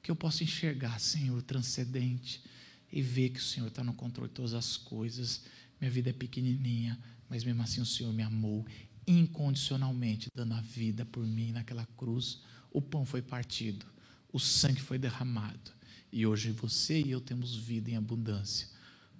que 0.03 0.11
eu 0.11 0.15
possa 0.15 0.43
enxergar, 0.43 0.99
Senhor, 0.99 1.41
transcendente, 1.41 2.43
e 2.91 3.01
ver 3.01 3.29
que 3.29 3.39
o 3.39 3.43
Senhor 3.43 3.67
está 3.67 3.83
no 3.83 3.95
controle 3.95 4.29
de 4.29 4.35
todas 4.35 4.53
as 4.53 4.77
coisas. 4.77 5.45
Minha 5.81 5.89
vida 5.89 6.11
é 6.11 6.13
pequenininha, 6.13 6.99
mas 7.27 7.43
mesmo 7.43 7.63
assim 7.63 7.81
o 7.81 7.85
Senhor 7.85 8.13
me 8.13 8.21
amou 8.21 8.63
incondicionalmente, 9.07 10.27
dando 10.35 10.53
a 10.53 10.61
vida 10.61 11.03
por 11.05 11.25
mim 11.25 11.51
naquela 11.51 11.87
cruz. 11.97 12.43
O 12.69 12.79
pão 12.79 13.03
foi 13.03 13.23
partido, 13.23 13.85
o 14.31 14.39
sangue 14.39 14.81
foi 14.81 14.99
derramado, 14.99 15.71
e 16.11 16.27
hoje 16.27 16.51
você 16.51 17.01
e 17.01 17.09
eu 17.09 17.19
temos 17.19 17.55
vida 17.55 17.89
em 17.89 17.95
abundância 17.95 18.73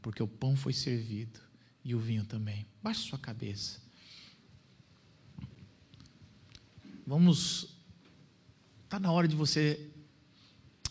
porque 0.04 0.22
o 0.22 0.28
pão 0.28 0.56
foi 0.56 0.74
servido 0.74 1.40
e 1.84 1.96
o 1.96 2.00
vinho 2.00 2.26
também. 2.26 2.68
Baixe 2.84 3.08
sua 3.08 3.18
cabeça. 3.18 3.82
Vamos. 7.08 7.78
Está 8.84 9.00
na 9.00 9.12
hora 9.12 9.28
de 9.28 9.36
você. 9.36 9.90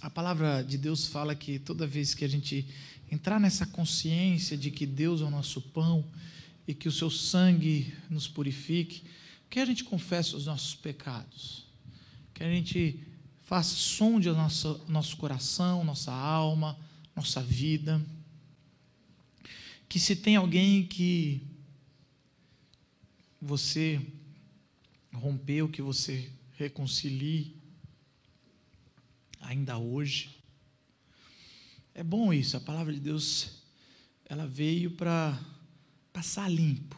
A 0.03 0.11
palavra 0.11 0.65
de 0.65 0.77
Deus 0.77 1.07
fala 1.07 1.33
que 1.33 1.61
toda 1.61 1.87
vez 1.87 2.13
que 2.13 2.25
a 2.25 2.29
gente 2.29 2.67
entrar 3.09 3.39
nessa 3.39 3.65
consciência 3.65 4.57
de 4.57 4.69
que 4.69 4.85
Deus 4.85 5.21
é 5.21 5.25
o 5.25 5.31
nosso 5.31 5.61
pão 5.61 6.05
e 6.67 6.75
que 6.75 6.89
o 6.89 6.93
seu 6.93 7.09
sangue 7.09 7.95
nos 8.11 8.27
purifique, 8.27 9.05
que 9.49 9.61
a 9.61 9.65
gente 9.65 9.85
confesse 9.85 10.35
os 10.35 10.47
nossos 10.47 10.75
pecados, 10.75 11.65
que 12.35 12.43
a 12.43 12.51
gente 12.51 12.99
faça 13.45 13.77
sonde 13.77 14.29
o 14.29 14.35
nosso, 14.35 14.85
nosso 14.89 15.17
coração, 15.17 15.85
nossa 15.85 16.11
alma, 16.11 16.77
nossa 17.15 17.41
vida. 17.41 18.05
Que 19.89 20.01
se 20.01 20.17
tem 20.17 20.35
alguém 20.35 20.85
que 20.85 21.41
você 23.41 24.05
rompeu, 25.13 25.69
que 25.69 25.81
você 25.81 26.29
reconcilie 26.59 27.62
ainda 29.43 29.79
hoje. 29.79 30.31
É 31.95 32.03
bom 32.03 32.33
isso, 32.33 32.57
a 32.57 32.61
palavra 32.61 32.93
de 32.93 33.01
Deus 33.01 33.63
ela 34.25 34.47
veio 34.47 34.93
para 34.93 35.39
passar 36.13 36.51
limpo. 36.51 36.97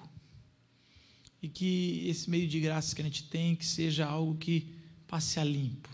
E 1.42 1.48
que 1.48 2.06
esse 2.08 2.30
meio 2.30 2.46
de 2.46 2.60
graça 2.60 2.94
que 2.94 3.02
a 3.02 3.04
gente 3.04 3.24
tem 3.24 3.56
que 3.56 3.66
seja 3.66 4.06
algo 4.06 4.38
que 4.38 4.72
passe 5.06 5.40
a 5.40 5.44
limpo 5.44 5.88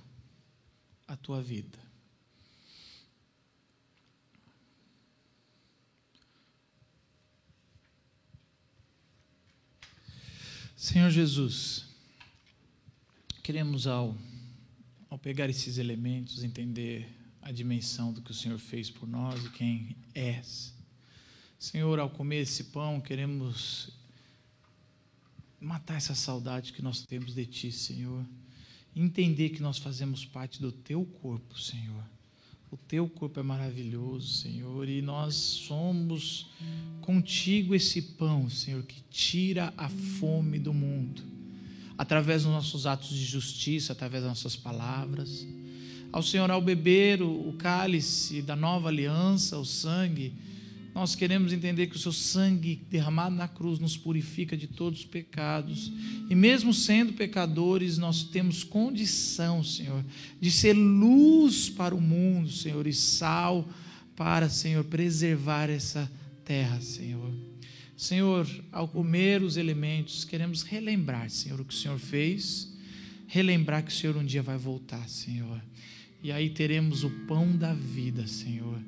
a 1.08 1.16
tua 1.16 1.42
vida. 1.42 1.78
Senhor 10.76 11.10
Jesus, 11.10 11.84
queremos 13.42 13.86
ao, 13.86 14.16
ao 15.10 15.18
pegar 15.18 15.50
esses 15.50 15.76
elementos 15.76 16.42
entender 16.42 17.06
a 17.42 17.52
dimensão 17.52 18.12
do 18.12 18.22
que 18.22 18.30
o 18.30 18.34
Senhor 18.34 18.58
fez 18.58 18.88
por 18.88 19.06
nós 19.06 19.44
e 19.44 19.50
quem 19.50 19.96
és. 20.14 20.72
Senhor, 21.58 21.98
ao 21.98 22.08
comer 22.08 22.42
esse 22.42 22.64
pão, 22.64 23.00
queremos 23.00 23.90
matar 25.60 25.96
essa 25.96 26.14
saudade 26.14 26.72
que 26.72 26.80
nós 26.80 27.02
temos 27.02 27.34
de 27.34 27.44
Ti, 27.44 27.70
Senhor. 27.70 28.24
Entender 28.96 29.50
que 29.50 29.60
nós 29.60 29.76
fazemos 29.76 30.24
parte 30.24 30.60
do 30.60 30.72
Teu 30.72 31.04
corpo, 31.04 31.58
Senhor 31.58 32.04
o 32.70 32.76
teu 32.76 33.08
corpo 33.08 33.40
é 33.40 33.42
maravilhoso, 33.42 34.28
Senhor, 34.28 34.88
e 34.88 35.02
nós 35.02 35.34
somos 35.34 36.46
contigo 37.00 37.74
esse 37.74 38.00
pão, 38.00 38.48
Senhor, 38.48 38.84
que 38.84 39.02
tira 39.10 39.74
a 39.76 39.88
fome 39.88 40.58
do 40.58 40.72
mundo, 40.72 41.20
através 42.00 42.44
dos 42.44 42.52
nossos 42.52 42.86
atos 42.86 43.10
de 43.10 43.26
justiça, 43.26 43.92
através 43.92 44.22
das 44.22 44.30
nossas 44.30 44.56
palavras. 44.56 45.46
Ao 46.10 46.22
Senhor, 46.22 46.50
ao 46.50 46.62
beber 46.62 47.20
o, 47.20 47.52
cálice 47.58 48.40
da 48.40 48.56
nova 48.56 48.88
aliança, 48.88 49.58
o 49.58 49.66
sangue, 49.66 50.32
nós 50.94 51.14
queremos 51.14 51.52
entender 51.52 51.88
que 51.88 51.96
o 51.96 51.98
seu 51.98 52.10
sangue 52.10 52.80
derramado 52.88 53.36
na 53.36 53.46
cruz 53.46 53.78
nos 53.78 53.98
purifica 53.98 54.56
de 54.56 54.66
todos 54.66 55.00
os 55.00 55.04
pecados. 55.04 55.92
E 56.30 56.34
mesmo 56.34 56.72
sendo 56.72 57.12
pecadores, 57.12 57.98
nós 57.98 58.24
temos 58.24 58.64
condição, 58.64 59.62
Senhor, 59.62 60.02
de 60.40 60.50
ser 60.50 60.72
luz 60.72 61.68
para 61.68 61.94
o 61.94 62.00
mundo, 62.00 62.50
Senhor, 62.50 62.86
e 62.86 62.94
sal 62.94 63.68
para, 64.16 64.48
Senhor, 64.48 64.84
preservar 64.84 65.68
essa 65.68 66.10
terra, 66.46 66.80
Senhor. 66.80 67.49
Senhor, 68.00 68.48
ao 68.72 68.88
comer 68.88 69.42
os 69.42 69.58
elementos, 69.58 70.24
queremos 70.24 70.62
relembrar, 70.62 71.28
Senhor, 71.28 71.60
o 71.60 71.64
que 71.66 71.74
o 71.74 71.76
Senhor 71.76 71.98
fez, 71.98 72.72
relembrar 73.26 73.84
que 73.84 73.92
o 73.92 73.94
Senhor 73.94 74.16
um 74.16 74.24
dia 74.24 74.42
vai 74.42 74.56
voltar, 74.56 75.06
Senhor. 75.06 75.62
E 76.22 76.32
aí 76.32 76.48
teremos 76.48 77.04
o 77.04 77.10
pão 77.26 77.54
da 77.54 77.74
vida, 77.74 78.26
Senhor 78.26 78.80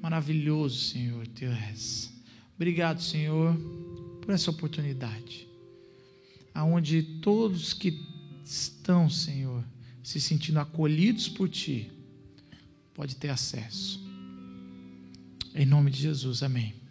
Maravilhoso, 0.00 0.78
Senhor, 0.78 1.26
Teu 1.28 1.50
és. 1.50 2.12
Obrigado, 2.56 3.02
Senhor, 3.02 3.54
por 4.20 4.34
essa 4.34 4.50
oportunidade. 4.50 5.46
Aonde 6.54 7.02
todos 7.02 7.72
que 7.72 8.02
estão, 8.44 9.08
Senhor, 9.08 9.64
se 10.02 10.20
sentindo 10.20 10.58
acolhidos 10.58 11.26
por 11.26 11.48
Ti, 11.48 11.90
pode 12.94 13.16
ter 13.16 13.30
acesso. 13.30 13.98
Em 15.54 15.64
nome 15.64 15.90
de 15.90 16.00
Jesus, 16.00 16.42
amém. 16.42 16.83